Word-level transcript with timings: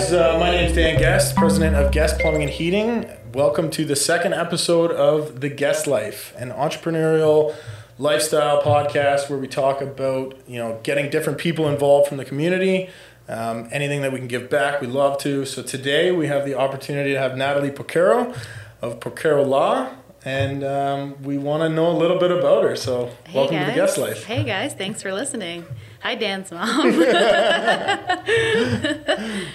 guys, 0.00 0.12
uh, 0.14 0.38
my 0.38 0.50
name 0.50 0.64
is 0.64 0.74
Dan 0.74 0.98
Guest, 0.98 1.36
president 1.36 1.76
of 1.76 1.92
Guest 1.92 2.18
Plumbing 2.20 2.42
and 2.42 2.50
Heating. 2.50 3.04
Welcome 3.34 3.68
to 3.72 3.84
the 3.84 3.94
second 3.96 4.32
episode 4.32 4.90
of 4.92 5.42
The 5.42 5.50
Guest 5.50 5.86
Life, 5.86 6.32
an 6.38 6.50
entrepreneurial 6.52 7.54
lifestyle 7.98 8.62
podcast 8.62 9.28
where 9.28 9.38
we 9.38 9.46
talk 9.46 9.82
about 9.82 10.38
you 10.46 10.56
know 10.58 10.80
getting 10.84 11.10
different 11.10 11.38
people 11.38 11.68
involved 11.68 12.08
from 12.08 12.16
the 12.16 12.24
community. 12.24 12.88
Um, 13.28 13.68
anything 13.72 14.00
that 14.00 14.10
we 14.10 14.18
can 14.18 14.26
give 14.28 14.48
back, 14.48 14.80
we 14.80 14.86
love 14.86 15.18
to. 15.18 15.44
So 15.44 15.62
today 15.62 16.12
we 16.12 16.28
have 16.28 16.46
the 16.46 16.54
opportunity 16.54 17.12
to 17.12 17.18
have 17.18 17.36
Natalie 17.36 17.70
Porcaro 17.70 18.34
of 18.80 19.00
Porcaro 19.00 19.46
Law, 19.46 19.90
and 20.24 20.64
um, 20.64 21.22
we 21.22 21.36
want 21.36 21.62
to 21.62 21.68
know 21.68 21.90
a 21.90 21.96
little 21.96 22.18
bit 22.18 22.30
about 22.30 22.64
her. 22.64 22.74
So 22.74 23.10
Hey 23.26 23.34
welcome 23.38 23.56
guys. 23.56 23.66
to 23.66 23.72
the 23.72 23.76
Guest 23.76 23.98
Life. 23.98 24.24
Hey 24.24 24.44
guys, 24.44 24.72
thanks 24.72 25.02
for 25.02 25.12
listening. 25.12 25.66
Hi 26.00 26.14
Dan's 26.14 26.50
mom. 26.50 27.04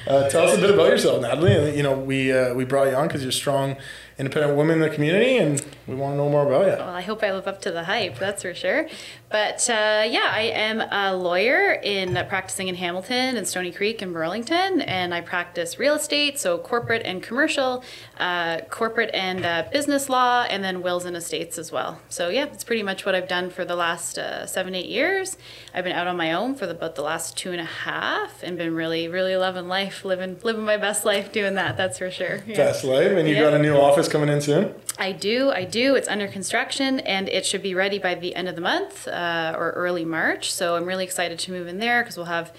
Uh, 0.07 0.29
tell 0.29 0.47
us 0.47 0.55
a 0.57 0.61
bit 0.61 0.69
about 0.69 0.87
yourself, 0.89 1.21
Natalie. 1.21 1.75
You 1.75 1.81
know, 1.81 1.97
we 1.97 2.31
uh, 2.31 2.53
we 2.53 2.63
brought 2.65 2.87
you 2.87 2.93
on 2.95 3.07
because 3.07 3.23
you're 3.23 3.31
strong, 3.31 3.75
independent 4.17 4.55
woman 4.55 4.75
in 4.81 4.89
the 4.89 4.89
community, 4.95 5.37
and 5.37 5.63
we 5.87 5.95
want 5.95 6.13
to 6.13 6.17
know 6.17 6.29
more 6.29 6.45
about 6.47 6.65
you. 6.67 6.77
well, 6.83 6.89
I 6.95 7.01
hope 7.01 7.21
I 7.21 7.31
live 7.33 7.47
up 7.47 7.61
to 7.63 7.71
the 7.71 7.83
hype, 7.83 8.17
that's 8.17 8.43
for 8.43 8.53
sure. 8.53 8.87
But 9.29 9.69
uh, 9.69 10.05
yeah, 10.07 10.29
I 10.31 10.51
am 10.53 10.79
a 10.79 11.13
lawyer 11.15 11.73
in 11.73 12.15
uh, 12.15 12.23
practicing 12.23 12.69
in 12.69 12.75
Hamilton 12.75 13.35
and 13.35 13.45
Stoney 13.45 13.71
Creek 13.73 14.01
and 14.01 14.13
Burlington, 14.13 14.81
and 14.81 15.13
I 15.13 15.19
practice 15.21 15.77
real 15.77 15.95
estate, 15.95 16.39
so 16.39 16.57
corporate 16.57 17.01
and 17.03 17.21
commercial, 17.21 17.83
uh, 18.17 18.59
corporate 18.69 19.09
and 19.13 19.45
uh, 19.45 19.65
business 19.71 20.07
law, 20.07 20.43
and 20.49 20.63
then 20.63 20.81
wills 20.81 21.03
and 21.03 21.17
estates 21.17 21.57
as 21.57 21.71
well. 21.73 21.99
So 22.07 22.29
yeah, 22.29 22.45
it's 22.45 22.63
pretty 22.63 22.83
much 22.83 23.05
what 23.05 23.15
I've 23.15 23.27
done 23.27 23.49
for 23.49 23.65
the 23.65 23.75
last 23.75 24.17
uh, 24.17 24.45
seven, 24.45 24.73
eight 24.75 24.87
years. 24.89 25.35
I've 25.73 25.83
been 25.83 25.93
out 25.95 26.07
on 26.07 26.15
my 26.15 26.31
own 26.31 26.55
for 26.55 26.65
the, 26.67 26.71
about 26.71 26.95
the 26.95 27.01
last 27.01 27.35
two 27.37 27.51
and 27.51 27.59
a 27.59 27.65
half, 27.65 28.41
and 28.43 28.57
been 28.57 28.73
really, 28.75 29.09
really 29.09 29.35
loving 29.35 29.67
life, 29.67 30.05
living, 30.05 30.39
living 30.43 30.63
my 30.63 30.77
best 30.77 31.03
life 31.03 31.33
doing 31.33 31.55
that. 31.55 31.75
That's 31.75 31.97
for 31.97 32.09
sure. 32.09 32.41
Yeah. 32.47 32.55
Best 32.55 32.85
life, 32.85 33.11
and 33.11 33.27
you 33.27 33.35
Yeah. 33.35 33.41
got 33.43 33.53
a 33.55 33.59
new 33.59 33.75
office 33.75 34.04
coming 34.07 34.29
in 34.29 34.41
soon. 34.41 34.73
I 34.97 35.11
do, 35.11 35.51
I 35.51 35.65
do. 35.65 35.95
It's 35.95 36.07
under 36.07 36.27
construction 36.27 36.99
and 37.01 37.27
it 37.27 37.45
should 37.45 37.61
be 37.61 37.75
ready 37.75 37.99
by 37.99 38.15
the 38.15 38.35
end 38.35 38.47
of 38.47 38.55
the 38.55 38.61
month 38.61 39.07
uh, 39.07 39.53
or 39.57 39.71
early 39.71 40.05
March. 40.05 40.53
So 40.53 40.75
I'm 40.75 40.85
really 40.85 41.03
excited 41.03 41.39
to 41.39 41.51
move 41.51 41.67
in 41.67 41.79
there 41.79 42.01
because 42.01 42.15
we'll 42.17 42.27
have 42.27 42.53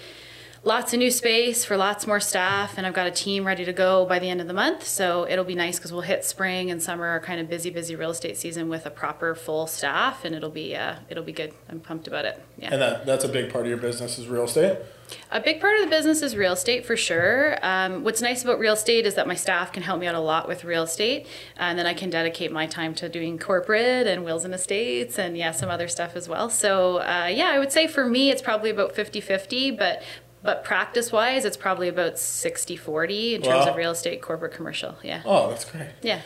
lots 0.66 0.92
of 0.92 0.98
new 0.98 1.12
space 1.12 1.64
for 1.64 1.76
lots 1.76 2.08
more 2.08 2.18
staff 2.18 2.76
and 2.76 2.84
I've 2.84 2.92
got 2.92 3.06
a 3.06 3.10
team 3.12 3.46
ready 3.46 3.64
to 3.64 3.72
go 3.72 4.04
by 4.04 4.18
the 4.18 4.28
end 4.28 4.40
of 4.40 4.48
the 4.48 4.52
month. 4.52 4.84
So 4.84 5.24
it'll 5.28 5.44
be 5.44 5.54
nice 5.54 5.78
because 5.78 5.92
we'll 5.92 6.02
hit 6.02 6.24
spring 6.24 6.72
and 6.72 6.82
summer 6.82 7.20
kind 7.20 7.40
of 7.40 7.48
busy, 7.48 7.70
busy 7.70 7.94
real 7.94 8.10
estate 8.10 8.36
season 8.36 8.68
with 8.68 8.84
a 8.84 8.90
proper 8.90 9.36
full 9.36 9.68
staff 9.68 10.24
and 10.24 10.34
it'll 10.34 10.50
be 10.50 10.74
uh, 10.74 10.96
it'll 11.08 11.22
be 11.22 11.32
good. 11.32 11.54
I'm 11.68 11.78
pumped 11.78 12.08
about 12.08 12.24
it. 12.24 12.42
Yeah. 12.58 12.70
And 12.72 12.82
that 12.82 13.06
that's 13.06 13.24
a 13.24 13.28
big 13.28 13.52
part 13.52 13.64
of 13.64 13.68
your 13.68 13.78
business 13.78 14.18
is 14.18 14.26
real 14.26 14.44
estate. 14.44 14.78
A 15.30 15.40
big 15.40 15.60
part 15.60 15.76
of 15.76 15.84
the 15.84 15.90
business 15.90 16.20
is 16.20 16.36
real 16.36 16.54
estate 16.54 16.84
for 16.84 16.96
sure. 16.96 17.56
Um, 17.62 18.02
what's 18.02 18.20
nice 18.20 18.42
about 18.42 18.58
real 18.58 18.74
estate 18.74 19.06
is 19.06 19.14
that 19.14 19.28
my 19.28 19.36
staff 19.36 19.72
can 19.72 19.84
help 19.84 20.00
me 20.00 20.08
out 20.08 20.16
a 20.16 20.20
lot 20.20 20.48
with 20.48 20.64
real 20.64 20.82
estate, 20.82 21.28
and 21.56 21.78
then 21.78 21.86
I 21.86 21.94
can 21.94 22.10
dedicate 22.10 22.50
my 22.50 22.66
time 22.66 22.92
to 22.96 23.08
doing 23.08 23.38
corporate 23.38 24.08
and 24.08 24.24
wills 24.24 24.44
and 24.44 24.52
estates 24.52 25.16
and 25.16 25.36
yeah, 25.36 25.52
some 25.52 25.68
other 25.68 25.86
stuff 25.86 26.16
as 26.16 26.28
well. 26.28 26.50
So 26.50 26.98
uh, 26.98 27.30
yeah, 27.32 27.50
I 27.50 27.60
would 27.60 27.70
say 27.70 27.86
for 27.86 28.06
me 28.06 28.30
it's 28.30 28.42
probably 28.42 28.70
about 28.70 28.96
50-50, 28.96 29.78
but 29.78 30.02
but 30.46 30.64
practice 30.64 31.12
wise 31.12 31.44
it's 31.44 31.56
probably 31.58 31.88
about 31.88 32.14
60-40 32.14 33.34
in 33.34 33.42
terms 33.42 33.66
Wow. 33.66 33.70
of 33.72 33.76
real 33.76 33.90
estate, 33.90 34.22
corporate, 34.22 34.52
commercial. 34.52 34.94
Yeah. 35.02 35.20
Oh, 35.26 35.50
that's 35.50 35.64
great. 35.66 35.88
Yeah. 36.02 36.20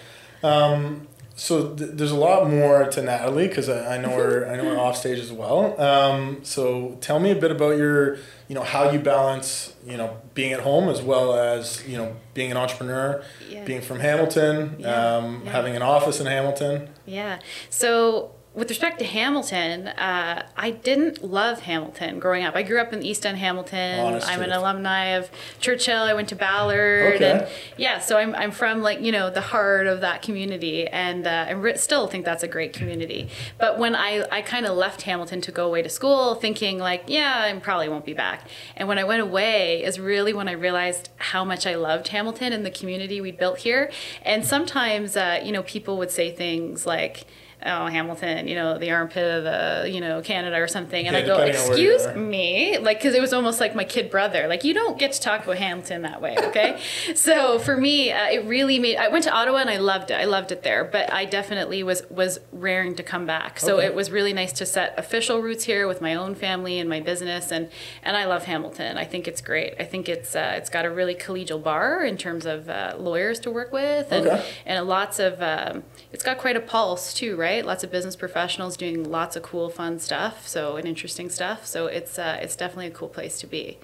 So 1.37 1.75
th- 1.75 1.91
there's 1.95 2.11
a 2.11 2.17
lot 2.17 2.51
more 2.51 2.85
to 2.91 3.03
Natalie 3.03 3.49
because 3.49 3.69
I, 3.71 3.95
I 3.95 3.99
know 3.99 4.11
her 4.11 4.47
I 4.47 4.57
know 4.57 4.65
her 4.75 4.79
off 4.79 4.97
stage 4.97 5.19
as 5.19 5.33
well. 5.33 5.81
Um, 5.81 6.41
so 6.43 6.99
tell 7.01 7.19
me 7.19 7.31
a 7.31 7.35
bit 7.35 7.51
about 7.51 7.79
your 7.79 8.17
you 8.49 8.55
know 8.55 8.63
how 8.63 8.91
you 8.91 8.99
balance 8.99 9.75
you 9.87 9.97
know 9.97 10.19
being 10.35 10.53
at 10.53 10.61
home 10.61 10.89
as 10.91 11.01
well 11.01 11.33
as 11.35 11.83
you 11.89 11.97
know 11.97 12.15
being 12.35 12.51
an 12.51 12.59
entrepreneur, 12.59 13.23
Yeah. 13.49 13.65
being 13.65 13.81
from 13.81 14.01
Hamilton, 14.01 14.77
Yeah, 14.81 15.17
um, 15.17 15.43
yeah. 15.45 15.53
having 15.53 15.77
an 15.77 15.83
office 15.83 16.21
in 16.21 16.27
Hamilton. 16.27 16.91
Yeah. 17.07 17.39
So 17.71 18.33
with 18.53 18.69
respect 18.69 18.99
to 18.99 19.05
Hamilton, 19.05 19.87
uh, 19.87 20.45
I 20.57 20.73
didn't 20.73 21.23
love 21.23 21.61
Hamilton 21.61 22.19
growing 22.19 22.43
up. 22.43 22.57
I 22.57 22.65
grew 22.65 22.81
up 22.81 22.93
in 22.93 23.01
East 23.05 23.25
End 23.25 23.39
Hamilton. 23.39 24.01
Honest 24.01 24.29
I'm 24.29 24.43
an 24.43 24.51
alumni 24.51 25.05
of 25.11 25.31
Churchill. 25.61 26.03
I 26.03 26.15
went 26.15 26.29
to 26.31 26.35
Ballard, 26.37 27.15
Okay. 27.15 27.31
and 27.31 27.49
yeah, 27.77 28.01
so 28.01 28.19
I'm 28.19 28.35
I'm 28.35 28.51
from 28.51 28.83
like 28.83 29.01
you 29.03 29.13
know 29.13 29.31
the 29.31 29.41
heart 29.41 29.87
of 29.87 30.01
that 30.01 30.23
community, 30.23 30.89
and 30.89 31.29
uh, 31.29 31.47
I 31.49 31.53
re- 31.53 31.77
still 31.77 32.09
think 32.09 32.25
that's 32.25 32.43
a 32.43 32.49
great 32.49 32.73
community. 32.73 33.29
But 33.59 33.79
when 33.79 33.95
I 33.95 34.27
I 34.33 34.43
kind 34.43 34.67
of 34.67 34.77
left 34.77 35.03
Hamilton 35.03 35.41
to 35.43 35.53
go 35.53 35.67
away 35.69 35.83
to 35.83 35.89
school, 35.89 36.35
thinking 36.35 36.79
like 36.79 37.05
yeah, 37.07 37.43
I 37.47 37.59
probably 37.61 37.89
won't 37.89 38.05
be 38.05 38.15
back. 38.15 38.49
And 38.75 38.89
when 38.89 38.99
I 38.99 39.05
went 39.05 39.23
away, 39.23 39.85
is 39.85 40.01
really 40.01 40.33
when 40.33 40.49
I 40.49 40.53
realized 40.53 41.09
how 41.19 41.45
much 41.45 41.69
I 41.69 41.77
loved 41.77 42.09
Hamilton 42.09 42.53
and 42.53 42.67
the 42.67 42.71
community 42.73 43.21
we 43.21 43.31
built 43.31 43.59
here. 43.59 43.93
And 44.23 44.45
sometimes 44.45 45.17
uh, 45.17 45.41
you 45.45 45.53
know 45.53 45.63
people 45.63 45.99
would 45.99 46.11
say 46.11 46.33
things 46.33 46.85
like 46.85 47.27
oh 47.65 47.87
Hamilton, 47.87 48.49
you 48.49 48.55
know, 48.55 48.79
the 48.79 48.91
armpit 48.91 49.25
of 49.39 49.45
the, 49.45 49.91
you 49.91 50.01
know, 50.01 50.21
Canada 50.23 50.57
or 50.57 50.69
something. 50.69 51.07
And 51.07 51.15
Yeah, 51.15 51.23
I 51.23 51.27
go, 51.27 51.37
depending 51.39 51.61
on 51.63 51.69
where 51.71 51.79
you 51.79 51.95
excuse 51.95 52.17
me, 52.17 52.79
like, 52.79 52.99
because 52.99 53.15
it 53.15 53.21
was 53.21 53.33
almost 53.33 53.61
like 53.61 53.75
my 53.75 53.85
kid 53.85 54.11
brother. 54.11 54.47
Like, 54.49 54.65
you 54.65 54.73
don't 54.75 54.99
get 54.99 55.13
to 55.13 55.21
talk 55.21 55.45
about 55.45 55.57
Hamilton 55.59 56.03
that 56.03 56.21
way, 56.23 56.37
okay? 56.39 56.81
so 57.15 57.59
for 57.59 57.77
me, 57.77 58.13
uh, 58.13 58.29
it 58.31 58.45
really 58.47 58.79
made. 58.79 58.97
I 58.97 59.09
went 59.09 59.25
to 59.25 59.31
Ottawa 59.33 59.59
and 59.59 59.71
I 59.71 59.77
loved 59.79 60.11
it. 60.11 60.15
I 60.15 60.25
loved 60.25 60.53
it 60.53 60.63
there, 60.63 60.85
but 60.85 61.13
I 61.13 61.25
definitely 61.25 61.83
was 61.83 62.03
was 62.11 62.41
raring 62.53 62.95
to 62.97 63.03
come 63.03 63.27
back. 63.27 63.59
So 63.61 63.77
Okay. 63.77 63.87
it 63.87 63.95
was 63.95 64.11
really 64.11 64.33
nice 64.33 64.53
to 64.55 64.67
set 64.67 64.95
official 64.99 65.41
roots 65.41 65.65
here 65.65 65.87
with 65.87 66.01
my 66.01 66.15
own 66.15 66.35
family 66.35 66.79
and 66.79 66.89
my 66.89 67.01
business, 67.01 67.51
and 67.53 67.69
and 68.03 68.17
I 68.17 68.25
love 68.25 68.45
Hamilton. 68.45 68.97
I 68.97 69.05
think 69.05 69.29
it's 69.29 69.41
great. 69.41 69.75
I 69.79 69.85
think 69.85 70.09
it's 70.09 70.35
uh, 70.35 70.55
it's 70.57 70.71
got 70.71 70.85
a 70.85 70.91
really 70.91 71.15
collegial 71.15 71.63
bar 71.63 72.03
in 72.05 72.17
terms 72.17 72.47
of 72.47 72.69
uh, 72.69 72.95
lawyers 72.99 73.39
to 73.41 73.51
work 73.51 73.73
with, 73.73 74.11
and 74.13 74.27
Okay. 74.27 74.45
and 74.67 74.87
lots 74.87 75.19
of 75.19 75.41
um, 75.43 75.83
it's 76.13 76.23
got 76.25 76.39
quite 76.39 76.57
a 76.57 76.61
pulse 76.61 77.13
too 77.15 77.37
right 77.37 77.50
lots 77.61 77.85
of 77.85 77.91
business 77.91 78.17
professionals 78.17 78.77
doing 78.77 79.11
lots 79.11 79.37
of 79.37 79.43
cool 79.43 79.69
fun 79.69 79.99
stuff 79.99 80.47
so 80.47 80.77
and 80.77 80.87
interesting 80.87 81.29
stuff. 81.29 81.67
So 81.67 81.87
it's 81.87 82.19
uh, 82.19 82.39
it's 82.41 82.57
definitely 82.57 82.87
a 82.87 82.97
cool 82.99 83.09
place 83.09 83.39
to 83.41 83.47
be. 83.47 83.79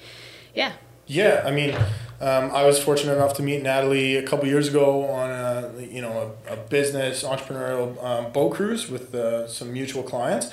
Yeah 0.54 0.72
Yeah, 1.06 1.42
I 1.46 1.50
mean, 1.52 1.74
um, 2.20 2.50
I 2.50 2.64
was 2.64 2.82
fortunate 2.82 3.14
enough 3.14 3.34
to 3.34 3.42
meet 3.42 3.62
Natalie 3.62 4.16
a 4.16 4.22
couple 4.22 4.46
years 4.46 4.68
ago 4.68 5.06
on 5.08 5.30
a 5.30 5.82
you 5.82 6.00
know 6.00 6.34
a, 6.48 6.54
a 6.54 6.56
business 6.56 7.22
entrepreneurial 7.22 8.02
um, 8.02 8.32
boat 8.32 8.54
cruise 8.54 8.88
with 8.88 9.14
uh, 9.14 9.46
some 9.46 9.72
mutual 9.72 10.02
clients, 10.02 10.46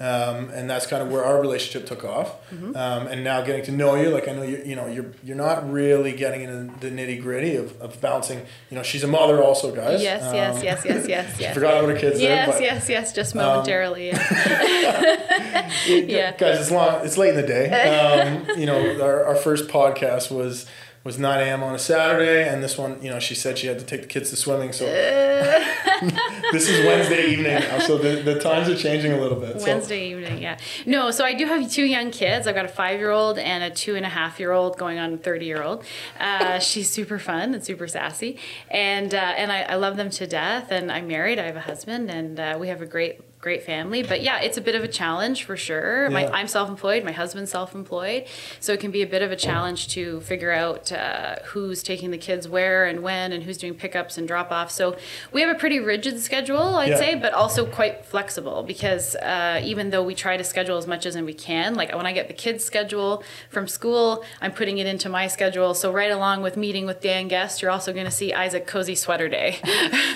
um, 0.00 0.48
and 0.50 0.68
that's 0.68 0.86
kind 0.86 1.02
of 1.02 1.10
where 1.10 1.22
our 1.22 1.38
relationship 1.40 1.86
took 1.86 2.04
off. 2.04 2.48
Mm-hmm. 2.50 2.74
Um, 2.74 3.06
and 3.08 3.22
now 3.22 3.42
getting 3.42 3.64
to 3.66 3.72
know 3.72 3.96
you, 3.96 4.08
like 4.08 4.28
I 4.28 4.32
know 4.32 4.42
you, 4.42 4.62
you 4.64 4.74
know 4.74 4.86
you're 4.86 5.12
you're 5.22 5.36
not 5.36 5.70
really 5.70 6.12
getting 6.12 6.40
into 6.40 6.72
the 6.80 6.90
nitty 6.90 7.20
gritty 7.20 7.56
of, 7.56 7.78
of 7.82 8.00
balancing. 8.00 8.38
You 8.70 8.78
know, 8.78 8.82
she's 8.82 9.04
a 9.04 9.08
mother 9.08 9.42
also, 9.42 9.74
guys. 9.74 10.02
yes 10.02 10.22
yes 10.32 10.56
Um, 10.56 10.62
yes 10.62 10.84
yes 10.86 11.06
yes 11.08 11.36
yes 11.38 11.54
Forgot 11.60 11.84
about 11.84 11.90
her 11.90 12.00
kids 12.00 12.18
there, 12.18 12.30
yes 12.30 12.48
but 12.48 12.62
yes 12.62 12.88
yes 12.88 13.12
just 13.12 13.34
momentarily 13.34 14.08
yeah. 14.08 15.70
yeah 15.86 16.36
guys, 16.36 16.60
it's 16.60 16.70
long. 16.70 17.04
It's 17.04 17.18
late 17.18 17.30
in 17.30 17.36
the 17.36 17.46
day. 17.46 17.68
Um, 17.70 18.58
you 18.58 18.64
know, 18.64 19.02
our, 19.02 19.26
our 19.26 19.36
first 19.36 19.68
podcast 19.68 19.99
was 20.30 20.66
was 21.02 21.18
9 21.18 21.40
a.m. 21.40 21.62
on 21.62 21.74
a 21.74 21.78
Saturday, 21.78 22.46
and 22.46 22.62
this 22.62 22.76
one, 22.76 23.02
you 23.02 23.08
know, 23.08 23.18
she 23.18 23.34
said 23.34 23.56
she 23.56 23.66
had 23.66 23.78
to 23.78 23.84
take 23.86 24.02
the 24.02 24.06
kids 24.06 24.28
to 24.30 24.36
swimming. 24.36 24.70
So 24.70 24.84
this 26.52 26.68
is 26.68 26.84
Wednesday 26.84 27.28
evening 27.28 27.54
now, 27.54 27.78
so 27.78 27.96
the, 27.96 28.20
the 28.20 28.38
times 28.38 28.68
are 28.68 28.76
changing 28.76 29.12
a 29.12 29.18
little 29.18 29.40
bit. 29.40 29.60
So, 29.60 29.66
Wednesday 29.66 30.10
evening, 30.10 30.42
yeah. 30.42 30.58
No, 30.84 31.10
so 31.10 31.24
I 31.24 31.32
do 31.32 31.46
have 31.46 31.70
two 31.70 31.86
young 31.86 32.10
kids. 32.10 32.46
I've 32.46 32.54
got 32.54 32.66
a 32.66 32.68
five 32.68 32.98
year 32.98 33.10
old 33.10 33.38
and 33.38 33.64
a 33.64 33.70
two 33.70 33.96
and 33.96 34.04
a 34.04 34.10
half 34.10 34.38
year 34.38 34.52
old 34.52 34.76
going 34.76 34.98
on 34.98 35.14
a 35.14 35.16
30 35.16 35.46
year 35.46 35.62
old. 35.62 35.84
Uh, 36.18 36.58
she's 36.58 36.90
super 36.90 37.18
fun 37.18 37.54
and 37.54 37.64
super 37.64 37.88
sassy. 37.88 38.36
And, 38.70 39.14
uh, 39.14 39.18
and 39.18 39.50
I, 39.50 39.62
I 39.62 39.74
love 39.76 39.96
them 39.96 40.10
to 40.10 40.26
death. 40.26 40.70
And 40.70 40.92
I'm 40.92 41.08
married, 41.08 41.38
I 41.38 41.46
have 41.46 41.56
a 41.56 41.60
husband, 41.60 42.10
and 42.10 42.38
uh, 42.38 42.58
we 42.60 42.68
have 42.68 42.82
a 42.82 42.86
great 42.86 43.20
great 43.40 43.62
family 43.62 44.02
but 44.02 44.22
yeah 44.22 44.40
it's 44.40 44.58
a 44.58 44.60
bit 44.60 44.74
of 44.74 44.82
a 44.84 44.88
challenge 44.88 45.44
for 45.44 45.56
sure 45.56 46.10
my, 46.10 46.26
i'm 46.28 46.46
self-employed 46.46 47.04
my 47.04 47.12
husband's 47.12 47.50
self-employed 47.50 48.24
so 48.60 48.72
it 48.72 48.80
can 48.80 48.90
be 48.90 49.00
a 49.02 49.06
bit 49.06 49.22
of 49.22 49.30
a 49.32 49.36
challenge 49.36 49.88
to 49.88 50.20
figure 50.20 50.52
out 50.52 50.92
uh, 50.92 51.36
who's 51.46 51.82
taking 51.82 52.10
the 52.10 52.18
kids 52.18 52.48
where 52.48 52.84
and 52.84 53.02
when 53.02 53.32
and 53.32 53.44
who's 53.44 53.56
doing 53.56 53.74
pickups 53.74 54.18
and 54.18 54.28
drop-offs 54.28 54.74
so 54.74 54.96
we 55.32 55.40
have 55.40 55.54
a 55.54 55.58
pretty 55.58 55.78
rigid 55.80 56.20
schedule 56.20 56.76
i'd 56.76 56.90
Yeah. 56.90 56.96
say 56.96 57.14
but 57.14 57.32
also 57.32 57.64
quite 57.66 58.04
flexible 58.04 58.62
because 58.62 59.16
uh, 59.16 59.60
even 59.64 59.90
though 59.90 60.02
we 60.02 60.14
try 60.14 60.36
to 60.36 60.44
schedule 60.44 60.76
as 60.76 60.86
much 60.86 61.06
as 61.06 61.16
we 61.20 61.34
can, 61.34 61.74
like 61.74 61.94
when 61.94 62.06
I 62.06 62.12
get 62.12 62.28
the 62.28 62.34
kids' 62.34 62.64
schedule 62.64 63.22
from 63.50 63.68
school, 63.68 64.24
I'm 64.40 64.52
putting 64.52 64.78
it 64.78 64.86
into 64.86 65.08
my 65.08 65.26
schedule. 65.26 65.74
So 65.74 65.92
right 65.92 66.10
along 66.10 66.42
with 66.42 66.56
meeting 66.56 66.86
with 66.86 67.00
Dan 67.00 67.28
Guest, 67.28 67.60
you're 67.60 67.70
also 67.70 67.92
going 67.92 68.06
to 68.06 68.10
see 68.10 68.32
Isaac 68.32 68.66
Cozy 68.66 68.94
Sweater 68.94 69.28
Day, 69.28 69.58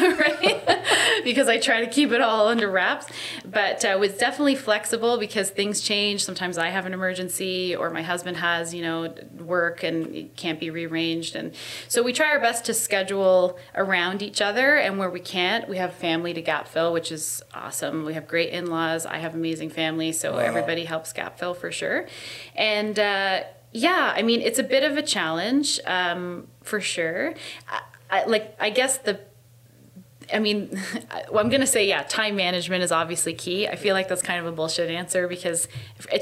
right? 0.01 0.63
because 1.25 1.49
I 1.49 1.59
try 1.59 1.81
to 1.85 1.87
keep 1.91 2.11
it 2.13 2.21
all 2.21 2.49
under 2.49 2.71
wraps. 2.71 3.07
But 3.45 3.85
uh, 3.85 3.99
it's 4.03 4.19
definitely 4.19 4.55
flexible 4.55 5.19
because 5.19 5.51
things 5.51 5.81
change. 5.81 6.25
Sometimes 6.25 6.59
I 6.59 6.69
have 6.69 6.87
an 6.87 6.93
emergency, 6.95 7.75
or 7.75 7.91
my 7.91 8.03
husband 8.03 8.37
has, 8.39 8.75
you 8.75 8.83
know, 8.83 9.15
work 9.39 9.83
and 9.83 10.15
it 10.15 10.37
can't 10.37 10.59
be 10.61 10.71
rearranged. 10.71 11.37
And 11.37 11.55
so 11.89 12.03
we 12.03 12.13
try 12.13 12.31
our 12.31 12.41
best 12.41 12.65
to 12.67 12.75
schedule 12.75 13.59
around 13.75 14.23
each 14.23 14.41
other. 14.41 14.77
And 14.77 14.99
where 14.99 15.11
we 15.11 15.21
can't, 15.21 15.69
we 15.69 15.77
have 15.79 15.95
family 15.95 16.35
to 16.35 16.43
gap 16.43 16.69
fill, 16.69 16.93
which 16.93 17.11
is 17.13 17.43
awesome. 17.53 18.05
We 18.05 18.15
have 18.15 18.27
great 18.29 18.51
in 18.51 18.67
laws. 18.67 19.07
I 19.07 19.19
have 19.19 19.35
amazing 19.35 19.71
family, 19.71 20.13
so 20.13 20.33
Wow. 20.35 20.39
everybody 20.39 20.85
helps 20.85 21.13
gap 21.13 21.39
fill 21.39 21.55
for 21.55 21.71
sure. 21.73 22.07
And 22.55 22.99
uh, 22.99 23.43
Yeah, 23.73 24.13
I 24.17 24.23
mean, 24.23 24.41
it's 24.41 24.59
a 24.61 24.63
bit 24.63 24.85
of 24.85 24.97
a 24.97 25.03
challenge 25.03 25.81
um, 25.87 26.47
for 26.63 26.81
sure. 26.81 27.35
I, 27.69 27.81
I, 28.11 28.25
like, 28.27 28.55
I 28.61 28.71
guess 28.71 28.99
the 28.99 29.19
I 30.33 30.39
mean, 30.39 30.71
well, 31.31 31.43
I'm 31.43 31.49
going 31.49 31.61
to 31.61 31.67
say, 31.67 31.87
yeah, 31.87 32.03
time 32.05 32.37
management 32.37 32.83
is 32.83 32.93
obviously 32.93 33.35
key. 33.35 33.69
I 33.69 33.77
feel 33.77 33.95
like 33.95 34.09
that's 34.09 34.23
kind 34.23 34.41
of 34.41 34.47
a 34.47 34.53
bullshit 34.53 34.91
answer 34.91 35.29
because 35.29 35.69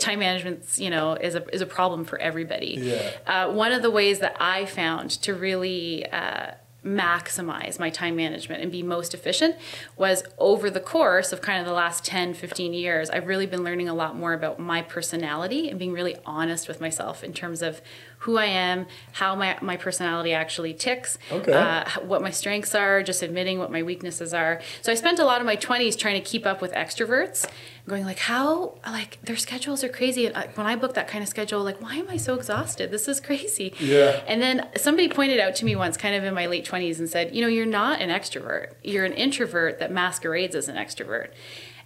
time 0.00 0.18
management, 0.18 0.64
you 0.76 0.90
know, 0.90 1.14
is 1.14 1.34
a, 1.34 1.46
is 1.54 1.60
a 1.60 1.66
problem 1.66 2.04
for 2.04 2.18
everybody. 2.18 2.78
Yeah. 2.78 3.10
Uh, 3.26 3.52
one 3.52 3.72
of 3.72 3.82
the 3.82 3.90
ways 3.90 4.20
that 4.20 4.36
I 4.40 4.66
found 4.66 5.10
to 5.22 5.34
really 5.34 6.06
uh, 6.10 6.52
maximize 6.84 7.78
my 7.78 7.90
time 7.90 8.16
management 8.16 8.60
and 8.60 8.72
be 8.72 8.82
most 8.82 9.14
efficient 9.14 9.54
was 9.96 10.24
over 10.38 10.68
the 10.68 10.80
course 10.80 11.32
of 11.32 11.40
kind 11.40 11.60
of 11.60 11.66
the 11.66 11.72
last 11.72 12.04
10 12.04 12.34
15 12.34 12.74
years 12.74 13.08
i've 13.10 13.28
really 13.28 13.46
been 13.46 13.62
learning 13.62 13.88
a 13.88 13.94
lot 13.94 14.16
more 14.16 14.32
about 14.32 14.58
my 14.58 14.82
personality 14.82 15.70
and 15.70 15.78
being 15.78 15.92
really 15.92 16.16
honest 16.26 16.66
with 16.66 16.80
myself 16.80 17.22
in 17.22 17.32
terms 17.32 17.62
of 17.62 17.80
who 18.22 18.36
I 18.36 18.44
am, 18.44 18.86
how 19.12 19.34
my, 19.34 19.58
my 19.60 19.76
personality 19.76 20.32
actually 20.32 20.74
ticks, 20.74 21.18
okay. 21.32 21.52
uh, 21.52 21.84
what 22.02 22.22
my 22.22 22.30
strengths 22.30 22.72
are, 22.72 23.02
just 23.02 23.20
admitting 23.20 23.58
what 23.58 23.72
my 23.72 23.82
weaknesses 23.82 24.32
are. 24.32 24.60
So 24.80 24.92
I 24.92 24.94
spent 24.94 25.18
a 25.18 25.24
lot 25.24 25.40
of 25.40 25.46
my 25.46 25.56
20s 25.56 25.98
trying 25.98 26.14
to 26.14 26.20
keep 26.20 26.46
up 26.46 26.62
with 26.62 26.70
extroverts, 26.72 27.50
going 27.88 28.04
like, 28.04 28.20
how, 28.20 28.78
like 28.86 29.18
their 29.24 29.36
schedules 29.36 29.82
are 29.82 29.88
crazy. 29.88 30.26
And 30.26 30.36
when 30.54 30.68
I 30.68 30.76
book 30.76 30.94
that 30.94 31.08
kind 31.08 31.24
of 31.24 31.28
schedule, 31.28 31.64
like, 31.64 31.82
why 31.82 31.96
am 31.96 32.08
I 32.08 32.16
so 32.16 32.34
exhausted? 32.34 32.92
This 32.92 33.08
is 33.08 33.18
crazy. 33.20 33.74
Yeah. 33.80 34.22
And 34.28 34.40
then 34.40 34.68
somebody 34.76 35.08
pointed 35.08 35.40
out 35.40 35.56
to 35.56 35.64
me 35.64 35.74
once, 35.74 35.96
kind 35.96 36.14
of 36.14 36.22
in 36.22 36.32
my 36.32 36.46
late 36.46 36.64
20s, 36.64 37.00
and 37.00 37.08
said, 37.08 37.34
you 37.34 37.42
know, 37.42 37.48
you're 37.48 37.66
not 37.66 38.00
an 38.00 38.08
extrovert. 38.08 38.74
You're 38.84 39.04
an 39.04 39.14
introvert 39.14 39.80
that 39.80 39.90
masquerades 39.90 40.54
as 40.54 40.68
an 40.68 40.76
extrovert. 40.76 41.30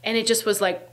And 0.04 0.18
it 0.18 0.26
just 0.26 0.44
was 0.44 0.60
like, 0.60 0.86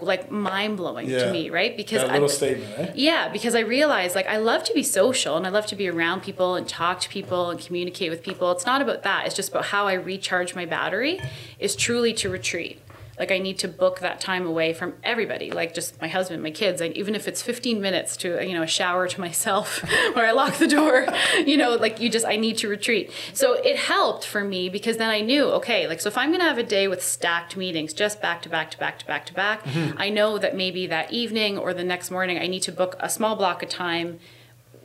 like 0.00 0.30
mind 0.30 0.76
blowing 0.76 1.08
yeah. 1.08 1.24
to 1.24 1.32
me, 1.32 1.50
right? 1.50 1.76
Because 1.76 2.02
that 2.02 2.12
little 2.12 2.28
I, 2.28 2.32
statement, 2.32 2.78
eh? 2.78 2.92
Yeah, 2.94 3.28
because 3.28 3.54
I 3.54 3.60
realized 3.60 4.14
like 4.14 4.26
I 4.26 4.36
love 4.36 4.62
to 4.64 4.74
be 4.74 4.82
social 4.82 5.36
and 5.36 5.46
I 5.46 5.50
love 5.50 5.66
to 5.66 5.76
be 5.76 5.88
around 5.88 6.22
people 6.22 6.54
and 6.54 6.68
talk 6.68 7.00
to 7.00 7.08
people 7.08 7.50
and 7.50 7.58
communicate 7.58 8.10
with 8.10 8.22
people. 8.22 8.50
It's 8.52 8.66
not 8.66 8.80
about 8.80 9.02
that. 9.02 9.26
It's 9.26 9.34
just 9.34 9.50
about 9.50 9.66
how 9.66 9.86
I 9.86 9.94
recharge 9.94 10.54
my 10.54 10.64
battery 10.64 11.20
is 11.58 11.74
truly 11.74 12.12
to 12.14 12.30
retreat 12.30 12.80
like 13.18 13.30
i 13.30 13.38
need 13.38 13.58
to 13.58 13.68
book 13.68 14.00
that 14.00 14.20
time 14.20 14.46
away 14.46 14.72
from 14.72 14.94
everybody 15.02 15.50
like 15.50 15.74
just 15.74 16.00
my 16.00 16.08
husband 16.08 16.42
my 16.42 16.50
kids 16.50 16.80
and 16.80 16.96
even 16.96 17.14
if 17.14 17.28
it's 17.28 17.42
15 17.42 17.80
minutes 17.80 18.16
to 18.16 18.44
you 18.46 18.54
know 18.54 18.62
a 18.62 18.66
shower 18.66 19.06
to 19.08 19.20
myself 19.20 19.82
where 20.14 20.26
i 20.26 20.32
lock 20.32 20.54
the 20.56 20.68
door 20.68 21.06
you 21.44 21.56
know 21.56 21.74
like 21.74 22.00
you 22.00 22.08
just 22.08 22.26
i 22.26 22.36
need 22.36 22.56
to 22.58 22.68
retreat 22.68 23.10
so 23.32 23.54
it 23.54 23.76
helped 23.76 24.24
for 24.24 24.44
me 24.44 24.68
because 24.68 24.96
then 24.96 25.10
i 25.10 25.20
knew 25.20 25.44
okay 25.44 25.86
like 25.86 26.00
so 26.00 26.08
if 26.08 26.18
i'm 26.18 26.30
going 26.30 26.40
to 26.40 26.46
have 26.46 26.58
a 26.58 26.62
day 26.62 26.88
with 26.88 27.02
stacked 27.02 27.56
meetings 27.56 27.92
just 27.92 28.20
back 28.20 28.42
to 28.42 28.48
back 28.48 28.70
to 28.70 28.78
back 28.78 28.98
to 28.98 29.06
back 29.06 29.26
to 29.26 29.34
back 29.34 29.62
mm-hmm. 29.64 29.96
i 30.00 30.08
know 30.08 30.38
that 30.38 30.56
maybe 30.56 30.86
that 30.86 31.12
evening 31.12 31.58
or 31.58 31.74
the 31.74 31.84
next 31.84 32.10
morning 32.10 32.38
i 32.38 32.46
need 32.46 32.62
to 32.62 32.72
book 32.72 32.96
a 33.00 33.08
small 33.08 33.36
block 33.36 33.62
of 33.62 33.68
time 33.68 34.18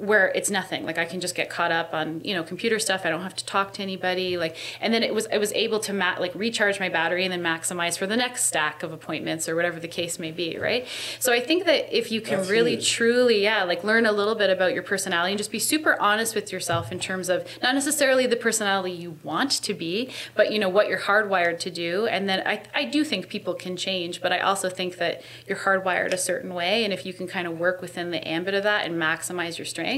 where 0.04 0.28
it's 0.30 0.50
nothing. 0.50 0.86
Like 0.86 0.98
i 0.98 1.06
can 1.06 1.20
just 1.22 1.36
get 1.36 1.50
caught 1.50 1.72
up 1.72 1.94
on 1.94 2.22
you 2.24 2.34
know 2.34 2.44
computer 2.44 2.80
stuff. 2.80 3.02
I 3.06 3.10
don't 3.10 3.22
have 3.22 3.36
to 3.36 3.46
talk 3.46 3.74
to 3.74 3.82
anybody. 3.82 4.38
Like 4.38 4.56
and 4.82 4.94
then 4.94 5.04
it 5.04 5.14
was 5.14 5.28
i 5.32 5.38
was 5.38 5.52
able 5.54 5.80
to 5.80 5.94
ma- 5.94 6.18
like 6.20 6.34
recharge 6.36 6.80
my 6.80 6.90
battery 6.90 7.24
and 7.26 7.32
then 7.32 7.42
maximize 7.42 7.98
for 7.98 8.08
the 8.08 8.18
next 8.18 8.46
stack 8.46 8.84
of 8.84 8.92
appointments 8.92 9.48
or 9.48 9.56
whatever 9.56 9.80
the 9.80 9.88
case 9.88 10.20
may 10.20 10.32
be 10.32 10.58
right? 10.58 10.86
So 11.20 11.32
i 11.34 11.40
think 11.40 11.66
that 11.66 11.96
if 11.96 12.12
you 12.12 12.22
can 12.22 12.40
That's 12.40 12.50
really 12.50 12.76
huge. 12.76 12.92
truly 12.92 13.42
yeah 13.44 13.64
like 13.64 13.84
learn 13.84 14.06
a 14.06 14.12
little 14.12 14.36
bit 14.36 14.50
about 14.50 14.74
your 14.74 14.84
personality 14.84 15.32
and 15.32 15.38
just 15.38 15.52
be 15.52 15.60
super 15.60 16.00
honest 16.02 16.36
with 16.36 16.52
yourself 16.52 16.92
in 16.92 17.00
terms 17.00 17.30
of 17.30 17.48
not 17.62 17.74
necessarily 17.76 18.26
the 18.28 18.36
personality 18.36 18.92
you 18.92 19.18
want 19.24 19.52
to 19.52 19.74
be 19.74 20.10
but 20.36 20.52
you 20.52 20.60
know 20.60 20.70
what 20.70 20.88
you're 20.90 21.00
hardwired 21.00 21.60
to 21.60 21.72
do. 21.72 22.08
And 22.08 22.28
then 22.30 22.40
i, 22.46 22.62
I 22.74 22.84
do 22.86 23.04
think 23.04 23.30
people 23.30 23.54
can 23.54 23.76
change 23.78 24.22
but 24.22 24.32
i 24.32 24.40
also 24.40 24.70
think 24.70 24.98
that 24.98 25.22
you're 25.48 25.58
hardwired 25.68 26.12
a 26.14 26.18
certain 26.18 26.54
way. 26.54 26.84
And 26.84 26.92
if 26.94 27.06
you 27.06 27.14
can 27.14 27.28
kind 27.28 27.48
of 27.48 27.60
work 27.60 27.82
within 27.82 28.12
the 28.12 28.26
ambit 28.28 28.54
of 28.54 28.64
that 28.64 28.86
and 28.86 28.96
maximize 29.02 29.58
your 29.58 29.66
strength 29.66 29.93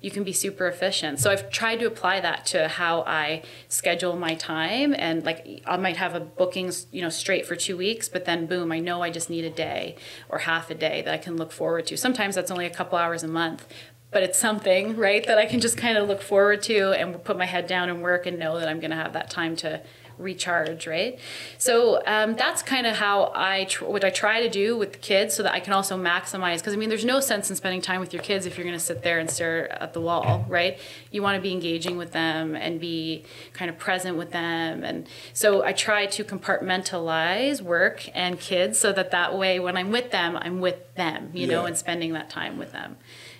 you 0.00 0.10
can 0.10 0.24
be 0.24 0.32
super 0.32 0.66
efficient. 0.66 1.18
So 1.20 1.30
I've 1.30 1.50
tried 1.50 1.80
to 1.80 1.86
apply 1.86 2.20
that 2.20 2.46
to 2.46 2.68
how 2.68 3.02
I 3.02 3.42
schedule 3.68 4.16
my 4.16 4.34
time 4.34 4.94
and 4.96 5.24
like 5.24 5.62
I 5.66 5.76
might 5.76 5.96
have 5.96 6.14
a 6.14 6.20
bookings, 6.20 6.86
you 6.90 7.02
know, 7.02 7.08
straight 7.08 7.46
for 7.46 7.56
2 7.56 7.76
weeks, 7.76 8.08
but 8.08 8.24
then 8.24 8.46
boom, 8.46 8.72
I 8.72 8.78
know 8.78 9.02
I 9.02 9.10
just 9.10 9.28
need 9.30 9.44
a 9.44 9.50
day 9.50 9.96
or 10.28 10.38
half 10.38 10.70
a 10.70 10.74
day 10.74 11.02
that 11.02 11.12
I 11.12 11.18
can 11.18 11.36
look 11.36 11.52
forward 11.52 11.86
to. 11.86 11.96
Sometimes 11.96 12.34
that's 12.34 12.50
only 12.50 12.66
a 12.66 12.70
couple 12.70 12.98
hours 12.98 13.22
a 13.22 13.28
month, 13.28 13.66
but 14.12 14.22
it's 14.22 14.38
something, 14.38 14.96
right, 14.96 15.26
that 15.26 15.38
I 15.38 15.46
can 15.46 15.60
just 15.60 15.76
kind 15.76 15.98
of 15.98 16.06
look 16.06 16.22
forward 16.22 16.62
to 16.64 16.92
and 16.92 17.22
put 17.24 17.36
my 17.36 17.46
head 17.46 17.66
down 17.66 17.88
and 17.88 18.02
work 18.02 18.26
and 18.26 18.38
know 18.38 18.58
that 18.58 18.68
I'm 18.68 18.78
going 18.78 18.90
to 18.90 18.96
have 18.96 19.14
that 19.14 19.30
time 19.30 19.56
to 19.56 19.80
recharge, 20.18 20.86
right? 20.86 21.18
So 21.58 22.02
um, 22.06 22.34
that's 22.34 22.62
kind 22.62 22.86
of 22.86 22.96
how 22.96 23.32
I 23.34 23.64
tr- 23.64 23.86
what 23.86 24.04
I 24.04 24.10
try 24.10 24.42
to 24.42 24.48
do 24.48 24.76
with 24.76 24.92
the 24.92 24.98
kids, 24.98 25.34
so 25.34 25.42
that 25.42 25.52
I 25.52 25.60
can 25.60 25.72
also 25.72 25.96
maximize. 25.96 26.58
Because 26.58 26.74
I 26.74 26.76
mean, 26.76 26.88
there's 26.88 27.04
no 27.04 27.20
sense 27.20 27.50
in 27.50 27.56
spending 27.56 27.80
time 27.80 28.00
with 28.00 28.12
your 28.12 28.22
kids 28.22 28.46
if 28.46 28.56
you're 28.56 28.66
going 28.66 28.78
to 28.78 28.84
sit 28.84 29.02
there 29.02 29.18
and 29.18 29.30
stare 29.30 29.72
at 29.82 29.94
the 29.94 30.00
wall, 30.00 30.44
right? 30.48 30.78
You 31.10 31.22
want 31.22 31.36
to 31.36 31.42
be 31.42 31.52
engaging 31.52 31.96
with 31.96 32.12
them 32.12 32.54
and 32.54 32.80
be 32.80 33.24
kind 33.52 33.70
of 33.70 33.78
present 33.78 34.16
with 34.16 34.32
them, 34.32 34.84
and 34.84 35.06
so 35.32 35.64
I 35.64 35.72
try 35.72 36.06
to 36.06 36.24
compartmentalize 36.24 37.60
work 37.60 38.08
and 38.14 38.38
kids, 38.38 38.78
so 38.78 38.92
that 38.92 39.10
that 39.10 39.36
way 39.36 39.58
when 39.58 39.76
I'm 39.76 39.90
with 39.90 40.10
them, 40.10 40.36
I'm 40.36 40.60
with 40.60 40.94
them, 40.94 41.30
you 41.32 41.46
yeah. 41.46 41.54
know, 41.54 41.64
and 41.64 41.76
spending 41.76 42.12
that 42.12 42.30
time 42.30 42.58
with 42.58 42.72
them. 42.72 42.96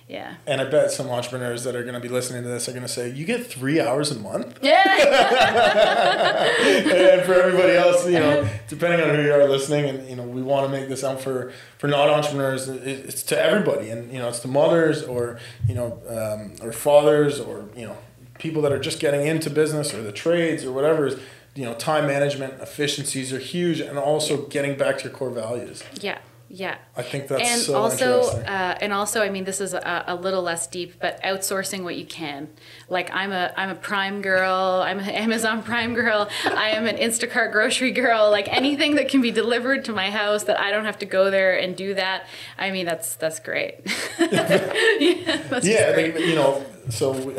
Yeah. 0.07 0.35
And 0.45 0.59
I 0.59 0.65
bet 0.65 0.91
some 0.91 1.09
entrepreneurs 1.09 1.63
that 1.63 1.75
are 1.75 1.81
going 1.81 1.93
to 1.93 1.99
be 1.99 2.09
listening 2.09 2.43
to 2.43 2.49
this 2.49 2.67
are 2.67 2.71
going 2.71 2.83
to 2.83 2.89
say, 2.89 3.09
"You 3.09 3.25
get 3.25 3.45
three 3.45 3.79
hours 3.79 4.11
a 4.11 4.19
month." 4.19 4.59
Yeah. 4.73 4.83
and 6.59 7.25
for 7.25 7.33
everybody 7.33 7.73
else, 7.73 8.05
you 8.05 8.19
know, 8.19 8.47
depending 8.67 9.01
on 9.01 9.15
who 9.15 9.21
you 9.21 9.33
are 9.33 9.47
listening, 9.47 9.89
and 9.89 10.09
you 10.09 10.15
know, 10.15 10.23
we 10.23 10.41
want 10.41 10.65
to 10.65 10.71
make 10.71 10.89
this 10.89 11.03
out 11.03 11.21
for 11.21 11.51
for 11.77 11.87
not 11.87 12.09
entrepreneurs. 12.09 12.67
It's 12.67 13.23
to 13.23 13.41
everybody, 13.41 13.89
and 13.89 14.11
you 14.11 14.19
know, 14.19 14.29
it's 14.29 14.39
to 14.39 14.47
mothers 14.47 15.03
or 15.03 15.39
you 15.67 15.75
know, 15.75 16.01
um, 16.07 16.55
or 16.65 16.71
fathers 16.71 17.39
or 17.39 17.65
you 17.75 17.85
know, 17.85 17.97
people 18.39 18.61
that 18.63 18.71
are 18.71 18.79
just 18.79 18.99
getting 18.99 19.27
into 19.27 19.49
business 19.49 19.93
or 19.93 20.01
the 20.01 20.11
trades 20.11 20.63
or 20.63 20.71
whatever. 20.71 21.07
Is 21.07 21.19
you 21.55 21.65
know, 21.65 21.75
time 21.75 22.07
management 22.07 22.59
efficiencies 22.61 23.31
are 23.31 23.39
huge, 23.39 23.79
and 23.79 23.97
also 23.97 24.45
getting 24.47 24.77
back 24.77 24.97
to 24.99 25.03
your 25.05 25.13
core 25.13 25.29
values. 25.29 25.83
Yeah. 25.99 26.19
Yeah. 26.55 26.77
I 26.95 27.01
think 27.01 27.29
that's 27.29 27.49
and 27.49 27.61
so 27.61 27.73
also, 27.73 28.19
interesting. 28.19 28.45
Uh, 28.45 28.77
and 28.79 28.93
also, 28.93 29.23
I 29.23 29.29
mean, 29.31 29.43
this 29.43 29.59
is 29.59 29.73
a, 29.73 30.03
a, 30.05 30.13
little 30.13 30.43
less 30.43 30.67
deep, 30.67 30.99
but 30.99 31.19
outsourcing 31.23 31.83
what 31.83 31.95
you 31.95 32.05
can. 32.05 32.47
Like 32.89 33.09
I'm 33.11 33.31
a 33.31 33.51
I'm 33.57 33.71
a 33.71 33.75
Prime 33.75 34.21
girl. 34.21 34.83
I'm 34.85 34.99
an 34.99 35.09
Amazon 35.09 35.63
Prime 35.63 35.95
girl. 35.95 36.29
I 36.45 36.69
am 36.69 36.85
an 36.85 36.97
Instacart 36.97 37.53
grocery 37.53 37.89
girl. 37.89 38.29
Like 38.29 38.47
anything 38.53 38.93
that 38.95 39.09
can 39.09 39.19
be 39.19 39.31
delivered 39.31 39.83
to 39.85 39.93
my 39.93 40.11
house 40.11 40.43
that 40.43 40.59
I 40.59 40.69
don't 40.69 40.85
have 40.85 40.99
to 40.99 41.07
go 41.07 41.31
there 41.31 41.57
and 41.57 41.75
do 41.75 41.95
that. 41.95 42.27
I 42.59 42.69
mean, 42.69 42.85
that's 42.85 43.15
that's 43.15 43.39
great. 43.39 43.79
yeah, 44.19 45.41
that's 45.49 45.65
yeah 45.65 45.91
great. 45.93 46.19
you 46.19 46.35
know, 46.35 46.63
so 46.91 47.33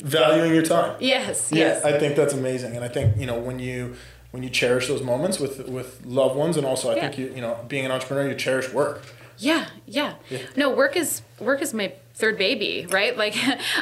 valuing 0.00 0.52
your 0.52 0.64
time. 0.64 0.96
Yes. 0.98 1.52
Yeah, 1.52 1.58
yes. 1.58 1.84
I 1.84 2.00
think 2.00 2.16
that's 2.16 2.34
amazing, 2.34 2.74
and 2.74 2.84
I 2.84 2.88
think 2.88 3.16
you 3.16 3.26
know 3.26 3.38
when 3.38 3.60
you 3.60 3.94
when 4.36 4.42
you 4.42 4.50
cherish 4.50 4.86
those 4.86 5.02
moments 5.02 5.40
with 5.40 5.66
with 5.66 6.04
loved 6.04 6.36
ones, 6.36 6.58
and 6.58 6.66
also 6.66 6.90
I 6.90 6.96
yeah. 6.96 7.00
think 7.00 7.16
you 7.16 7.34
you 7.34 7.40
know 7.40 7.58
being 7.68 7.86
an 7.86 7.90
entrepreneur, 7.90 8.28
you 8.28 8.34
cherish 8.34 8.70
work. 8.70 9.00
Yeah, 9.38 9.68
yeah, 9.86 10.16
yeah. 10.28 10.40
No, 10.56 10.68
work 10.68 10.94
is 10.94 11.22
work 11.40 11.62
is 11.62 11.72
my 11.72 11.94
third 12.14 12.36
baby, 12.36 12.86
right? 12.90 13.16
Like 13.26 13.34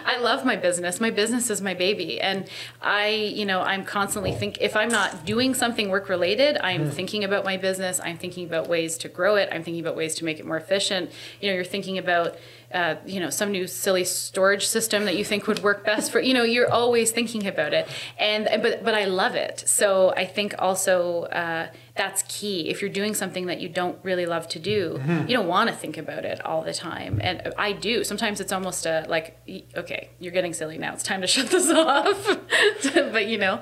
I 0.06 0.18
love 0.18 0.44
my 0.44 0.54
business. 0.54 1.00
My 1.00 1.10
business 1.10 1.50
is 1.50 1.60
my 1.60 1.74
baby. 1.74 2.20
And 2.20 2.48
I, 2.80 3.08
you 3.08 3.44
know, 3.44 3.62
I'm 3.62 3.84
constantly 3.84 4.32
think 4.32 4.58
if 4.60 4.76
I'm 4.76 4.88
not 4.88 5.26
doing 5.26 5.54
something 5.54 5.90
work 5.90 6.08
related, 6.08 6.56
I'm 6.58 6.86
mm. 6.86 6.92
thinking 6.92 7.24
about 7.24 7.44
my 7.44 7.56
business. 7.56 8.00
I'm 8.02 8.16
thinking 8.16 8.46
about 8.46 8.68
ways 8.68 8.96
to 8.98 9.08
grow 9.08 9.34
it. 9.34 9.48
I'm 9.50 9.64
thinking 9.64 9.80
about 9.84 9.96
ways 9.96 10.14
to 10.16 10.24
make 10.24 10.38
it 10.38 10.46
more 10.46 10.56
efficient. 10.56 11.10
You 11.40 11.48
know, 11.48 11.54
you're 11.56 11.64
thinking 11.64 11.98
about 11.98 12.36
uh, 12.74 12.96
you 13.06 13.20
know 13.20 13.30
some 13.30 13.52
new 13.52 13.66
silly 13.66 14.04
storage 14.04 14.66
system 14.66 15.04
that 15.04 15.16
you 15.16 15.24
think 15.24 15.46
would 15.46 15.62
work 15.62 15.84
best 15.84 16.10
for 16.10 16.20
you 16.20 16.34
know 16.34 16.42
you're 16.42 16.70
always 16.70 17.12
thinking 17.12 17.46
about 17.46 17.72
it. 17.72 17.88
And 18.18 18.48
but 18.60 18.84
but 18.84 18.94
I 18.94 19.04
love 19.04 19.36
it. 19.36 19.62
So 19.66 20.12
I 20.16 20.26
think 20.26 20.54
also 20.58 21.22
uh, 21.24 21.68
that's 21.94 22.24
key. 22.24 22.68
If 22.68 22.80
you're 22.80 22.90
doing 22.90 23.14
something 23.14 23.46
that 23.46 23.60
you 23.60 23.68
don't 23.68 23.98
really 24.02 24.26
love 24.26 24.48
to 24.48 24.58
do 24.58 24.98
mm-hmm. 24.98 25.28
you 25.28 25.36
don't 25.36 25.46
want 25.46 25.70
to 25.70 25.76
think 25.76 25.96
about 25.96 26.24
it 26.24 26.44
all 26.44 26.62
the 26.62 26.74
time. 26.74 27.20
And 27.22 27.52
I 27.56 27.72
do. 27.72 28.02
Sometimes 28.02 28.40
it's 28.40 28.52
almost 28.52 28.86
a 28.86 29.06
like 29.08 29.38
okay 29.76 30.10
you're 30.18 30.32
getting 30.32 30.52
silly 30.52 30.76
now. 30.76 30.92
It's 30.92 31.04
time 31.04 31.20
to 31.20 31.26
shut 31.34 31.50
this 31.50 31.70
off. 31.70 32.38
But 33.14 33.28
you 33.28 33.38
know 33.38 33.54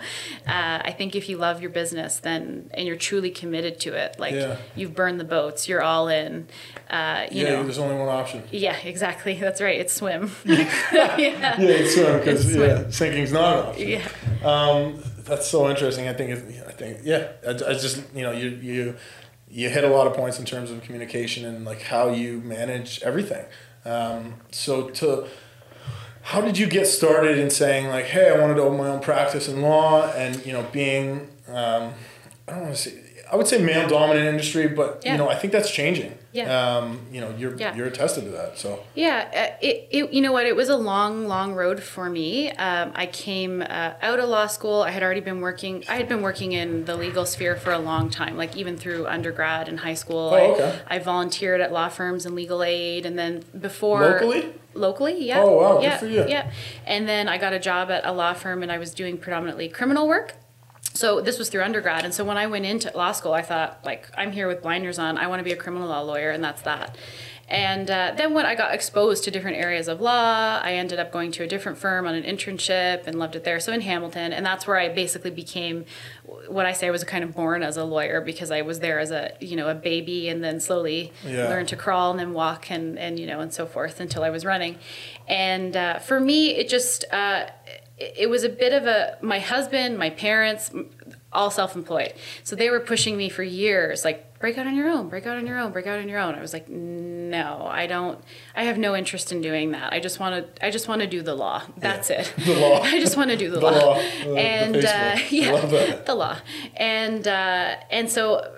uh, 0.46 0.80
I 0.84 0.94
think 0.96 1.14
if 1.14 1.28
you 1.28 1.36
love 1.36 1.60
your 1.60 1.70
business 1.70 2.18
then 2.18 2.70
and 2.72 2.86
you're 2.86 2.96
truly 2.96 3.30
committed 3.30 3.78
to 3.80 3.94
it 3.94 4.18
like 4.18 4.34
yeah. 4.34 4.56
you've 4.74 4.94
burned 4.94 5.20
the 5.20 5.24
boats 5.24 5.68
you're 5.68 5.82
all 5.82 6.08
in 6.08 6.46
uh, 6.92 7.26
you 7.30 7.44
yeah, 7.44 7.50
know 7.54 7.62
there's 7.62 7.78
only 7.78 7.96
one 7.96 8.08
option 8.08 8.42
yeah 8.50 8.76
exactly. 8.84 9.34
That's 9.34 9.60
right. 9.60 9.80
It's 9.80 9.92
swim. 9.92 10.30
yeah. 10.44 10.70
yeah, 10.92 11.56
it's 11.58 11.94
swim 11.94 12.18
because 12.18 12.54
yeah, 12.54 12.90
sinking's 12.90 13.32
not 13.32 13.56
an 13.56 13.66
option. 13.70 13.88
Yeah. 13.88 14.08
Um, 14.44 15.02
that's 15.24 15.48
so 15.48 15.68
interesting. 15.70 16.08
I 16.08 16.12
think. 16.12 16.30
It, 16.30 16.64
I 16.66 16.72
think. 16.72 16.98
Yeah. 17.04 17.28
I, 17.46 17.50
I 17.50 17.74
just 17.74 18.02
you 18.14 18.22
know 18.22 18.32
you 18.32 18.50
you 18.50 18.96
you 19.48 19.68
hit 19.68 19.84
a 19.84 19.88
lot 19.88 20.06
of 20.06 20.14
points 20.14 20.38
in 20.38 20.44
terms 20.44 20.70
of 20.70 20.82
communication 20.82 21.44
and 21.44 21.64
like 21.64 21.82
how 21.82 22.08
you 22.08 22.40
manage 22.40 23.02
everything. 23.02 23.44
Um, 23.84 24.34
so 24.50 24.90
to 24.90 25.26
how 26.22 26.40
did 26.40 26.56
you 26.56 26.66
get 26.66 26.86
started 26.86 27.38
in 27.38 27.50
saying 27.50 27.88
like, 27.88 28.06
hey, 28.06 28.30
I 28.30 28.38
wanted 28.38 28.54
to 28.54 28.62
open 28.62 28.78
my 28.78 28.88
own 28.88 29.00
practice 29.00 29.48
in 29.48 29.60
law 29.60 30.10
and 30.12 30.44
you 30.46 30.52
know 30.52 30.64
being 30.72 31.28
um, 31.48 31.94
I 32.48 32.52
don't 32.52 32.62
want 32.62 32.76
to 32.76 32.80
say 32.80 32.98
I 33.32 33.36
would 33.36 33.48
say 33.48 33.62
male 33.62 33.88
dominant 33.88 34.26
industry, 34.26 34.68
but 34.68 35.00
Yeah. 35.04 35.12
you 35.12 35.18
know, 35.18 35.30
I 35.30 35.34
think 35.34 35.54
that's 35.54 35.70
changing. 35.70 36.18
Yeah. 36.32 36.76
Um, 36.76 37.00
you 37.10 37.20
know, 37.20 37.34
you're 37.38 37.56
Yeah. 37.56 37.74
you're 37.74 37.86
attested 37.86 38.24
to 38.24 38.30
that. 38.30 38.58
So 38.58 38.80
Yeah, 38.94 39.24
uh, 39.34 39.56
it, 39.66 39.88
it, 39.90 40.12
you 40.12 40.20
know 40.20 40.32
what? 40.32 40.44
It 40.44 40.54
was 40.54 40.68
a 40.68 40.76
long, 40.76 41.26
long 41.26 41.54
road 41.54 41.82
for 41.82 42.10
me. 42.10 42.50
Um, 42.52 42.92
I 42.94 43.06
came 43.06 43.62
uh, 43.62 43.92
out 44.02 44.20
of 44.20 44.28
law 44.28 44.46
school. 44.46 44.82
I 44.82 44.90
had 44.90 45.02
already 45.02 45.20
been 45.20 45.40
working. 45.40 45.82
I 45.88 45.96
had 45.96 46.08
been 46.10 46.20
working 46.20 46.52
in 46.52 46.84
the 46.84 46.94
legal 46.94 47.24
sphere 47.24 47.56
for 47.56 47.72
a 47.72 47.78
long 47.78 48.10
time, 48.10 48.36
like 48.36 48.54
even 48.54 48.76
through 48.76 49.06
undergrad 49.06 49.66
and 49.66 49.80
high 49.80 49.94
school. 49.94 50.30
Oh, 50.32 50.36
I, 50.36 50.40
okay. 50.50 50.78
I 50.88 50.98
volunteered 50.98 51.62
at 51.62 51.72
law 51.72 51.88
firms 51.88 52.26
and 52.26 52.34
legal 52.34 52.62
aid, 52.62 53.06
and 53.06 53.18
then 53.18 53.44
before 53.58 54.00
Locally? 54.02 54.52
locally, 54.74 55.24
yeah. 55.24 55.40
Oh, 55.40 55.56
wow, 55.56 55.74
good 55.76 55.84
yeah, 55.84 55.96
for 55.98 56.06
you. 56.06 56.24
Yeah, 56.28 56.50
and 56.86 57.08
then 57.08 57.28
I 57.28 57.38
got 57.38 57.54
a 57.54 57.58
job 57.58 57.90
at 57.90 58.04
a 58.04 58.12
law 58.12 58.34
firm, 58.34 58.62
and 58.62 58.70
I 58.70 58.76
was 58.76 58.92
doing 58.92 59.16
predominantly 59.16 59.68
criminal 59.70 60.06
work. 60.06 60.34
So 60.94 61.20
this 61.20 61.38
was 61.38 61.48
through 61.48 61.62
undergrad, 61.62 62.04
and 62.04 62.12
so 62.12 62.24
when 62.24 62.36
I 62.36 62.46
went 62.46 62.66
into 62.66 62.90
law 62.96 63.12
school, 63.12 63.32
I 63.32 63.42
thought 63.42 63.80
like 63.84 64.08
I'm 64.16 64.32
here 64.32 64.46
with 64.46 64.62
blinders 64.62 64.98
on. 64.98 65.16
I 65.18 65.26
want 65.26 65.40
to 65.40 65.44
be 65.44 65.52
a 65.52 65.56
criminal 65.56 65.88
law 65.88 66.00
lawyer, 66.02 66.30
and 66.30 66.42
that's 66.44 66.62
that. 66.62 66.96
And 67.48 67.90
uh, 67.90 68.14
then 68.16 68.32
when 68.32 68.46
I 68.46 68.54
got 68.54 68.72
exposed 68.72 69.24
to 69.24 69.30
different 69.30 69.58
areas 69.58 69.86
of 69.86 70.00
law, 70.00 70.58
I 70.62 70.72
ended 70.74 70.98
up 70.98 71.12
going 71.12 71.32
to 71.32 71.42
a 71.42 71.46
different 71.46 71.76
firm 71.76 72.06
on 72.06 72.14
an 72.14 72.22
internship 72.22 73.06
and 73.06 73.18
loved 73.18 73.36
it 73.36 73.44
there. 73.44 73.60
So 73.60 73.72
in 73.74 73.82
Hamilton, 73.82 74.32
and 74.32 74.46
that's 74.46 74.66
where 74.66 74.78
I 74.78 74.88
basically 74.88 75.30
became 75.30 75.84
what 76.48 76.64
I 76.64 76.72
say 76.72 76.86
I 76.86 76.90
was 76.90 77.04
kind 77.04 77.22
of 77.24 77.34
born 77.34 77.62
as 77.62 77.76
a 77.76 77.84
lawyer 77.84 78.22
because 78.22 78.50
I 78.50 78.62
was 78.62 78.80
there 78.80 78.98
as 78.98 79.10
a 79.10 79.32
you 79.40 79.56
know 79.56 79.68
a 79.68 79.74
baby, 79.74 80.28
and 80.28 80.42
then 80.44 80.60
slowly 80.60 81.12
Yeah. 81.26 81.48
learned 81.48 81.68
to 81.68 81.76
crawl 81.76 82.10
and 82.10 82.18
then 82.20 82.32
walk 82.32 82.70
and 82.70 82.98
and 82.98 83.18
you 83.18 83.26
know 83.26 83.40
and 83.40 83.52
so 83.52 83.66
forth 83.66 83.98
until 84.00 84.22
I 84.24 84.30
was 84.30 84.44
running. 84.44 84.78
And 85.28 85.76
uh, 85.76 85.98
for 85.98 86.20
me, 86.20 86.50
it 86.56 86.68
just 86.68 87.04
uh, 87.12 87.46
it, 88.16 88.28
was 88.30 88.44
a 88.44 88.48
bit 88.48 88.72
of 88.72 88.86
a 88.86 89.18
my 89.22 89.38
husband, 89.38 89.98
my 89.98 90.10
parents, 90.10 90.70
all 91.32 91.50
self-employed, 91.50 92.14
so 92.42 92.56
they 92.56 92.70
were 92.70 92.80
pushing 92.80 93.16
me 93.16 93.28
for 93.28 93.42
years, 93.42 94.04
like 94.04 94.38
break 94.38 94.58
out 94.58 94.66
on 94.66 94.74
your 94.74 94.88
own, 94.88 95.08
break 95.08 95.24
out 95.26 95.36
on 95.36 95.46
your 95.46 95.58
own, 95.58 95.70
break 95.72 95.86
out 95.86 95.98
on 96.00 96.08
your 96.08 96.18
own. 96.18 96.34
I 96.34 96.40
was 96.40 96.52
like, 96.52 96.68
no, 96.68 97.66
I 97.70 97.86
don't. 97.86 98.18
I 98.56 98.64
have 98.64 98.76
no 98.76 98.94
interest 98.96 99.30
in 99.32 99.40
doing 99.40 99.70
that. 99.70 99.92
I 99.92 100.00
just 100.00 100.18
want 100.20 100.56
to. 100.56 100.66
I 100.66 100.70
just 100.70 100.88
want 100.88 101.00
to 101.00 101.06
do 101.06 101.22
the 101.22 101.34
law. 101.34 101.62
That's 101.78 102.10
it. 102.10 102.32
The 102.44 102.54
law. 102.58 102.80
I 102.82 102.98
just 103.00 103.16
want 103.16 103.30
to 103.30 103.36
do 103.36 103.50
the, 103.50 103.60
The 103.60 103.70
law. 103.70 103.70
law. 103.70 103.92
Uh, 103.92 104.02
the 104.24 104.38
and 104.38 104.76
uh, 104.84 105.16
yeah, 105.30 106.02
the 106.04 106.14
law. 106.14 106.36
And 106.76 107.26
uh, 107.26 107.76
and 107.90 108.10
so 108.10 108.52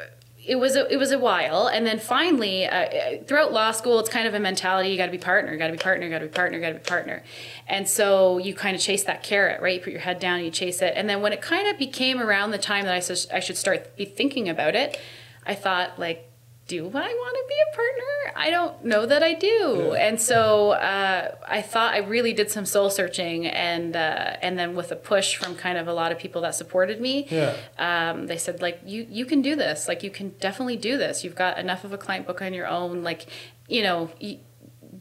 it 0.46 0.56
was 0.56 0.76
a, 0.76 0.92
it 0.92 0.96
was 0.96 1.10
a 1.10 1.18
while, 1.18 1.66
and 1.66 1.86
then 1.86 1.98
finally, 1.98 2.66
uh, 2.66 3.18
throughout 3.26 3.52
law 3.52 3.70
school, 3.70 3.98
it's 3.98 4.08
kind 4.08 4.28
of 4.28 4.34
a 4.34 4.40
mentality: 4.40 4.90
you 4.90 4.96
got 4.96 5.06
to 5.06 5.12
be 5.12 5.18
partner, 5.18 5.52
you 5.52 5.58
got 5.58 5.68
to 5.68 5.72
be 5.72 5.78
partner, 5.78 6.06
you 6.06 6.12
got 6.12 6.18
to 6.18 6.26
be 6.26 6.32
partner, 6.32 6.58
you 6.58 6.62
got 6.62 6.70
to 6.70 6.74
be 6.74 6.80
partner. 6.80 7.22
And 7.66 7.88
so 7.88 8.38
you 8.38 8.54
kind 8.54 8.76
of 8.76 8.82
chase 8.82 9.04
that 9.04 9.22
carrot, 9.22 9.60
right? 9.62 9.76
You 9.76 9.80
put 9.80 9.92
your 9.92 10.02
head 10.02 10.18
down, 10.18 10.36
and 10.36 10.44
you 10.44 10.50
chase 10.50 10.82
it, 10.82 10.92
and 10.96 11.08
then 11.08 11.22
when 11.22 11.32
it 11.32 11.40
kind 11.40 11.68
of 11.68 11.78
became 11.78 12.20
around 12.20 12.50
the 12.50 12.58
time 12.58 12.84
that 12.84 12.94
I 12.94 13.36
I 13.36 13.40
should 13.40 13.56
start 13.56 13.96
be 13.96 14.04
thinking 14.04 14.48
about 14.48 14.74
it, 14.74 14.98
I 15.46 15.54
thought 15.54 15.98
like. 15.98 16.30
Do 16.66 16.86
I 16.86 16.90
want 16.90 17.36
to 17.36 17.44
be 17.46 17.54
a 17.72 17.76
partner? 17.76 18.40
I 18.46 18.50
don't 18.50 18.84
know 18.86 19.04
that 19.04 19.22
I 19.22 19.34
do, 19.34 19.90
Yeah. 19.92 20.06
and 20.08 20.18
so 20.20 20.70
uh, 20.70 21.34
I 21.46 21.60
thought 21.60 21.92
I 21.92 21.98
really 21.98 22.32
did 22.32 22.50
some 22.50 22.64
soul 22.64 22.88
searching, 22.88 23.46
and 23.46 23.94
uh, 23.94 24.36
and 24.40 24.58
then 24.58 24.74
with 24.74 24.90
a 24.90 24.96
push 24.96 25.36
from 25.36 25.56
kind 25.56 25.76
of 25.76 25.88
a 25.88 25.92
lot 25.92 26.10
of 26.10 26.18
people 26.18 26.40
that 26.42 26.54
supported 26.54 27.00
me, 27.02 27.26
Yeah. 27.30 27.54
um, 27.78 28.28
they 28.28 28.38
said 28.38 28.62
like 28.62 28.80
you 28.86 29.06
you 29.10 29.26
can 29.26 29.42
do 29.42 29.54
this 29.56 29.88
like 29.88 30.02
you 30.02 30.10
can 30.10 30.30
definitely 30.40 30.76
do 30.78 30.96
this 30.96 31.22
you've 31.22 31.34
got 31.36 31.58
enough 31.58 31.84
of 31.84 31.92
a 31.92 31.98
client 31.98 32.26
book 32.26 32.40
on 32.40 32.54
your 32.54 32.66
own 32.66 33.02
like 33.02 33.26
you 33.68 33.82
know 33.82 34.10
y 34.22 34.38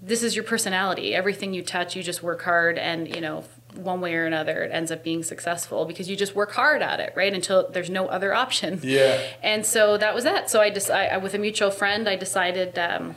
this 0.02 0.22
is 0.22 0.36
your 0.36 0.44
personality 0.44 1.16
everything 1.16 1.54
you 1.54 1.62
touch 1.64 1.96
you 1.96 2.04
just 2.04 2.22
work 2.22 2.42
hard 2.42 2.78
and 2.78 3.14
you 3.16 3.22
know 3.22 3.46
one 3.76 4.02
way 4.02 4.14
or 4.16 4.26
another 4.26 4.64
it 4.64 4.72
ends 4.72 4.92
up 4.92 5.04
being 5.04 5.24
successful 5.24 5.86
because 5.86 6.10
you 6.10 6.16
just 6.16 6.36
work 6.36 6.52
hard 6.54 6.82
at 6.82 7.00
it 7.00 7.12
right 7.16 7.34
until 7.34 7.68
there's 7.72 7.90
no 7.90 8.08
other 8.08 8.34
option 8.34 8.80
Yeah. 8.84 9.20
and 9.42 9.66
so 9.66 9.98
that 9.98 10.14
was 10.16 10.24
that 10.26 10.50
so 10.50 10.62
i 10.62 10.70
just 10.70 10.90
I, 10.92 11.18
with 11.18 11.34
a 11.34 11.40
mutual 11.40 11.72
friend 11.72 12.08
i 12.08 12.16
decided 12.16 12.78
um, 12.78 13.16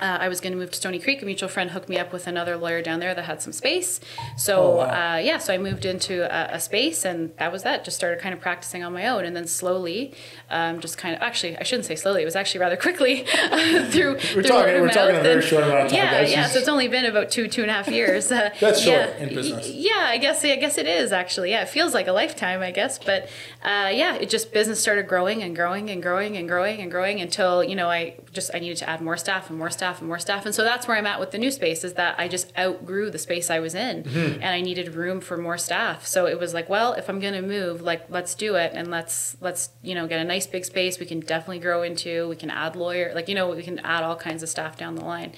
uh, 0.00 0.18
I 0.20 0.28
was 0.28 0.40
going 0.40 0.52
to 0.52 0.58
move 0.58 0.70
to 0.70 0.76
Stoney 0.76 0.98
Creek. 0.98 1.22
A 1.22 1.24
mutual 1.26 1.48
friend 1.48 1.70
hooked 1.70 1.88
me 1.88 1.98
up 1.98 2.12
with 2.12 2.26
another 2.26 2.56
lawyer 2.56 2.82
down 2.82 3.00
there 3.00 3.14
that 3.14 3.24
had 3.24 3.40
some 3.42 3.52
space. 3.52 4.00
So 4.36 4.56
Oh, 4.62 4.76
wow. 4.78 5.14
uh, 5.14 5.16
yeah, 5.18 5.38
so 5.38 5.54
I 5.54 5.58
moved 5.58 5.84
into 5.84 6.22
a, 6.24 6.56
a 6.56 6.60
space, 6.60 7.04
and 7.04 7.36
that 7.38 7.50
was 7.52 7.62
that. 7.62 7.84
Just 7.84 7.96
started 7.96 8.20
kind 8.20 8.34
of 8.34 8.40
practicing 8.40 8.82
on 8.84 8.92
my 8.92 9.06
own, 9.06 9.24
and 9.24 9.34
then 9.36 9.46
slowly, 9.46 10.12
um, 10.50 10.80
just 10.80 10.98
kind 10.98 11.14
of 11.14 11.22
actually, 11.22 11.56
I 11.58 11.62
shouldn't 11.62 11.86
say 11.86 11.96
slowly. 11.96 12.22
It 12.22 12.24
was 12.26 12.36
actually 12.36 12.60
rather 12.60 12.76
quickly 12.76 13.24
through. 13.90 14.14
We're 14.14 14.18
through 14.18 14.42
talking- 14.42 14.80
we're 14.80 14.88
talking 14.90 15.16
a 15.16 15.22
very 15.22 15.42
short 15.42 15.64
amount 15.64 15.86
of 15.86 15.88
time, 15.90 15.96
Yeah, 15.98 16.10
guys. 16.20 16.32
yeah. 16.32 16.46
So 16.46 16.58
it's 16.58 16.68
only 16.68 16.88
been 16.88 17.04
about 17.06 17.30
two 17.30 17.48
two 17.48 17.62
and 17.62 17.70
a 17.70 17.74
half 17.74 17.88
years. 17.88 18.30
Uh, 18.30 18.50
That's 18.60 18.80
short 18.82 18.96
yeah, 18.98 19.16
in 19.18 19.34
business. 19.34 19.68
Yeah, 19.68 19.92
I 20.06 20.18
guess 20.18 20.44
I 20.44 20.56
guess 20.56 20.78
it 20.78 20.86
is 20.86 21.12
actually. 21.12 21.50
Yeah, 21.50 21.62
it 21.62 21.68
feels 21.68 21.94
like 21.94 22.06
a 22.06 22.12
lifetime, 22.12 22.60
I 22.60 22.70
guess. 22.70 22.98
But 22.98 23.24
uh, 23.64 23.90
yeah, 23.92 24.14
it 24.16 24.28
just 24.28 24.52
business 24.52 24.80
started 24.80 25.08
growing 25.08 25.42
and 25.42 25.54
growing 25.56 25.90
and 25.90 26.02
growing 26.02 26.36
and 26.36 26.48
growing 26.48 26.80
and 26.80 26.90
growing 26.90 27.20
until 27.20 27.64
you 27.64 27.74
know 27.76 27.88
I 27.88 28.14
just 28.32 28.54
I 28.54 28.58
needed 28.58 28.76
to 28.78 28.88
add 28.88 29.00
more 29.00 29.16
staff 29.16 29.48
and 29.50 29.58
more 29.58 29.70
staff 29.70 29.85
and 30.00 30.08
more 30.08 30.18
staff, 30.18 30.44
and 30.44 30.54
so 30.54 30.62
that's 30.64 30.86
where 30.86 30.96
I'm 30.96 31.06
at 31.06 31.18
with 31.20 31.30
the 31.30 31.38
new 31.38 31.50
space. 31.50 31.84
Is 31.84 31.94
that 31.94 32.14
I 32.18 32.28
just 32.28 32.52
outgrew 32.58 33.10
the 33.10 33.18
space 33.18 33.50
I 33.50 33.60
was 33.60 33.74
in, 33.74 34.02
Mm-hmm. 34.04 34.34
and 34.42 34.46
I 34.46 34.60
needed 34.60 34.94
room 34.94 35.20
for 35.20 35.36
more 35.36 35.56
staff. 35.58 36.06
So 36.06 36.26
it 36.26 36.38
was 36.38 36.52
like, 36.54 36.68
well, 36.68 36.92
if 36.94 37.08
I'm 37.08 37.20
gonna 37.20 37.42
move, 37.42 37.80
like 37.82 38.02
let's 38.10 38.34
do 38.34 38.56
it, 38.56 38.72
and 38.74 38.90
let's 38.90 39.36
let's 39.40 39.70
you 39.82 39.94
know 39.94 40.06
get 40.06 40.20
a 40.20 40.24
nice 40.24 40.46
big 40.46 40.64
space 40.64 40.98
we 40.98 41.06
can 41.06 41.20
definitely 41.20 41.60
grow 41.60 41.82
into. 41.82 42.28
We 42.28 42.36
can 42.36 42.50
add 42.50 42.76
lawyer, 42.76 43.12
like 43.14 43.28
you 43.28 43.34
know 43.34 43.50
we 43.50 43.62
can 43.62 43.78
add 43.80 44.02
all 44.02 44.16
kinds 44.16 44.42
of 44.42 44.48
staff 44.48 44.76
down 44.76 44.94
the 44.96 45.04
line. 45.04 45.32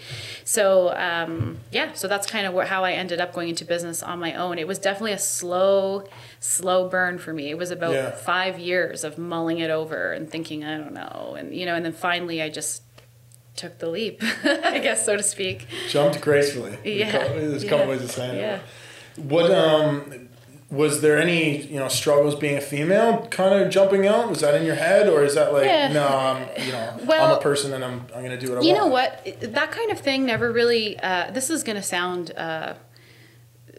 So 0.44 0.94
um, 0.96 1.58
yeah, 1.70 1.92
so 1.92 2.08
that's 2.08 2.26
kind 2.26 2.46
of 2.46 2.54
where, 2.54 2.66
how 2.66 2.84
I 2.84 2.92
ended 2.92 3.20
up 3.20 3.32
going 3.32 3.48
into 3.50 3.64
business 3.64 4.02
on 4.02 4.18
my 4.18 4.34
own. 4.34 4.58
It 4.58 4.66
was 4.66 4.78
definitely 4.78 5.12
a 5.12 5.18
slow, 5.18 6.04
slow 6.40 6.88
burn 6.88 7.18
for 7.18 7.32
me. 7.32 7.50
It 7.50 7.58
was 7.58 7.70
about 7.70 7.92
Yeah. 7.94 8.10
five 8.12 8.58
years 8.58 9.04
of 9.04 9.18
mulling 9.18 9.58
it 9.58 9.70
over 9.70 10.12
and 10.12 10.30
thinking, 10.30 10.64
I 10.64 10.76
don't 10.78 10.92
know, 10.94 11.36
and 11.38 11.54
you 11.54 11.66
know, 11.66 11.74
and 11.74 11.84
then 11.84 11.92
finally 11.92 12.40
I 12.42 12.48
just 12.48 12.82
took 13.58 13.78
the 13.78 13.88
leap, 13.88 14.22
I 14.44 14.78
guess 14.78 15.04
so 15.04 15.16
to 15.16 15.22
speak. 15.22 15.66
Jumped 15.88 16.20
gracefully. 16.22 16.78
Yeah, 16.84 17.28
There's 17.28 17.64
a 17.64 17.68
couple 17.68 17.84
yeah, 17.86 17.90
ways 17.90 18.02
of 18.02 18.10
saying 18.10 18.38
yeah. 18.38 18.60
it. 19.16 19.22
What 19.22 19.50
um 19.50 20.28
was 20.70 21.00
there 21.00 21.18
any 21.18 21.62
you 21.62 21.78
know 21.78 21.88
struggles 21.88 22.34
being 22.34 22.56
a 22.56 22.60
female 22.60 23.26
kind 23.30 23.54
of 23.54 23.70
jumping 23.70 24.06
out 24.06 24.28
was 24.28 24.40
that 24.42 24.54
in 24.54 24.66
your 24.66 24.74
head 24.74 25.08
or 25.08 25.24
is 25.24 25.34
that 25.34 25.50
like 25.52 25.64
Yeah. 25.64 25.90
no 25.92 26.06
i'm 26.06 26.46
you 26.62 26.72
know 26.72 26.98
i'm 27.10 27.30
a 27.30 27.40
person 27.40 27.72
and 27.72 27.82
i'm, 27.82 28.04
I'm 28.14 28.22
gonna 28.22 28.38
do 28.38 28.50
what 28.50 28.58
i 28.58 28.60
You 28.60 28.74
want 28.74 28.78
know 28.84 28.86
what? 28.88 29.40
That 29.54 29.70
kind 29.72 29.90
of 29.90 29.98
thing 29.98 30.26
never 30.26 30.52
really. 30.52 30.98
Uh, 31.00 31.30
this 31.30 31.48
is 31.48 31.64
going 31.64 31.76
to 31.76 31.82
sound 31.82 32.32
uh, 32.36 32.74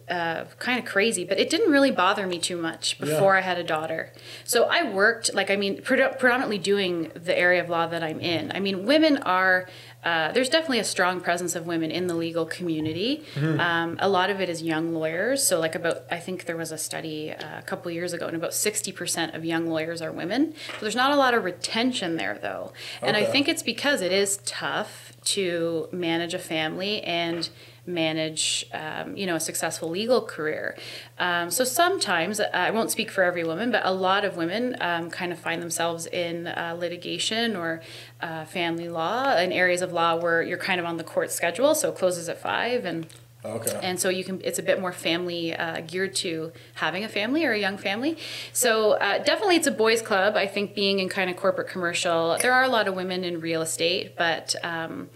uh, 0.09 0.45
kind 0.59 0.79
of 0.79 0.85
crazy, 0.85 1.23
but 1.23 1.39
it 1.39 1.49
didn't 1.49 1.71
really 1.71 1.91
bother 1.91 2.25
me 2.27 2.39
too 2.39 2.57
much 2.57 2.99
before 2.99 3.35
I 3.37 3.41
had 3.41 3.57
a 3.57 3.63
daughter. 3.63 4.11
So 4.43 4.63
I 4.65 4.89
worked, 4.89 5.33
like, 5.33 5.49
I 5.51 5.55
mean, 5.55 5.81
predo- 5.81 6.17
predominantly 6.17 6.57
doing 6.57 7.11
the 7.13 7.37
area 7.37 7.61
of 7.63 7.69
law 7.69 7.87
that 7.87 8.03
I'm 8.03 8.19
in. 8.19 8.51
I 8.53 8.59
mean, 8.59 8.85
women 8.85 9.17
are. 9.19 9.67
Uh, 10.01 10.31
there's 10.31 10.47
definitely 10.47 10.79
a 10.79 10.83
strong 10.85 11.19
presence 11.19 11.55
of 11.55 11.67
women 11.67 11.91
in 11.91 12.07
the 12.07 12.13
legal 12.13 12.45
community. 12.45 13.21
Um, 13.59 13.97
a 13.99 14.07
lot 14.07 14.29
of 14.29 14.39
it 14.39 14.47
is 14.47 14.61
young 14.63 14.93
lawyers. 14.93 15.45
So, 15.45 15.59
like, 15.59 15.75
about 15.75 16.03
I 16.09 16.19
think 16.19 16.45
there 16.45 16.55
was 16.55 16.71
a 16.71 16.77
study 16.77 17.31
uh, 17.33 17.59
a 17.59 17.61
couple 17.63 17.91
years 17.91 18.13
ago, 18.13 18.25
and 18.27 18.35
about 18.37 18.51
60% 18.51 19.35
of 19.35 19.43
young 19.43 19.67
lawyers 19.67 20.01
are 20.01 20.11
women. 20.13 20.53
So 20.53 20.77
there's 20.81 20.95
not 20.95 21.11
a 21.11 21.17
lot 21.17 21.33
of 21.33 21.43
retention 21.43 22.15
there, 22.15 22.39
though, 22.41 22.71
and 23.01 23.17
I 23.17 23.25
think 23.25 23.49
it's 23.49 23.61
because 23.61 24.01
it 24.01 24.13
is 24.13 24.37
tough 24.45 25.11
to 25.33 25.87
manage 25.91 26.33
a 26.33 26.39
family 26.39 27.01
and 27.03 27.49
manage 27.85 28.65
um, 28.73 29.17
you 29.17 29.25
know 29.25 29.35
a 29.35 29.39
successful 29.39 29.89
legal 29.89 30.21
career. 30.21 30.77
Um, 31.17 31.49
so 31.49 31.63
sometimes 31.63 32.39
i 32.39 32.69
won't 32.69 32.91
speak 32.91 33.09
for 33.11 33.23
every 33.23 33.43
woman 33.43 33.71
but 33.71 33.81
a 33.85 33.91
lot 33.91 34.23
of 34.23 34.37
women 34.37 34.75
um, 34.79 35.09
kind 35.09 35.31
of 35.31 35.39
find 35.39 35.61
themselves 35.61 36.05
in 36.05 36.47
uh, 36.47 36.75
litigation 36.79 37.55
or 37.55 37.81
uh, 38.21 38.45
family 38.45 38.87
law 38.87 39.35
in 39.35 39.51
areas 39.51 39.81
of 39.81 39.91
law 39.91 40.15
where 40.15 40.41
you're 40.41 40.57
kind 40.57 40.79
of 40.79 40.85
on 40.85 40.97
the 40.97 41.03
court 41.03 41.31
schedule 41.31 41.73
so 41.75 41.89
it 41.89 41.95
closes 41.95 42.29
at 42.29 42.39
five 42.39 42.85
and 42.85 43.07
okay. 43.43 43.79
And 43.81 43.99
so 43.99 44.09
you 44.09 44.23
can 44.23 44.41
it's 44.43 44.59
a 44.59 44.63
bit 44.63 44.79
more 44.81 44.91
family 44.91 45.55
uh, 45.55 45.81
geared 45.81 46.15
to 46.15 46.51
having 46.75 47.03
a 47.03 47.09
family 47.09 47.45
or 47.45 47.51
a 47.51 47.59
young 47.59 47.77
family. 47.77 48.17
So 48.53 48.93
uh, 48.93 49.19
definitely 49.19 49.55
it's 49.55 49.67
a 49.67 49.71
boys 49.71 50.01
club. 50.01 50.35
I 50.35 50.47
think 50.47 50.75
being 50.75 50.99
in 50.99 51.09
kind 51.09 51.29
of 51.29 51.37
corporate 51.37 51.67
commercial 51.67 52.37
there 52.41 52.53
are 52.53 52.63
a 52.63 52.69
lot 52.69 52.87
of 52.87 52.95
women 52.95 53.23
in 53.23 53.39
real 53.39 53.61
estate 53.61 54.15
but 54.17 54.55
um, 54.63 55.09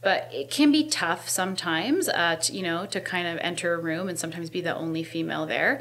but 0.00 0.28
it 0.32 0.50
can 0.50 0.72
be 0.72 0.88
tough 0.88 1.28
sometimes 1.28 2.08
uh, 2.08 2.36
to, 2.36 2.52
you 2.52 2.62
know 2.62 2.86
to 2.86 3.00
kind 3.00 3.26
of 3.28 3.38
enter 3.40 3.74
a 3.74 3.78
room 3.78 4.08
and 4.08 4.18
sometimes 4.18 4.50
be 4.50 4.60
the 4.60 4.74
only 4.74 5.02
female 5.02 5.46
there 5.46 5.80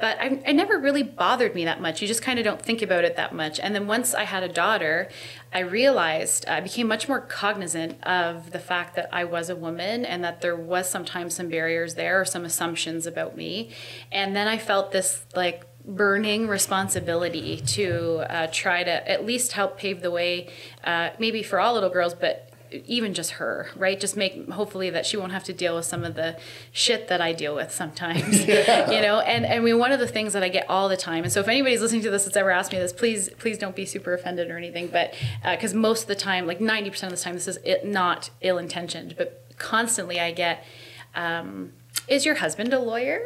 but 0.00 0.18
I, 0.18 0.52
never 0.52 0.78
really 0.78 1.02
bothered 1.02 1.54
me 1.54 1.66
that 1.66 1.80
much. 1.80 2.00
You 2.00 2.08
just 2.08 2.22
kind 2.22 2.38
of 2.38 2.44
don't 2.44 2.60
think 2.60 2.80
about 2.80 3.04
it 3.04 3.16
that 3.16 3.34
much. 3.34 3.60
And 3.60 3.74
then 3.74 3.86
once 3.86 4.14
I 4.14 4.24
had 4.24 4.42
a 4.42 4.48
daughter, 4.48 5.08
I 5.52 5.60
realized 5.60 6.46
I 6.48 6.60
became 6.60 6.88
much 6.88 7.06
more 7.06 7.20
cognizant 7.20 8.02
of 8.04 8.52
the 8.52 8.58
fact 8.58 8.96
that 8.96 9.10
I 9.12 9.24
was 9.24 9.50
a 9.50 9.56
woman 9.56 10.06
and 10.06 10.24
that 10.24 10.40
there 10.40 10.56
was 10.56 10.88
sometimes 10.88 11.34
some 11.34 11.48
barriers 11.48 11.94
there 11.94 12.20
or 12.20 12.24
some 12.24 12.44
assumptions 12.46 13.06
about 13.06 13.36
me. 13.36 13.70
And 14.10 14.34
then 14.34 14.48
I 14.48 14.56
felt 14.56 14.90
this 14.90 15.24
like 15.36 15.66
burning 15.84 16.48
responsibility 16.48 17.58
to 17.58 18.24
uh, 18.28 18.46
try 18.52 18.82
to 18.82 19.10
at 19.10 19.24
least 19.26 19.52
help 19.52 19.78
pave 19.78 20.02
the 20.02 20.10
way, 20.10 20.48
uh, 20.84 21.10
maybe 21.18 21.42
for 21.42 21.60
all 21.60 21.74
little 21.74 21.90
girls, 21.90 22.14
but 22.14 22.49
even 22.72 23.14
just 23.14 23.32
her, 23.32 23.68
right? 23.76 23.98
Just 23.98 24.16
make 24.16 24.48
hopefully 24.48 24.90
that 24.90 25.06
she 25.06 25.16
won't 25.16 25.32
have 25.32 25.44
to 25.44 25.52
deal 25.52 25.76
with 25.76 25.84
some 25.84 26.04
of 26.04 26.14
the 26.14 26.38
shit 26.72 27.08
that 27.08 27.20
I 27.20 27.32
deal 27.32 27.54
with 27.54 27.72
sometimes, 27.72 28.44
yeah. 28.46 28.90
you 28.94 29.00
know. 29.00 29.20
And, 29.20 29.44
and 29.44 29.54
I 29.54 29.58
mean, 29.58 29.78
one 29.78 29.92
of 29.92 30.00
the 30.00 30.06
things 30.06 30.32
that 30.32 30.42
I 30.42 30.48
get 30.48 30.68
all 30.68 30.88
the 30.88 30.96
time, 30.96 31.24
and 31.24 31.32
so 31.32 31.40
if 31.40 31.48
anybody's 31.48 31.80
listening 31.80 32.02
to 32.02 32.10
this 32.10 32.24
that's 32.24 32.36
ever 32.36 32.50
asked 32.50 32.72
me 32.72 32.78
this, 32.78 32.92
please 32.92 33.28
please 33.38 33.58
don't 33.58 33.76
be 33.76 33.84
super 33.84 34.14
offended 34.14 34.50
or 34.50 34.56
anything, 34.56 34.88
but 34.88 35.14
because 35.50 35.74
uh, 35.74 35.78
most 35.78 36.02
of 36.02 36.08
the 36.08 36.14
time, 36.14 36.46
like 36.46 36.60
ninety 36.60 36.90
percent 36.90 37.12
of 37.12 37.18
the 37.18 37.24
time, 37.24 37.34
this 37.34 37.48
is 37.48 37.58
it, 37.64 37.86
not 37.86 38.30
ill 38.40 38.58
intentioned, 38.58 39.14
but 39.16 39.44
constantly 39.58 40.20
I 40.20 40.32
get, 40.32 40.64
um, 41.14 41.72
"Is 42.08 42.24
your 42.24 42.36
husband 42.36 42.72
a 42.72 42.78
lawyer?" 42.78 43.20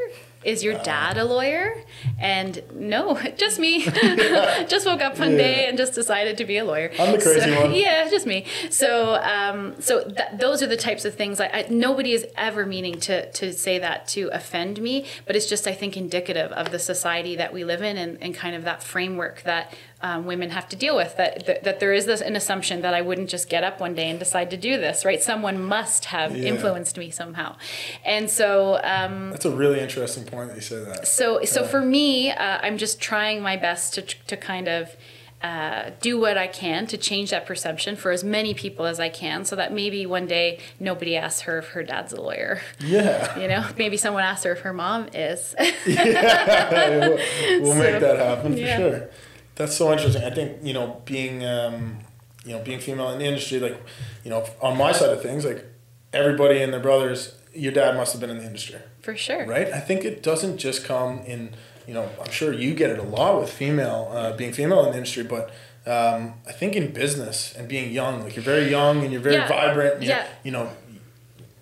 Is 0.45 0.63
your 0.63 0.75
dad 0.83 1.19
a 1.19 1.25
lawyer? 1.25 1.83
And 2.19 2.63
no, 2.75 3.21
just 3.37 3.59
me. 3.59 3.85
just 3.85 4.87
woke 4.87 5.01
up 5.01 5.19
one 5.19 5.33
yeah. 5.33 5.39
day 5.39 5.67
and 5.69 5.79
just 5.79 5.95
decided 5.95 6.39
to 6.39 6.45
be 6.45 6.59
a 6.59 6.65
lawyer. 6.65 6.91
I'm 6.99 7.13
the 7.13 7.19
crazy 7.19 7.41
so, 7.41 7.61
one. 7.63 7.75
Yeah, 7.75 8.09
just 8.09 8.27
me. 8.27 8.47
So, 8.71 9.15
um, 9.15 9.81
so 9.81 10.05
th- 10.05 10.29
those 10.35 10.63
are 10.63 10.67
the 10.67 10.77
types 10.77 11.05
of 11.05 11.15
things. 11.15 11.41
I, 11.41 11.47
I, 11.47 11.67
nobody 11.71 12.13
is 12.13 12.27
ever 12.37 12.67
meaning 12.67 13.01
to 13.01 13.31
to 13.33 13.53
say 13.53 13.79
that 13.79 14.07
to 14.09 14.29
offend 14.33 14.81
me, 14.81 15.07
but 15.27 15.37
it's 15.37 15.49
just 15.49 15.67
I 15.67 15.73
think 15.73 15.97
indicative 15.97 16.53
of 16.53 16.71
the 16.71 16.79
society 16.79 17.37
that 17.37 17.53
we 17.53 17.65
live 17.65 17.83
in 17.83 17.97
and, 17.97 18.19
and 18.21 18.35
kind 18.35 18.55
of 18.55 18.65
that 18.65 18.83
framework 18.83 19.43
that 19.43 19.73
um, 20.05 20.27
women 20.27 20.51
have 20.51 20.69
to 20.69 20.77
deal 20.77 20.95
with 20.95 21.17
that, 21.17 21.47
that, 21.47 21.65
that 21.65 21.81
there 21.81 21.95
is 21.95 22.05
this 22.05 22.21
an 22.21 22.37
assumption 22.37 22.83
that 22.83 22.93
I 22.93 23.01
wouldn't 23.01 23.31
just 23.31 23.49
get 23.49 23.65
up 23.65 23.81
one 23.81 23.95
day 23.95 24.11
and 24.11 24.19
decide 24.19 24.51
to 24.51 24.57
do 24.59 24.77
this 24.77 25.03
right 25.03 25.23
someone 25.23 25.65
must 25.65 26.05
have 26.07 26.37
yeah. 26.37 26.51
influenced 26.51 26.99
me 26.99 27.11
somehow 27.11 27.57
and 28.05 28.29
so 28.29 28.79
um, 28.85 29.31
that's 29.31 29.47
a 29.47 29.51
really 29.51 29.81
interesting 29.81 30.25
point 30.25 30.49
that 30.49 30.57
you 30.57 30.61
say 30.61 30.85
that 30.85 31.09
so 31.09 31.41
yeah. 31.41 31.47
so 31.47 31.65
for 31.65 31.81
me 31.81 32.31
uh, 32.31 32.59
I'm 32.63 32.77
just 32.77 33.01
trying 33.01 33.41
my 33.41 33.57
best 33.57 33.95
to, 33.95 34.03
to 34.03 34.37
kind 34.37 34.69
of 34.69 34.95
uh, 35.43 35.91
do 36.03 36.21
what 36.21 36.37
I 36.37 36.49
can 36.49 36.87
to 36.87 36.99
change 36.99 37.31
that 37.31 37.47
perception 37.47 37.97
for 37.97 38.11
as 38.11 38.23
many 38.23 38.53
people 38.53 38.85
as 38.85 39.01
I 39.01 39.09
can 39.09 39.47
so 39.47 39.57
that 39.57 39.73
maybe 39.73 40.05
one 40.05 40.27
day 40.27 40.59
nobody 40.79 41.17
asks 41.17 41.43
her 41.43 41.59
if 41.59 41.69
her 41.69 41.83
dad's 41.83 42.13
a 42.13 42.21
lawyer. 42.21 42.61
Yeah. 42.79 43.39
You 43.39 43.49
know, 43.49 43.67
maybe 43.79 43.99
someone 43.99 44.23
asks 44.23 44.45
her 44.45 44.53
if 44.53 44.61
her 44.61 44.73
mom 44.73 45.09
is. 45.13 45.55
yeah, 45.87 46.89
we'll, 47.09 47.63
we'll 47.63 47.73
so, 47.73 47.79
make 47.79 48.01
that 48.01 48.19
happen 48.19 48.55
for 48.55 48.59
yeah. 48.59 48.77
sure. 48.79 49.11
That's 49.57 49.77
so 49.77 49.93
interesting. 49.93 50.25
I 50.25 50.31
think 50.31 50.59
you 50.63 50.73
know 50.73 51.03
being 51.05 51.45
um, 51.45 51.99
you 52.45 52.53
know 52.53 52.63
being 52.63 52.81
female 52.81 53.11
in 53.11 53.19
the 53.19 53.25
industry, 53.25 53.61
like 53.61 53.81
you 54.25 54.31
know 54.31 54.45
on 54.61 54.77
my 54.77 54.93
side 54.93 55.11
of 55.11 55.23
things, 55.23 55.45
like 55.45 55.65
everybody 56.13 56.63
and 56.63 56.73
their 56.73 56.81
brothers, 56.81 57.37
your 57.53 57.73
dad 57.73 57.97
must 57.97 58.13
have 58.13 58.21
been 58.21 58.31
in 58.31 58.39
the 58.39 58.47
industry. 58.47 58.79
For 59.03 59.17
sure. 59.17 59.47
Right. 59.47 59.69
I 59.69 59.81
think 59.81 60.05
it 60.05 60.23
doesn't 60.23 60.59
just 60.59 60.85
come 60.85 61.21
in. 61.21 61.55
You 61.87 61.93
know, 61.93 62.09
I'm 62.19 62.31
sure 62.31 62.53
you 62.53 62.75
get 62.75 62.91
it 62.91 62.99
a 62.99 63.03
lot 63.03 63.41
with 63.41 63.51
female 63.51 64.11
uh, 64.11 64.35
being 64.35 64.53
female 64.55 64.87
in 64.87 64.93
the 64.93 64.97
industry, 64.97 65.23
but 65.23 65.51
um, 65.87 66.35
I 66.49 66.53
think 66.53 66.77
in 66.77 66.93
business 66.93 67.55
and 67.55 67.69
being 67.69 67.93
young, 67.93 68.23
like 68.23 68.37
you're 68.37 68.45
very 68.45 68.71
young 68.71 69.03
and 69.03 69.13
you're 69.13 69.21
very 69.21 69.37
yeah. 69.37 69.49
vibrant. 69.49 69.97
And 69.97 70.05
yeah. 70.05 70.27
You 70.43 70.53
know, 70.53 70.71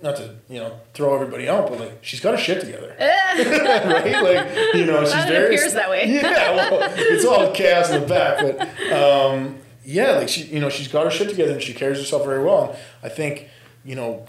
not 0.02 0.16
to 0.16 0.34
you 0.48 0.58
know 0.58 0.80
throw 0.94 1.14
everybody 1.14 1.48
out, 1.48 1.68
but 1.68 1.78
like 1.78 1.98
she's 2.02 2.20
got 2.20 2.32
her 2.32 2.40
shit 2.40 2.60
together, 2.60 2.94
right? 3.00 4.22
Like 4.22 4.74
you 4.74 4.84
know 4.84 5.04
she's 5.04 5.24
very 5.24 5.54
appears 5.54 5.74
that 5.74 5.88
way. 5.88 6.08
yeah, 6.12 6.70
well, 6.70 6.92
it's 6.96 7.24
all 7.24 7.52
chaos 7.52 7.90
in 7.90 8.02
the 8.02 8.06
back, 8.06 8.38
but 8.40 8.92
um, 8.92 9.58
yeah, 9.84 10.12
like 10.12 10.28
she 10.28 10.42
you 10.44 10.60
know 10.60 10.68
she's 10.68 10.88
got 10.88 11.04
her 11.04 11.10
shit 11.10 11.28
together 11.28 11.52
and 11.52 11.62
she 11.62 11.72
carries 11.72 11.98
herself 11.98 12.24
very 12.24 12.42
well. 12.42 12.70
And 12.70 12.78
I 13.02 13.08
think 13.08 13.48
you 13.84 13.94
know 13.94 14.26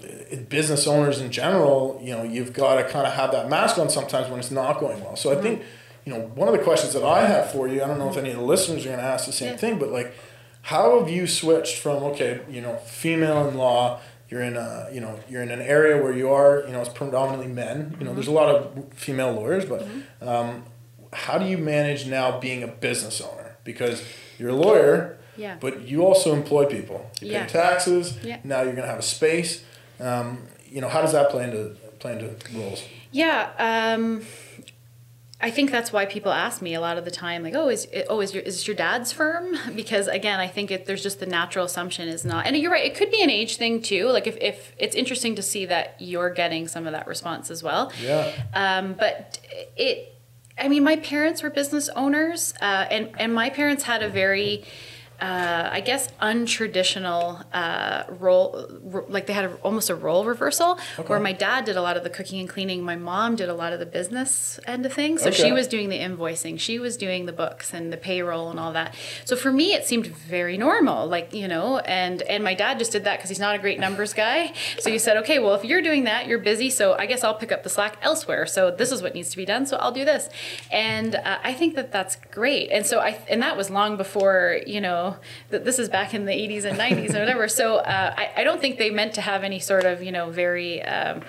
business 0.48 0.86
owners 0.86 1.20
in 1.20 1.32
general, 1.32 2.00
you 2.02 2.12
know 2.12 2.22
you've 2.22 2.52
got 2.52 2.76
to 2.76 2.84
kind 2.84 3.06
of 3.06 3.14
have 3.14 3.32
that 3.32 3.50
mask 3.50 3.76
on 3.78 3.90
sometimes 3.90 4.30
when 4.30 4.38
it's 4.38 4.52
not 4.52 4.78
going 4.78 5.02
well. 5.02 5.16
So 5.16 5.36
I 5.36 5.42
think 5.42 5.62
you 6.04 6.12
know 6.12 6.20
one 6.20 6.48
of 6.48 6.56
the 6.56 6.62
questions 6.62 6.92
that 6.94 7.04
I 7.04 7.26
have 7.26 7.50
for 7.50 7.66
you, 7.66 7.82
I 7.82 7.88
don't 7.88 7.98
know 7.98 8.10
if 8.10 8.16
any 8.16 8.30
of 8.30 8.36
the 8.36 8.44
listeners 8.44 8.84
are 8.84 8.90
going 8.90 9.00
to 9.00 9.04
ask 9.04 9.26
the 9.26 9.32
same 9.32 9.52
yeah. 9.52 9.56
thing, 9.56 9.78
but 9.78 9.90
like 9.90 10.14
how 10.62 10.98
have 10.98 11.10
you 11.10 11.26
switched 11.26 11.78
from 11.78 12.02
okay 12.02 12.40
you 12.48 12.60
know 12.60 12.76
female 12.76 13.46
in 13.48 13.56
law 13.56 14.00
you're 14.28 14.42
in 14.42 14.56
a 14.56 14.88
you 14.92 15.00
know 15.00 15.18
you're 15.28 15.42
in 15.42 15.50
an 15.50 15.60
area 15.60 16.02
where 16.02 16.12
you 16.12 16.30
are 16.30 16.64
you 16.66 16.72
know 16.72 16.80
it's 16.80 16.88
predominantly 16.88 17.46
men 17.46 17.96
you 17.98 18.04
know 18.04 18.14
there's 18.14 18.26
a 18.26 18.32
lot 18.32 18.54
of 18.54 18.92
female 18.94 19.32
lawyers 19.32 19.64
but 19.64 19.82
mm-hmm. 19.82 20.28
um, 20.28 20.64
how 21.12 21.38
do 21.38 21.46
you 21.46 21.58
manage 21.58 22.06
now 22.06 22.38
being 22.40 22.62
a 22.62 22.66
business 22.66 23.20
owner 23.20 23.56
because 23.64 24.02
you're 24.38 24.50
a 24.50 24.54
lawyer 24.54 25.18
yeah. 25.36 25.56
but 25.60 25.82
you 25.82 26.04
also 26.04 26.34
employ 26.34 26.64
people 26.66 27.10
you 27.20 27.30
yeah. 27.30 27.44
pay 27.44 27.52
taxes 27.52 28.18
yeah. 28.22 28.38
now 28.44 28.62
you're 28.62 28.72
going 28.72 28.84
to 28.84 28.88
have 28.88 28.98
a 28.98 29.02
space 29.02 29.64
um, 30.00 30.38
you 30.66 30.80
know 30.80 30.88
how 30.88 31.00
does 31.00 31.12
that 31.12 31.30
play 31.30 31.44
into 31.44 31.76
play 31.98 32.12
into 32.12 32.34
roles 32.58 32.82
yeah 33.12 33.50
um, 33.58 34.22
I 35.44 35.50
think 35.50 35.70
that's 35.70 35.92
why 35.92 36.06
people 36.06 36.32
ask 36.32 36.62
me 36.62 36.72
a 36.72 36.80
lot 36.80 36.96
of 36.96 37.04
the 37.04 37.10
time, 37.10 37.42
like, 37.42 37.52
"Oh, 37.54 37.68
is 37.68 37.84
it, 37.92 38.06
oh 38.08 38.22
is 38.22 38.32
your 38.32 38.42
is 38.42 38.66
your 38.66 38.74
dad's 38.74 39.12
firm?" 39.12 39.58
Because 39.76 40.08
again, 40.08 40.40
I 40.40 40.48
think 40.48 40.70
it, 40.70 40.86
there's 40.86 41.02
just 41.02 41.20
the 41.20 41.26
natural 41.26 41.66
assumption 41.66 42.08
is 42.08 42.24
not, 42.24 42.46
and 42.46 42.56
you're 42.56 42.70
right. 42.70 42.86
It 42.86 42.94
could 42.94 43.10
be 43.10 43.22
an 43.22 43.28
age 43.28 43.58
thing 43.58 43.82
too. 43.82 44.08
Like 44.08 44.26
if, 44.26 44.38
if 44.40 44.72
it's 44.78 44.96
interesting 44.96 45.34
to 45.34 45.42
see 45.42 45.66
that 45.66 45.96
you're 45.98 46.30
getting 46.30 46.66
some 46.66 46.86
of 46.86 46.92
that 46.92 47.06
response 47.06 47.50
as 47.50 47.62
well. 47.62 47.92
Yeah. 48.02 48.32
Um, 48.54 48.94
but 48.94 49.38
it, 49.76 50.18
I 50.56 50.68
mean, 50.68 50.82
my 50.82 50.96
parents 50.96 51.42
were 51.42 51.50
business 51.50 51.90
owners, 51.90 52.54
uh, 52.62 52.86
and 52.90 53.10
and 53.18 53.34
my 53.34 53.50
parents 53.50 53.82
had 53.82 54.02
a 54.02 54.08
very 54.08 54.64
uh, 55.20 55.68
I 55.72 55.80
guess 55.80 56.08
untraditional 56.20 57.44
uh, 57.52 58.04
role, 58.08 58.66
like 59.08 59.26
they 59.26 59.32
had 59.32 59.44
a, 59.44 59.54
almost 59.56 59.88
a 59.88 59.94
role 59.94 60.24
reversal, 60.24 60.78
okay. 60.98 61.06
where 61.06 61.20
my 61.20 61.32
dad 61.32 61.64
did 61.64 61.76
a 61.76 61.82
lot 61.82 61.96
of 61.96 62.02
the 62.02 62.10
cooking 62.10 62.40
and 62.40 62.48
cleaning, 62.48 62.82
my 62.82 62.96
mom 62.96 63.36
did 63.36 63.48
a 63.48 63.54
lot 63.54 63.72
of 63.72 63.78
the 63.78 63.86
business 63.86 64.58
end 64.66 64.84
of 64.84 64.92
things. 64.92 65.22
So 65.22 65.28
okay. 65.28 65.44
she 65.44 65.52
was 65.52 65.68
doing 65.68 65.88
the 65.88 65.98
invoicing, 65.98 66.58
she 66.58 66.78
was 66.78 66.96
doing 66.96 67.26
the 67.26 67.32
books 67.32 67.72
and 67.72 67.92
the 67.92 67.96
payroll 67.96 68.50
and 68.50 68.58
all 68.58 68.72
that. 68.72 68.94
So 69.24 69.36
for 69.36 69.52
me, 69.52 69.72
it 69.72 69.86
seemed 69.86 70.06
very 70.06 70.58
normal, 70.58 71.06
like 71.06 71.32
you 71.32 71.46
know, 71.46 71.78
and 71.78 72.20
and 72.22 72.42
my 72.42 72.54
dad 72.54 72.78
just 72.78 72.92
did 72.92 73.04
that 73.04 73.18
because 73.18 73.30
he's 73.30 73.38
not 73.38 73.54
a 73.54 73.58
great 73.58 73.78
numbers 73.78 74.14
guy. 74.14 74.52
So 74.78 74.90
he 74.90 74.98
said, 74.98 75.16
okay, 75.18 75.38
well 75.38 75.54
if 75.54 75.64
you're 75.64 75.82
doing 75.82 76.04
that, 76.04 76.26
you're 76.26 76.38
busy, 76.38 76.70
so 76.70 76.94
I 76.98 77.06
guess 77.06 77.22
I'll 77.22 77.34
pick 77.34 77.52
up 77.52 77.62
the 77.62 77.70
slack 77.70 77.98
elsewhere. 78.02 78.46
So 78.46 78.70
this 78.70 78.90
is 78.90 79.00
what 79.00 79.14
needs 79.14 79.30
to 79.30 79.36
be 79.36 79.44
done, 79.44 79.64
so 79.66 79.76
I'll 79.76 79.92
do 79.92 80.04
this, 80.04 80.28
and 80.72 81.14
uh, 81.14 81.38
I 81.42 81.52
think 81.52 81.76
that 81.76 81.92
that's 81.92 82.16
great. 82.32 82.70
And 82.70 82.84
so 82.84 82.98
I 82.98 83.18
and 83.28 83.40
that 83.42 83.56
was 83.56 83.70
long 83.70 83.96
before 83.96 84.60
you 84.66 84.80
know 84.80 85.03
that 85.50 85.64
this 85.64 85.78
is 85.78 85.88
back 85.88 86.14
in 86.14 86.24
the 86.24 86.32
80s 86.32 86.64
and 86.64 86.78
90s 86.78 87.10
and 87.10 87.18
whatever. 87.18 87.48
So 87.48 87.76
uh, 87.76 88.14
I, 88.16 88.30
I 88.38 88.44
don't 88.44 88.60
think 88.60 88.78
they 88.78 88.90
meant 88.90 89.14
to 89.14 89.20
have 89.20 89.44
any 89.44 89.58
sort 89.58 89.84
of, 89.84 90.02
you 90.02 90.12
know, 90.12 90.30
very 90.30 90.82
um, 90.82 91.22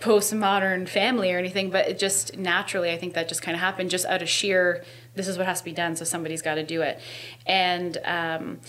postmodern 0.00 0.88
family 0.88 1.32
or 1.32 1.38
anything, 1.38 1.70
but 1.70 1.88
it 1.88 1.98
just 1.98 2.36
naturally, 2.36 2.90
I 2.90 2.98
think 2.98 3.14
that 3.14 3.28
just 3.28 3.42
kind 3.42 3.54
of 3.54 3.60
happened 3.60 3.90
just 3.90 4.06
out 4.06 4.22
of 4.22 4.28
sheer, 4.28 4.84
this 5.14 5.26
is 5.26 5.36
what 5.36 5.46
has 5.46 5.58
to 5.60 5.64
be 5.64 5.72
done, 5.72 5.96
so 5.96 6.04
somebody's 6.04 6.42
got 6.42 6.54
to 6.54 6.64
do 6.64 6.82
it. 6.82 7.00
And 7.46 7.98
um, 8.04 8.60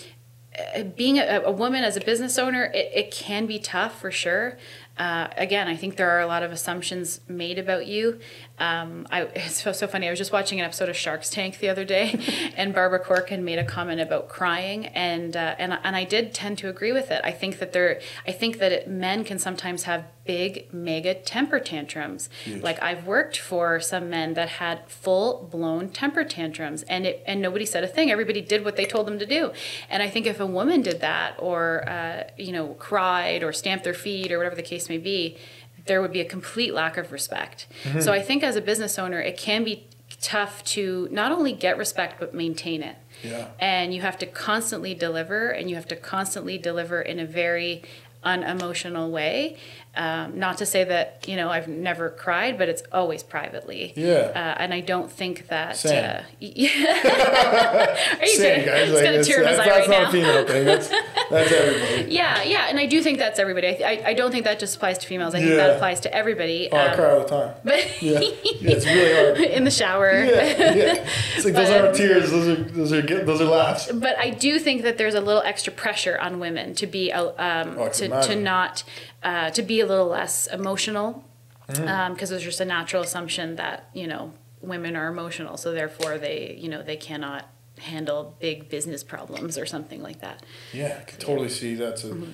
being 0.96 1.18
a, 1.18 1.42
a, 1.44 1.52
woman 1.52 1.84
as 1.84 1.96
a 1.96 2.00
business 2.00 2.38
owner, 2.38 2.64
it, 2.74 2.90
it 2.94 3.10
can 3.10 3.46
be 3.46 3.58
tough 3.58 4.00
for 4.00 4.10
sure. 4.10 4.58
Uh, 5.00 5.28
again, 5.38 5.66
I 5.66 5.76
think 5.76 5.96
there 5.96 6.10
are 6.10 6.20
a 6.20 6.26
lot 6.26 6.42
of 6.42 6.52
assumptions 6.52 7.22
made 7.26 7.58
about 7.58 7.86
you. 7.86 8.20
Um, 8.58 9.06
I, 9.10 9.22
it's 9.34 9.62
so, 9.62 9.72
so 9.72 9.86
funny. 9.86 10.06
I 10.06 10.10
was 10.10 10.18
just 10.18 10.30
watching 10.30 10.60
an 10.60 10.66
episode 10.66 10.90
of 10.90 10.96
Shark's 10.96 11.30
Tank 11.30 11.58
the 11.58 11.70
other 11.70 11.86
day, 11.86 12.20
and 12.56 12.74
Barbara 12.74 12.98
Corcoran 12.98 13.42
made 13.42 13.58
a 13.58 13.64
comment 13.64 14.02
about 14.02 14.28
crying, 14.28 14.88
and 14.88 15.34
uh, 15.34 15.54
and 15.58 15.72
and 15.82 15.96
I 15.96 16.04
did 16.04 16.34
tend 16.34 16.58
to 16.58 16.68
agree 16.68 16.92
with 16.92 17.10
it. 17.10 17.22
I 17.24 17.30
think 17.30 17.60
that 17.60 17.72
there, 17.72 17.98
I 18.26 18.32
think 18.32 18.58
that 18.58 18.72
it, 18.72 18.88
men 18.88 19.24
can 19.24 19.38
sometimes 19.38 19.84
have 19.84 20.04
big, 20.30 20.72
mega 20.72 21.14
temper 21.14 21.58
tantrums. 21.58 22.28
Yes. 22.46 22.62
Like 22.62 22.80
I've 22.82 23.04
worked 23.04 23.38
for 23.38 23.80
some 23.80 24.08
men 24.08 24.34
that 24.34 24.48
had 24.48 24.88
full 24.88 25.48
blown 25.50 25.88
temper 25.88 26.24
tantrums, 26.24 26.82
and 26.84 27.04
it 27.06 27.22
and 27.26 27.42
nobody 27.42 27.66
said 27.66 27.82
a 27.82 27.88
thing. 27.88 28.10
Everybody 28.10 28.40
did 28.40 28.64
what 28.64 28.76
they 28.76 28.86
told 28.86 29.06
them 29.08 29.18
to 29.18 29.26
do. 29.26 29.52
And 29.88 30.02
I 30.02 30.08
think 30.08 30.26
if 30.26 30.38
a 30.38 30.46
woman 30.46 30.82
did 30.82 31.00
that, 31.00 31.34
or 31.38 31.88
uh, 31.88 32.24
you 32.36 32.52
know, 32.52 32.74
cried 32.78 33.42
or 33.42 33.52
stamped 33.52 33.84
their 33.84 33.94
feet 33.94 34.30
or 34.30 34.38
whatever 34.38 34.56
the 34.56 34.68
case 34.74 34.88
may 34.88 34.98
be 34.98 35.36
there 35.86 36.02
would 36.02 36.12
be 36.12 36.20
a 36.20 36.26
complete 36.26 36.74
lack 36.74 36.98
of 36.98 37.10
respect. 37.10 37.66
Mm-hmm. 37.84 38.00
So 38.00 38.12
I 38.12 38.20
think 38.20 38.42
as 38.44 38.54
a 38.54 38.60
business 38.60 38.98
owner, 38.98 39.18
it 39.18 39.38
can 39.38 39.64
be 39.64 39.88
tough 40.20 40.62
to 40.62 41.08
not 41.10 41.32
only 41.32 41.52
get 41.52 41.78
respect 41.78 42.20
but 42.20 42.34
maintain 42.34 42.82
it. 42.82 42.96
Yeah. 43.24 43.48
And 43.58 43.94
you 43.94 44.02
have 44.02 44.18
to 44.18 44.26
constantly 44.26 44.94
deliver 44.94 45.48
and 45.48 45.68
you 45.70 45.76
have 45.76 45.88
to 45.88 45.96
constantly 45.96 46.58
deliver 46.58 47.00
in 47.00 47.18
a 47.18 47.26
very 47.26 47.82
unemotional 48.22 49.10
way. 49.10 49.56
Um, 49.96 50.38
not 50.38 50.58
to 50.58 50.66
say 50.66 50.84
that 50.84 51.24
you 51.26 51.34
know 51.34 51.48
I've 51.48 51.66
never 51.66 52.10
cried, 52.10 52.56
but 52.56 52.68
it's 52.68 52.84
always 52.92 53.24
privately. 53.24 53.92
Yeah. 53.96 54.30
Uh, 54.34 54.62
and 54.62 54.72
I 54.72 54.80
don't 54.80 55.10
think 55.10 55.48
that. 55.48 55.76
Same. 55.76 56.04
Uh, 56.04 56.22
yeah. 56.38 58.16
Are 58.20 58.24
you 58.24 58.36
Same, 58.36 58.66
guys. 58.66 58.88
It's 58.88 58.94
like, 58.94 59.04
gonna 59.04 59.24
tear 59.24 59.42
that's, 59.42 59.56
that's 59.56 59.88
right 59.88 59.88
not 59.88 60.02
now. 60.02 60.08
a 60.08 60.12
female 60.12 60.46
thing. 60.46 60.64
That's 60.64 60.88
that's 60.88 61.52
everybody. 61.52 62.10
Yeah, 62.20 62.42
yeah, 62.42 62.66
and 62.68 62.78
I 62.78 62.86
do 62.86 63.02
think 63.02 63.18
that's 63.18 63.38
everybody. 63.38 63.66
I, 63.66 63.90
I, 63.90 64.02
I 64.08 64.14
don't 64.14 64.30
think 64.30 64.44
that 64.44 64.60
just 64.60 64.76
applies 64.76 64.98
to 64.98 65.06
females. 65.06 65.34
I 65.34 65.40
think 65.40 65.56
that 65.56 65.76
applies 65.76 66.00
to 66.00 66.14
everybody. 66.14 66.68
Oh, 66.70 66.78
um, 66.78 66.90
I 66.90 66.94
cry 66.94 67.10
all 67.10 67.20
the 67.20 67.28
time. 67.28 67.54
But 67.64 68.02
yeah. 68.02 68.20
yeah, 68.20 68.30
it's 68.42 68.86
really 68.86 69.14
hard. 69.14 69.50
In 69.50 69.64
the 69.64 69.70
shower. 69.70 70.10
Yeah, 70.12 70.74
yeah. 70.74 71.08
It's 71.34 71.44
like 71.44 71.54
but, 71.54 71.66
those 71.66 71.70
aren't 71.70 71.96
tears. 71.96 72.30
Those 72.30 72.48
are 72.48 72.62
those 72.62 72.92
are 72.92 73.02
those 73.02 73.40
are 73.40 73.44
laughs. 73.44 73.90
But 73.92 74.18
I 74.18 74.30
do 74.30 74.58
think 74.58 74.82
that 74.82 74.98
there's 74.98 75.14
a 75.14 75.20
little 75.20 75.42
extra 75.42 75.72
pressure 75.72 76.18
on 76.18 76.38
women 76.38 76.74
to 76.76 76.86
be 76.86 77.12
um 77.12 77.76
oh, 77.78 77.88
to 77.88 78.22
to 78.22 78.36
not 78.36 78.84
uh, 79.22 79.50
to 79.50 79.62
be 79.62 79.80
a 79.80 79.86
little 79.86 80.06
less 80.06 80.46
emotional 80.46 81.24
because 81.66 81.84
mm. 81.84 81.88
um, 81.88 82.16
there's 82.16 82.42
just 82.42 82.60
a 82.60 82.64
natural 82.64 83.02
assumption 83.02 83.56
that 83.56 83.88
you 83.94 84.06
know 84.06 84.32
women 84.60 84.96
are 84.96 85.08
emotional 85.08 85.56
so 85.56 85.72
therefore 85.72 86.18
they 86.18 86.56
you 86.58 86.68
know 86.68 86.82
they 86.82 86.96
cannot 86.96 87.48
handle 87.78 88.36
big 88.40 88.68
business 88.68 89.02
problems 89.02 89.56
or 89.56 89.64
something 89.64 90.02
like 90.02 90.20
that 90.20 90.42
yeah 90.72 90.98
i 91.00 91.04
can 91.04 91.18
totally 91.18 91.48
see 91.48 91.74
that's 91.74 92.04
a 92.04 92.08
mm-hmm. 92.08 92.32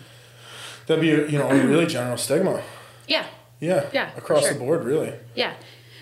That'd 0.87 1.03
be 1.03 1.11
a, 1.11 1.27
you 1.27 1.39
know 1.39 1.49
a 1.49 1.67
really 1.67 1.87
general 1.87 2.17
stigma. 2.17 2.63
Yeah. 3.09 3.27
Yeah. 3.59 3.89
Yeah, 3.93 4.11
Across 4.17 4.43
sure. 4.43 4.53
the 4.53 4.59
board, 4.59 4.85
really. 4.85 5.15
Yeah. 5.35 5.55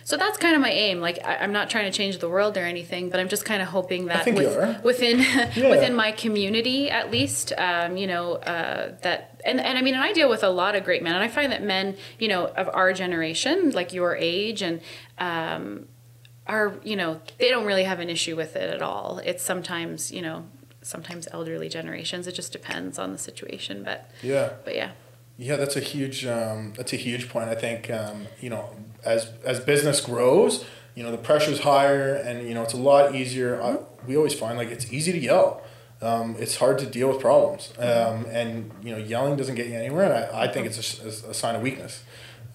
So 0.06 0.16
that's 0.18 0.36
kind 0.36 0.54
of 0.54 0.60
my 0.60 0.70
aim. 0.70 1.00
Like 1.00 1.18
I, 1.24 1.36
I'm 1.36 1.52
not 1.52 1.70
trying 1.70 1.90
to 1.90 1.96
change 1.96 2.18
the 2.18 2.28
world 2.28 2.56
or 2.58 2.64
anything, 2.64 3.08
but 3.08 3.20
I'm 3.20 3.28
just 3.28 3.44
kind 3.46 3.62
of 3.62 3.68
hoping 3.68 4.06
that 4.06 4.26
with- 4.26 4.84
within 4.84 5.18
Yeah. 5.56 5.70
within 5.70 5.94
my 5.94 6.12
community, 6.12 6.90
at 6.90 7.10
least, 7.10 7.52
um, 7.56 7.96
you 7.96 8.06
know, 8.06 8.34
uh, 8.34 8.94
that 9.02 9.40
and 9.46 9.58
and 9.60 9.78
I 9.78 9.82
mean, 9.82 9.94
and 9.94 10.02
I 10.04 10.12
deal 10.12 10.28
with 10.28 10.44
a 10.44 10.50
lot 10.50 10.74
of 10.76 10.84
great 10.84 11.02
men, 11.02 11.14
and 11.14 11.24
I 11.24 11.28
find 11.28 11.50
that 11.52 11.62
men, 11.62 11.96
you 12.18 12.28
know, 12.28 12.46
of 12.46 12.68
our 12.74 12.92
generation, 12.92 13.70
like 13.70 13.92
your 13.94 14.14
age, 14.14 14.60
and 14.62 14.80
um, 15.18 15.86
are 16.46 16.74
you 16.84 16.96
know, 16.96 17.20
they 17.38 17.48
don't 17.48 17.64
really 17.64 17.84
have 17.84 18.00
an 18.00 18.10
issue 18.10 18.36
with 18.36 18.56
it 18.56 18.68
at 18.72 18.82
all. 18.82 19.20
It's 19.24 19.42
sometimes 19.42 20.12
you 20.12 20.20
know, 20.20 20.44
sometimes 20.82 21.28
elderly 21.32 21.70
generations. 21.70 22.26
It 22.26 22.32
just 22.32 22.52
depends 22.52 22.98
on 22.98 23.12
the 23.12 23.18
situation, 23.18 23.82
but 23.82 24.10
Yeah. 24.22 24.50
but 24.66 24.74
yeah. 24.74 24.90
Yeah, 25.36 25.56
that's 25.56 25.76
a 25.76 25.80
huge 25.80 26.24
um, 26.26 26.72
that's 26.76 26.92
a 26.92 26.96
huge 26.96 27.28
point. 27.28 27.48
I 27.48 27.54
think 27.54 27.90
um, 27.90 28.26
you 28.40 28.50
know 28.50 28.70
as 29.04 29.30
as 29.44 29.60
business 29.60 30.00
grows, 30.00 30.64
you 30.94 31.02
know 31.02 31.10
the 31.10 31.18
pressure's 31.18 31.60
higher, 31.60 32.14
and 32.14 32.46
you 32.48 32.54
know 32.54 32.62
it's 32.62 32.74
a 32.74 32.78
lot 32.78 33.14
easier. 33.14 33.60
I, 33.60 33.78
we 34.06 34.16
always 34.16 34.34
find 34.34 34.56
like 34.56 34.68
it's 34.68 34.92
easy 34.92 35.12
to 35.12 35.18
yell. 35.18 35.62
Um, 36.00 36.36
it's 36.38 36.56
hard 36.56 36.78
to 36.80 36.86
deal 36.86 37.08
with 37.08 37.20
problems, 37.20 37.72
um, 37.78 38.26
and 38.28 38.70
you 38.82 38.92
know 38.92 38.98
yelling 38.98 39.36
doesn't 39.36 39.54
get 39.54 39.66
you 39.66 39.74
anywhere. 39.74 40.04
And 40.04 40.14
I, 40.14 40.42
I 40.44 40.48
think 40.48 40.66
it's 40.66 41.00
a 41.00 41.34
sign 41.34 41.56
of 41.56 41.62
weakness. 41.62 42.04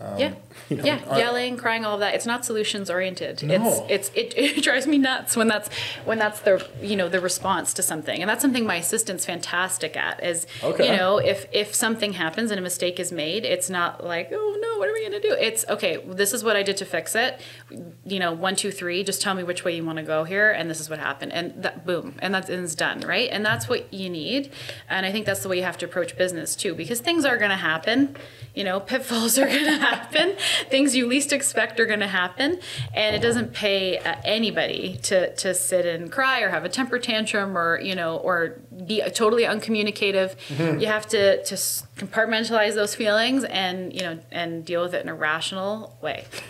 Um, 0.01 0.17
Yeah. 0.17 0.33
you 0.69 0.77
know, 0.77 0.83
yeah, 0.83 0.99
I- 1.09 1.17
yelling, 1.19 1.57
crying, 1.57 1.83
all 1.85 1.95
of 1.95 1.99
that. 1.99 2.13
It's 2.15 2.25
not 2.25 2.45
solutions 2.45 2.89
oriented. 2.89 3.43
No. 3.43 3.85
It's 3.89 4.09
it's 4.15 4.35
it, 4.35 4.57
it 4.57 4.63
drives 4.63 4.87
me 4.87 4.97
nuts 4.97 5.35
when 5.35 5.47
that's 5.47 5.69
when 6.05 6.17
that's 6.17 6.39
the 6.41 6.65
you 6.81 6.95
know 6.95 7.09
the 7.09 7.19
response 7.19 7.73
to 7.75 7.81
something, 7.83 8.21
and 8.21 8.29
that's 8.29 8.41
something 8.41 8.65
my 8.65 8.75
assistant's 8.75 9.25
fantastic 9.25 9.97
at. 9.97 10.23
Is 10.23 10.47
Okay. 10.63 10.91
you 10.91 10.97
know 10.97 11.17
if 11.17 11.45
if 11.51 11.75
something 11.75 12.13
happens 12.13 12.51
and 12.51 12.59
a 12.59 12.63
mistake 12.63 12.99
is 12.99 13.11
made, 13.11 13.45
it's 13.45 13.69
not 13.69 14.03
like 14.05 14.29
oh 14.31 14.57
no, 14.61 14.77
what 14.79 14.87
are 14.89 14.93
we 14.93 15.03
gonna 15.03 15.19
do? 15.19 15.35
It's 15.39 15.65
okay. 15.69 15.97
This 16.05 16.33
is 16.33 16.43
what 16.43 16.55
I 16.55 16.63
did 16.63 16.77
to 16.77 16.85
fix 16.85 17.15
it. 17.15 17.39
You 18.05 18.19
know, 18.19 18.31
one, 18.31 18.55
two, 18.55 18.71
three. 18.71 19.03
Just 19.03 19.21
tell 19.21 19.33
me 19.35 19.43
which 19.43 19.63
way 19.65 19.75
you 19.75 19.83
want 19.85 19.97
to 19.97 20.03
go 20.03 20.23
here, 20.23 20.51
and 20.51 20.69
this 20.69 20.79
is 20.79 20.89
what 20.89 20.99
happened, 20.99 21.33
and 21.33 21.61
that 21.63 21.85
boom, 21.85 22.15
and 22.19 22.33
that's 22.33 22.49
and 22.49 22.63
it's 22.63 22.75
done, 22.75 23.01
right? 23.01 23.29
And 23.31 23.45
that's 23.45 23.67
what 23.67 23.93
you 23.93 24.09
need, 24.09 24.51
and 24.89 25.05
I 25.05 25.11
think 25.11 25.25
that's 25.25 25.41
the 25.43 25.49
way 25.49 25.57
you 25.57 25.63
have 25.63 25.77
to 25.79 25.85
approach 25.85 26.17
business 26.17 26.55
too, 26.55 26.73
because 26.73 26.99
things 27.01 27.25
are 27.25 27.37
gonna 27.37 27.57
happen. 27.57 28.15
You 28.55 28.63
know, 28.63 28.79
pitfalls 28.79 29.37
are 29.39 29.45
gonna 29.47 29.77
happen. 29.77 29.88
Things 30.69 30.95
you 30.95 31.07
least 31.07 31.33
expect 31.33 31.79
are 31.79 31.85
gonna 31.85 32.07
happen, 32.07 32.59
and 32.93 33.15
it 33.15 33.19
doesn't 33.19 33.53
pay 33.53 33.97
uh, 33.97 34.15
anybody 34.23 34.99
to 35.03 35.35
to 35.35 35.53
sit 35.53 35.85
and 35.85 36.11
cry 36.11 36.41
or 36.41 36.49
have 36.49 36.65
a 36.65 36.69
temper 36.69 36.99
tantrum 36.99 37.57
or 37.57 37.79
you 37.79 37.95
know 37.95 38.17
or 38.17 38.59
be 38.85 39.01
totally 39.13 39.43
uncommunicative. 39.45 40.35
You 40.79 40.87
have 40.87 41.07
to 41.09 41.43
to 41.43 41.55
compartmentalize 41.55 42.75
those 42.75 42.95
feelings 42.95 43.43
and 43.43 43.93
you 43.93 44.01
know 44.01 44.19
and 44.31 44.65
deal 44.65 44.81
with 44.81 44.93
it 44.93 45.03
in 45.03 45.09
a 45.09 45.15
rational 45.15 45.97
way. 46.01 46.25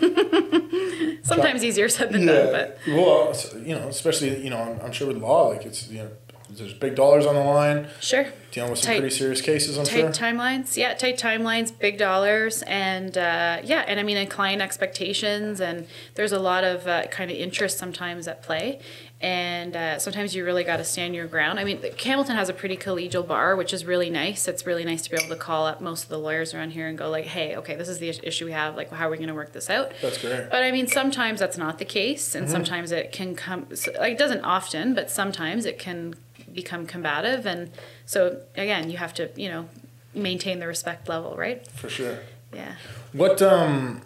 Sometimes 1.22 1.62
easier 1.64 1.88
said 1.88 2.12
than 2.12 2.26
done, 2.26 2.52
but 2.52 2.78
well, 2.88 3.34
you 3.64 3.74
know, 3.74 3.88
especially 3.88 4.42
you 4.42 4.50
know, 4.50 4.58
I'm, 4.58 4.80
I'm 4.80 4.92
sure 4.92 5.08
with 5.08 5.18
law, 5.18 5.48
like 5.48 5.64
it's 5.66 5.88
you 5.88 5.98
know, 5.98 6.10
there's 6.50 6.74
big 6.74 6.94
dollars 6.94 7.26
on 7.26 7.34
the 7.34 7.40
line, 7.42 7.88
sure. 8.00 8.26
dealing 8.50 8.70
with 8.70 8.80
some 8.80 8.92
Tight- 8.92 9.00
pretty 9.00 9.14
serious 9.14 9.40
cases. 9.40 9.78
I'm 9.78 9.84
tight 9.84 10.00
sure. 10.00 10.10
timelines 10.10 10.76
yeah 10.76 10.94
tight 10.94 11.18
timelines 11.18 11.76
big 11.76 11.98
dollars 11.98 12.62
and 12.66 13.16
uh, 13.16 13.60
yeah 13.62 13.84
and 13.86 14.00
i 14.00 14.02
mean 14.02 14.16
and 14.16 14.28
client 14.30 14.60
expectations 14.60 15.60
and 15.60 15.86
there's 16.16 16.32
a 16.32 16.38
lot 16.38 16.64
of 16.64 16.86
uh, 16.86 17.06
kind 17.06 17.30
of 17.30 17.36
interest 17.36 17.78
sometimes 17.78 18.26
at 18.26 18.42
play 18.42 18.80
and 19.22 19.76
uh, 19.76 19.98
sometimes 19.98 20.34
you 20.34 20.44
really 20.44 20.64
got 20.64 20.78
to 20.78 20.84
stand 20.84 21.14
your 21.14 21.26
ground 21.26 21.60
i 21.60 21.64
mean 21.64 21.78
hamilton 22.02 22.34
has 22.34 22.48
a 22.48 22.52
pretty 22.54 22.76
collegial 22.76 23.26
bar 23.26 23.54
which 23.54 23.72
is 23.72 23.84
really 23.84 24.10
nice 24.10 24.48
it's 24.48 24.66
really 24.66 24.84
nice 24.84 25.02
to 25.02 25.10
be 25.10 25.16
able 25.16 25.28
to 25.28 25.36
call 25.36 25.66
up 25.66 25.80
most 25.80 26.04
of 26.04 26.08
the 26.08 26.18
lawyers 26.18 26.54
around 26.54 26.70
here 26.70 26.88
and 26.88 26.96
go 26.98 27.08
like 27.10 27.26
hey 27.26 27.54
okay 27.56 27.76
this 27.76 27.88
is 27.88 27.98
the 27.98 28.08
issue 28.08 28.44
we 28.46 28.52
have 28.52 28.74
like 28.76 28.90
how 28.90 29.06
are 29.06 29.10
we 29.10 29.16
going 29.16 29.28
to 29.28 29.34
work 29.34 29.52
this 29.52 29.68
out 29.70 29.92
That's 30.02 30.18
great. 30.18 30.48
but 30.50 30.62
I 30.62 30.70
mean, 30.72 30.86
sometimes 30.86 31.38
that's 31.40 31.58
not 31.58 31.78
the 31.78 31.84
case, 31.84 32.34
and 32.34 32.48
sometimes 32.48 32.90
it 32.92 33.12
can 33.12 33.34
come. 33.34 33.66
Like, 33.98 34.12
it 34.12 34.18
doesn't 34.18 34.40
often, 34.42 34.94
but 34.94 35.10
sometimes 35.10 35.64
it 35.66 35.78
can 35.78 36.14
become 36.52 36.86
combative, 36.86 37.46
and 37.46 37.70
so 38.06 38.42
again, 38.56 38.90
you 38.90 38.96
have 38.98 39.14
to, 39.14 39.30
you 39.36 39.48
know, 39.48 39.68
maintain 40.14 40.58
the 40.58 40.66
respect 40.66 41.08
level, 41.08 41.36
right? 41.36 41.66
For 41.68 41.88
sure. 41.88 42.18
Yeah. 42.52 42.74
What 43.12 43.40
um 43.42 44.02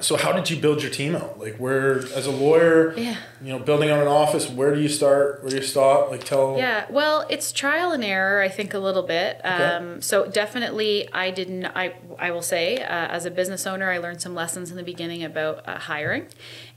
so 0.00 0.16
how 0.16 0.32
did 0.32 0.50
you 0.50 0.56
build 0.56 0.82
your 0.82 0.90
team 0.90 1.14
out? 1.14 1.38
Like 1.38 1.56
where 1.56 1.98
as 1.98 2.26
a 2.26 2.30
lawyer, 2.30 2.94
Yeah. 2.98 3.16
you 3.40 3.52
know, 3.52 3.60
building 3.60 3.90
out 3.90 4.00
an 4.02 4.08
office, 4.08 4.50
where 4.50 4.74
do 4.74 4.80
you 4.80 4.88
start? 4.88 5.40
Where 5.42 5.50
do 5.50 5.56
you 5.56 5.62
stop? 5.62 6.10
Like 6.10 6.24
tell 6.24 6.56
Yeah, 6.58 6.86
well, 6.90 7.24
it's 7.30 7.52
trial 7.52 7.92
and 7.92 8.04
error, 8.04 8.42
I 8.42 8.48
think, 8.48 8.74
a 8.74 8.80
little 8.80 9.04
bit. 9.04 9.38
Okay. 9.44 9.48
Um, 9.48 10.02
so 10.02 10.26
definitely, 10.26 11.08
I 11.12 11.30
didn't. 11.30 11.66
I 11.66 11.94
I 12.18 12.32
will 12.32 12.42
say, 12.42 12.78
uh, 12.82 12.86
as 12.88 13.24
a 13.24 13.30
business 13.30 13.66
owner, 13.68 13.88
I 13.90 13.98
learned 13.98 14.20
some 14.20 14.34
lessons 14.34 14.70
in 14.72 14.76
the 14.76 14.82
beginning 14.82 15.22
about 15.22 15.66
uh, 15.68 15.78
hiring, 15.78 16.26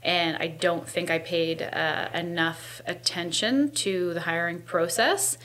and 0.02 0.36
I 0.38 0.46
don't 0.46 0.88
think 0.88 1.10
I 1.10 1.18
paid 1.18 1.60
uh, 1.62 2.08
enough 2.14 2.80
attention 2.86 3.72
to 3.72 4.14
the 4.14 4.20
hiring 4.20 4.60
process. 4.62 5.38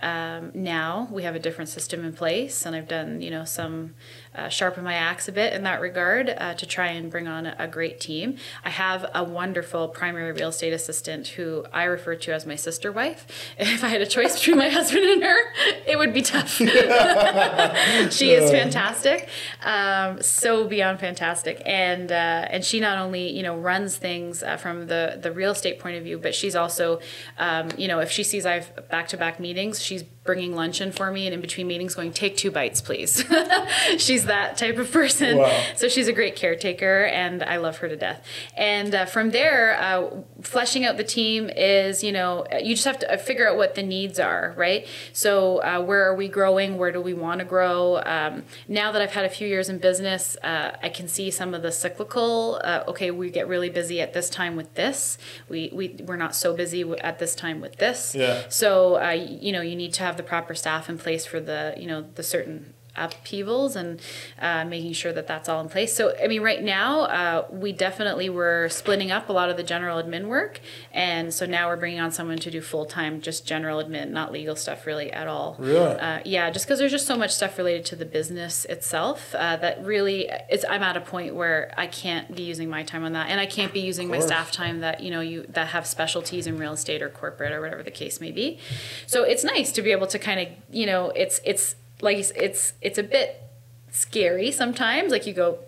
Um, 0.00 0.52
now 0.54 1.08
we 1.10 1.24
have 1.24 1.34
a 1.34 1.40
different 1.40 1.68
system 1.68 2.04
in 2.04 2.12
place, 2.12 2.64
and 2.64 2.76
I've 2.76 2.86
done 2.88 3.20
you 3.20 3.30
know 3.30 3.44
some 3.44 3.94
uh, 4.38 4.48
sharpen 4.48 4.84
my 4.84 4.94
axe 4.94 5.26
a 5.26 5.32
bit 5.32 5.52
in 5.52 5.64
that 5.64 5.80
regard 5.80 6.30
uh, 6.38 6.54
to 6.54 6.64
try 6.64 6.86
and 6.86 7.10
bring 7.10 7.26
on 7.26 7.46
a, 7.46 7.68
great 7.68 8.00
team. 8.00 8.36
I 8.64 8.70
have 8.70 9.04
a 9.14 9.22
wonderful 9.22 9.88
primary 9.88 10.32
real 10.32 10.48
estate 10.48 10.72
assistant 10.72 11.28
who 11.28 11.66
I 11.72 11.84
refer 11.84 12.14
to 12.14 12.32
as 12.32 12.46
my 12.46 12.56
sister 12.56 12.90
wife. 12.90 13.26
If 13.78 13.84
I 13.84 13.88
had 13.88 14.00
a 14.00 14.06
choice 14.06 14.38
between 14.38 14.58
my 14.58 14.70
husband 14.70 15.04
and 15.04 15.22
her, 15.22 15.38
it 15.86 15.98
would 15.98 16.14
be 16.14 16.22
tough. 16.22 16.50
she 18.12 18.32
is 18.32 18.50
fantastic, 18.50 19.28
um, 19.62 20.22
so 20.22 20.66
beyond 20.66 20.98
fantastic, 20.98 21.62
and 21.64 22.10
uh, 22.10 22.46
and 22.50 22.64
she 22.64 22.80
not 22.80 22.98
only 22.98 23.30
you 23.30 23.42
know 23.42 23.56
runs 23.56 23.96
things 23.96 24.42
uh, 24.42 24.56
from 24.56 24.86
the 24.86 25.18
the 25.20 25.30
real 25.30 25.52
estate 25.52 25.78
point 25.78 25.96
of 25.96 26.02
view, 26.02 26.18
but 26.18 26.34
she's 26.34 26.56
also 26.56 26.98
um, 27.38 27.68
you 27.76 27.86
know 27.86 28.00
if 28.00 28.10
she 28.10 28.24
sees 28.24 28.46
I've 28.46 28.88
back 28.88 29.08
to 29.08 29.16
back 29.16 29.38
meetings, 29.38 29.82
she's 29.82 30.02
bringing 30.28 30.54
lunch 30.54 30.82
in 30.82 30.92
for 30.92 31.10
me, 31.10 31.26
and 31.26 31.32
in 31.32 31.40
between 31.40 31.66
meetings, 31.66 31.94
going 31.94 32.12
take 32.12 32.36
two 32.36 32.50
bites, 32.50 32.82
please. 32.82 33.24
she's 33.96 34.26
that 34.26 34.58
type 34.58 34.76
of 34.76 34.92
person. 34.92 35.38
Wow. 35.38 35.62
So 35.74 35.88
she's 35.88 36.06
a 36.06 36.12
great 36.12 36.36
caretaker, 36.36 37.04
and 37.06 37.42
I 37.42 37.56
love 37.56 37.78
her 37.78 37.88
to 37.88 37.96
death. 37.96 38.22
And 38.54 38.94
uh, 38.94 39.06
from 39.06 39.30
there, 39.30 39.80
uh, 39.80 40.10
fleshing 40.42 40.84
out 40.84 40.98
the 40.98 41.02
team 41.02 41.48
is, 41.48 42.04
you 42.04 42.12
know, 42.12 42.46
you 42.62 42.74
just 42.74 42.84
have 42.84 42.98
to 42.98 43.14
uh, 43.14 43.16
figure 43.16 43.48
out 43.48 43.56
what 43.56 43.74
the 43.74 43.82
needs 43.82 44.20
are, 44.20 44.52
right? 44.54 44.86
So 45.14 45.62
uh, 45.62 45.80
where 45.80 46.06
are 46.06 46.14
we 46.14 46.28
growing? 46.28 46.76
Where 46.76 46.92
do 46.92 47.00
we 47.00 47.14
want 47.14 47.38
to 47.38 47.46
grow? 47.46 48.02
Um, 48.04 48.42
now 48.68 48.92
that 48.92 49.00
I've 49.00 49.12
had 49.12 49.24
a 49.24 49.30
few 49.30 49.48
years 49.48 49.70
in 49.70 49.78
business, 49.78 50.36
uh, 50.42 50.76
I 50.82 50.90
can 50.90 51.08
see 51.08 51.30
some 51.30 51.54
of 51.54 51.62
the 51.62 51.72
cyclical. 51.72 52.60
Uh, 52.62 52.84
okay, 52.88 53.10
we 53.10 53.30
get 53.30 53.48
really 53.48 53.70
busy 53.70 54.02
at 54.02 54.12
this 54.12 54.28
time 54.28 54.56
with 54.56 54.74
this. 54.74 55.16
We 55.48 55.70
we 55.72 55.96
we're 56.06 56.16
not 56.16 56.36
so 56.36 56.54
busy 56.54 56.84
at 57.00 57.18
this 57.18 57.34
time 57.34 57.62
with 57.62 57.76
this. 57.76 58.14
Yeah. 58.14 58.42
So 58.50 59.00
uh, 59.02 59.12
you 59.12 59.52
know, 59.52 59.62
you 59.62 59.74
need 59.74 59.94
to 59.94 60.02
have 60.02 60.17
the 60.18 60.22
proper 60.22 60.54
staff 60.54 60.90
in 60.90 60.98
place 60.98 61.24
for 61.24 61.40
the 61.40 61.74
you 61.78 61.86
know 61.86 62.02
the 62.16 62.22
certain 62.22 62.74
upheavals 63.04 63.76
and 63.76 64.00
uh, 64.40 64.64
making 64.64 64.92
sure 64.92 65.12
that 65.12 65.26
that's 65.26 65.48
all 65.48 65.60
in 65.60 65.68
place. 65.68 65.94
So, 65.94 66.14
I 66.22 66.26
mean, 66.26 66.42
right 66.42 66.62
now, 66.62 67.02
uh, 67.02 67.46
we 67.50 67.72
definitely 67.72 68.28
were 68.28 68.68
splitting 68.68 69.10
up 69.10 69.28
a 69.28 69.32
lot 69.32 69.50
of 69.50 69.56
the 69.56 69.62
general 69.62 70.02
admin 70.02 70.26
work. 70.26 70.60
And 70.92 71.32
so 71.32 71.46
now 71.46 71.68
we're 71.68 71.76
bringing 71.76 72.00
on 72.00 72.10
someone 72.10 72.38
to 72.38 72.50
do 72.50 72.60
full 72.60 72.86
time, 72.86 73.20
just 73.20 73.46
general 73.46 73.82
admin, 73.82 74.10
not 74.10 74.32
legal 74.32 74.56
stuff 74.56 74.86
really 74.86 75.12
at 75.12 75.28
all. 75.28 75.56
Really? 75.58 75.98
Uh, 75.98 76.20
yeah, 76.24 76.50
just 76.50 76.66
because 76.66 76.78
there's 76.78 76.92
just 76.92 77.06
so 77.06 77.16
much 77.16 77.32
stuff 77.32 77.56
related 77.58 77.84
to 77.86 77.96
the 77.96 78.04
business 78.04 78.64
itself 78.66 79.34
uh, 79.34 79.56
that 79.56 79.84
really, 79.84 80.28
it's, 80.48 80.64
I'm 80.68 80.82
at 80.82 80.96
a 80.96 81.00
point 81.00 81.34
where 81.34 81.72
I 81.76 81.86
can't 81.86 82.34
be 82.34 82.42
using 82.42 82.68
my 82.68 82.82
time 82.82 83.04
on 83.04 83.12
that. 83.12 83.30
And 83.30 83.40
I 83.40 83.46
can't 83.46 83.72
be 83.72 83.80
using 83.80 84.08
my 84.08 84.20
staff 84.20 84.52
time 84.52 84.80
that, 84.80 85.02
you 85.02 85.10
know, 85.10 85.20
you 85.20 85.46
that 85.50 85.68
have 85.68 85.86
specialties 85.86 86.46
in 86.46 86.58
real 86.58 86.72
estate 86.72 87.02
or 87.02 87.08
corporate 87.08 87.52
or 87.52 87.60
whatever 87.60 87.82
the 87.82 87.90
case 87.90 88.20
may 88.20 88.32
be. 88.32 88.58
So 89.06 89.22
it's 89.22 89.44
nice 89.44 89.72
to 89.72 89.82
be 89.82 89.92
able 89.92 90.06
to 90.08 90.18
kind 90.18 90.40
of, 90.40 90.48
you 90.70 90.86
know, 90.86 91.10
it's, 91.10 91.40
it's, 91.44 91.76
like 92.00 92.16
it's 92.18 92.72
it's 92.80 92.98
a 92.98 93.02
bit 93.02 93.42
scary 93.90 94.50
sometimes 94.50 95.10
like 95.12 95.26
you 95.26 95.32
go 95.32 95.58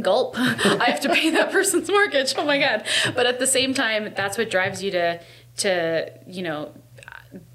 gulp 0.00 0.34
i 0.38 0.84
have 0.86 1.00
to 1.00 1.08
pay 1.08 1.30
that 1.30 1.50
person's 1.56 1.88
mortgage 1.88 2.34
oh 2.36 2.44
my 2.44 2.58
god 2.58 2.84
but 3.14 3.26
at 3.26 3.38
the 3.38 3.46
same 3.46 3.72
time 3.74 4.12
that's 4.16 4.36
what 4.38 4.50
drives 4.50 4.82
you 4.82 4.90
to 4.90 5.20
to 5.56 6.10
you 6.26 6.42
know 6.42 6.72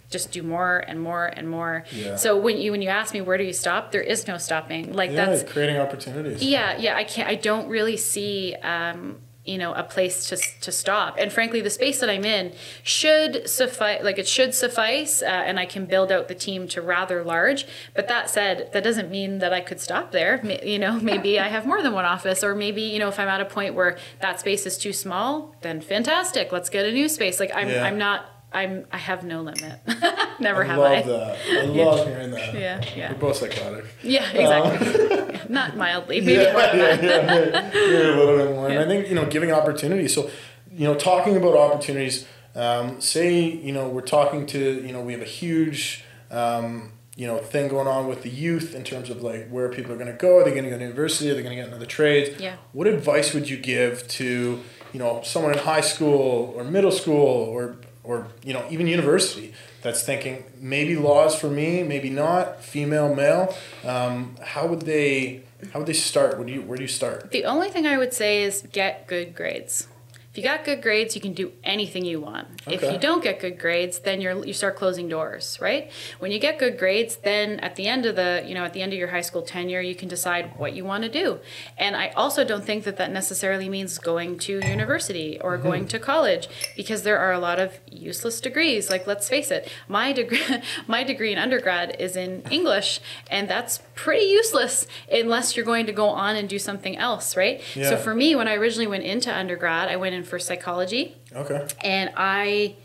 just 0.09 0.31
do 0.31 0.43
more 0.43 0.79
and 0.87 0.99
more 1.01 1.27
and 1.27 1.49
more 1.49 1.85
Yeah. 1.91 2.17
so 2.17 2.35
when 2.37 2.57
you 2.57 2.71
when 2.71 2.81
you 2.81 2.89
ask 2.89 3.13
me 3.13 3.21
where 3.21 3.37
do 3.37 3.43
you 3.45 3.53
stop 3.53 3.91
there 3.93 4.01
is 4.01 4.27
no 4.27 4.37
stopping 4.37 4.91
like 4.93 5.11
yeah, 5.11 5.25
that's 5.27 5.43
creating 5.49 5.77
opportunities. 5.77 6.43
yeah, 6.43 6.77
yeah, 6.77 6.97
I 6.97 7.05
can't. 7.05 7.29
I 7.29 7.35
don't 7.35 7.69
really 7.69 7.95
see, 7.95 8.55
um, 8.55 9.19
you 9.43 9.57
know, 9.57 9.73
a 9.73 9.83
place 9.83 10.29
to 10.29 10.37
to 10.61 10.71
stop. 10.71 11.15
And 11.17 11.31
frankly, 11.31 11.61
the 11.61 11.69
space 11.69 11.99
that 11.99 12.09
I'm 12.09 12.25
in 12.25 12.53
should 12.83 13.49
suffice. 13.49 14.03
Like 14.03 14.19
it 14.19 14.27
should 14.27 14.53
suffice, 14.53 15.21
uh, 15.21 15.25
and 15.25 15.59
I 15.59 15.65
can 15.65 15.85
build 15.85 16.11
out 16.11 16.27
the 16.27 16.35
team 16.35 16.67
to 16.69 16.81
rather 16.81 17.23
large. 17.23 17.65
But 17.95 18.07
that 18.07 18.29
said, 18.29 18.69
that 18.73 18.83
doesn't 18.83 19.09
mean 19.09 19.39
that 19.39 19.51
I 19.53 19.61
could 19.61 19.79
stop 19.79 20.11
there. 20.11 20.45
You 20.63 20.79
know, 20.79 20.99
maybe 20.99 21.39
I 21.39 21.47
have 21.47 21.65
more 21.65 21.81
than 21.81 21.93
one 21.93 22.05
office, 22.05 22.43
or 22.43 22.53
maybe 22.55 22.81
you 22.83 22.99
know, 22.99 23.07
if 23.07 23.19
I'm 23.19 23.27
at 23.27 23.41
a 23.41 23.45
point 23.45 23.73
where 23.75 23.97
that 24.19 24.39
space 24.39 24.65
is 24.65 24.77
too 24.77 24.93
small, 24.93 25.55
then 25.61 25.81
fantastic. 25.81 26.51
Let's 26.51 26.69
get 26.69 26.85
a 26.85 26.91
new 26.91 27.09
space. 27.09 27.39
Like 27.39 27.51
I'm, 27.55 27.69
Yeah. 27.69 27.83
I'm 27.83 27.97
not 27.97 28.25
I'm 28.53 28.85
I 28.91 28.97
have 28.97 29.23
no 29.23 29.41
limit. 29.41 29.79
Never 30.39 30.63
I 30.63 30.67
have 30.67 30.77
love 30.77 30.91
I. 30.91 30.95
Love 30.95 31.05
that. 31.07 31.37
I 31.49 31.65
love 31.65 32.07
hearing 32.07 32.31
that. 32.31 32.53
Yeah, 32.53 32.83
yeah. 32.95 33.11
We're 33.13 33.19
both 33.19 33.37
psychotic. 33.37 33.85
Yeah, 34.03 34.29
exactly. 34.31 35.39
Not 35.49 35.77
mildly, 35.77 36.21
maybe 36.21 36.43
yeah, 36.43 36.51
more 36.51 36.61
yeah, 36.61 37.01
yeah, 37.01 37.71
yeah, 37.73 38.15
a 38.15 38.17
little 38.17 38.37
bit 38.37 38.55
more. 38.55 38.69
And 38.69 38.79
I 38.79 38.85
think 38.85 39.07
you 39.07 39.15
know, 39.15 39.25
giving 39.25 39.51
opportunities. 39.51 40.13
So, 40.13 40.29
you 40.71 40.85
know, 40.85 40.95
talking 40.95 41.35
about 41.37 41.55
opportunities. 41.55 42.27
Um, 42.53 42.99
say 42.99 43.39
you 43.43 43.71
know 43.71 43.87
we're 43.87 44.01
talking 44.01 44.45
to 44.47 44.85
you 44.85 44.91
know 44.91 44.99
we 44.99 45.13
have 45.13 45.21
a 45.21 45.25
huge 45.25 46.03
um, 46.31 46.91
you 47.15 47.25
know 47.25 47.37
thing 47.37 47.69
going 47.69 47.87
on 47.87 48.07
with 48.07 48.23
the 48.23 48.29
youth 48.29 48.75
in 48.75 48.83
terms 48.83 49.09
of 49.09 49.21
like 49.21 49.47
where 49.47 49.69
people 49.69 49.93
are 49.93 49.97
going 49.97 50.11
to 50.11 50.17
go. 50.17 50.39
Are 50.39 50.43
they 50.43 50.51
going 50.51 50.65
to 50.65 50.69
go 50.69 50.77
to 50.77 50.83
university? 50.83 51.31
Are 51.31 51.33
they 51.33 51.43
going 51.43 51.55
to 51.55 51.61
get 51.61 51.67
into 51.67 51.79
the 51.79 51.85
trades? 51.85 52.41
Yeah. 52.41 52.57
What 52.73 52.87
advice 52.87 53.33
would 53.33 53.49
you 53.49 53.55
give 53.55 54.05
to 54.09 54.59
you 54.91 54.99
know 54.99 55.21
someone 55.23 55.53
in 55.53 55.59
high 55.59 55.79
school 55.79 56.53
or 56.57 56.65
middle 56.65 56.91
school 56.91 57.15
or 57.15 57.77
or 58.03 58.27
you 58.43 58.53
know 58.53 58.65
even 58.69 58.87
university 58.87 59.53
that's 59.81 60.03
thinking 60.03 60.43
maybe 60.59 60.95
laws 60.95 61.35
for 61.35 61.49
me, 61.49 61.83
maybe 61.83 62.09
not, 62.09 62.63
female, 62.63 63.13
male. 63.15 63.55
Um, 63.83 64.35
how 64.41 64.67
would 64.67 64.81
they 64.81 65.43
how 65.73 65.79
would 65.79 65.87
they 65.87 65.93
start? 65.93 66.37
Where 66.37 66.45
do 66.45 66.53
you 66.53 66.61
where 66.61 66.77
do 66.77 66.83
you 66.83 66.89
start? 66.89 67.31
The 67.31 67.45
only 67.45 67.69
thing 67.69 67.85
I 67.87 67.97
would 67.97 68.13
say 68.13 68.43
is 68.43 68.63
get 68.71 69.07
good 69.07 69.35
grades. 69.35 69.87
If 70.31 70.37
you 70.37 70.43
got 70.43 70.63
good 70.63 70.81
grades, 70.81 71.13
you 71.13 71.19
can 71.19 71.33
do 71.33 71.51
anything 71.61 72.05
you 72.05 72.21
want. 72.21 72.47
If 72.65 72.83
you 72.83 72.97
don't 72.97 73.21
get 73.21 73.41
good 73.41 73.59
grades, 73.59 73.99
then 73.99 74.21
you're 74.21 74.45
you 74.45 74.53
start 74.53 74.77
closing 74.77 75.09
doors, 75.09 75.57
right? 75.59 75.91
When 76.19 76.31
you 76.31 76.39
get 76.39 76.57
good 76.57 76.77
grades, 76.77 77.17
then 77.17 77.59
at 77.59 77.75
the 77.75 77.87
end 77.87 78.05
of 78.05 78.15
the, 78.15 78.41
you 78.47 78.53
know, 78.53 78.63
at 78.63 78.71
the 78.71 78.81
end 78.81 78.93
of 78.93 78.99
your 78.99 79.09
high 79.09 79.21
school 79.21 79.41
tenure, 79.41 79.81
you 79.81 79.93
can 79.93 80.07
decide 80.07 80.57
what 80.57 80.71
you 80.71 80.85
want 80.85 81.03
to 81.03 81.09
do. 81.09 81.41
And 81.77 81.97
I 81.97 82.09
also 82.15 82.45
don't 82.45 82.63
think 82.63 82.85
that 82.85 82.95
that 82.95 83.11
necessarily 83.11 83.67
means 83.67 83.97
going 83.97 84.39
to 84.39 84.65
university 84.65 85.37
or 85.41 85.55
mm-hmm. 85.55 85.67
going 85.67 85.87
to 85.89 85.99
college 85.99 86.47
because 86.77 87.03
there 87.03 87.19
are 87.19 87.33
a 87.33 87.39
lot 87.39 87.59
of 87.59 87.81
useless 87.91 88.39
degrees. 88.39 88.89
Like 88.89 89.05
let's 89.05 89.27
face 89.27 89.51
it, 89.51 89.69
my 89.89 90.13
degree 90.13 90.39
my 90.87 91.03
degree 91.03 91.33
in 91.33 91.39
undergrad 91.39 91.97
is 91.99 92.15
in 92.15 92.43
English 92.49 93.01
and 93.29 93.49
that's 93.49 93.79
pretty 93.95 94.27
useless 94.27 94.87
unless 95.11 95.57
you're 95.57 95.65
going 95.65 95.87
to 95.87 95.91
go 95.91 96.07
on 96.07 96.37
and 96.37 96.47
do 96.47 96.57
something 96.57 96.95
else, 96.95 97.35
right? 97.35 97.61
Yeah. 97.75 97.89
So 97.89 97.97
for 97.97 98.15
me, 98.15 98.33
when 98.33 98.47
I 98.47 98.53
originally 98.53 98.87
went 98.87 99.03
into 99.03 99.29
undergrad, 99.35 99.89
I 99.89 99.97
went 99.97 100.15
in 100.15 100.20
for 100.23 100.39
psychology 100.39 101.15
Okay. 101.35 101.67
and 101.83 102.11
I 102.15 102.75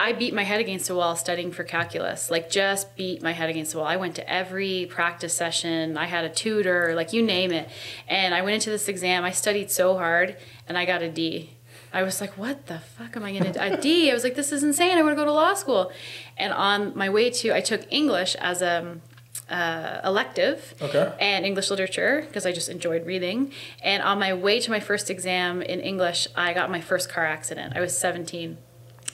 I 0.00 0.12
beat 0.12 0.32
my 0.32 0.44
head 0.44 0.60
against 0.60 0.86
the 0.86 0.94
wall 0.94 1.16
studying 1.16 1.50
for 1.50 1.64
calculus. 1.64 2.30
Like 2.30 2.48
just 2.50 2.94
beat 2.94 3.20
my 3.20 3.32
head 3.32 3.50
against 3.50 3.72
the 3.72 3.78
wall. 3.78 3.88
I 3.88 3.96
went 3.96 4.14
to 4.14 4.30
every 4.32 4.86
practice 4.88 5.34
session. 5.34 5.96
I 5.98 6.06
had 6.06 6.24
a 6.24 6.28
tutor, 6.28 6.94
like 6.94 7.12
you 7.12 7.20
name 7.20 7.50
it. 7.50 7.68
And 8.06 8.32
I 8.32 8.42
went 8.42 8.54
into 8.54 8.70
this 8.70 8.86
exam. 8.86 9.24
I 9.24 9.32
studied 9.32 9.72
so 9.72 9.96
hard 9.96 10.36
and 10.68 10.78
I 10.78 10.84
got 10.84 11.02
a 11.02 11.08
D. 11.10 11.50
I 11.92 12.04
was 12.04 12.20
like, 12.20 12.38
what 12.38 12.66
the 12.66 12.78
fuck 12.78 13.16
am 13.16 13.24
I 13.24 13.32
gonna 13.36 13.52
do? 13.52 13.58
A 13.60 13.76
D. 13.76 14.08
I 14.08 14.14
was 14.14 14.22
like, 14.22 14.36
this 14.36 14.52
is 14.52 14.62
insane. 14.62 14.96
I 14.98 15.02
want 15.02 15.12
to 15.12 15.16
go 15.16 15.24
to 15.24 15.32
law 15.32 15.54
school. 15.54 15.90
And 16.36 16.52
on 16.52 16.96
my 16.96 17.08
way 17.08 17.30
to, 17.30 17.52
I 17.52 17.60
took 17.60 17.82
English 17.90 18.36
as 18.36 18.62
a 18.62 19.00
uh, 19.50 20.00
elective 20.04 20.74
Okay. 20.80 21.12
and 21.20 21.44
English 21.46 21.70
literature 21.70 22.22
because 22.26 22.44
I 22.46 22.52
just 22.52 22.68
enjoyed 22.68 23.06
reading. 23.06 23.52
And 23.82 24.02
on 24.02 24.18
my 24.18 24.34
way 24.34 24.60
to 24.60 24.70
my 24.70 24.80
first 24.80 25.10
exam 25.10 25.62
in 25.62 25.80
English, 25.80 26.28
I 26.36 26.52
got 26.52 26.70
my 26.70 26.80
first 26.80 27.08
car 27.08 27.24
accident. 27.24 27.74
I 27.76 27.80
was 27.80 27.96
17. 27.96 28.58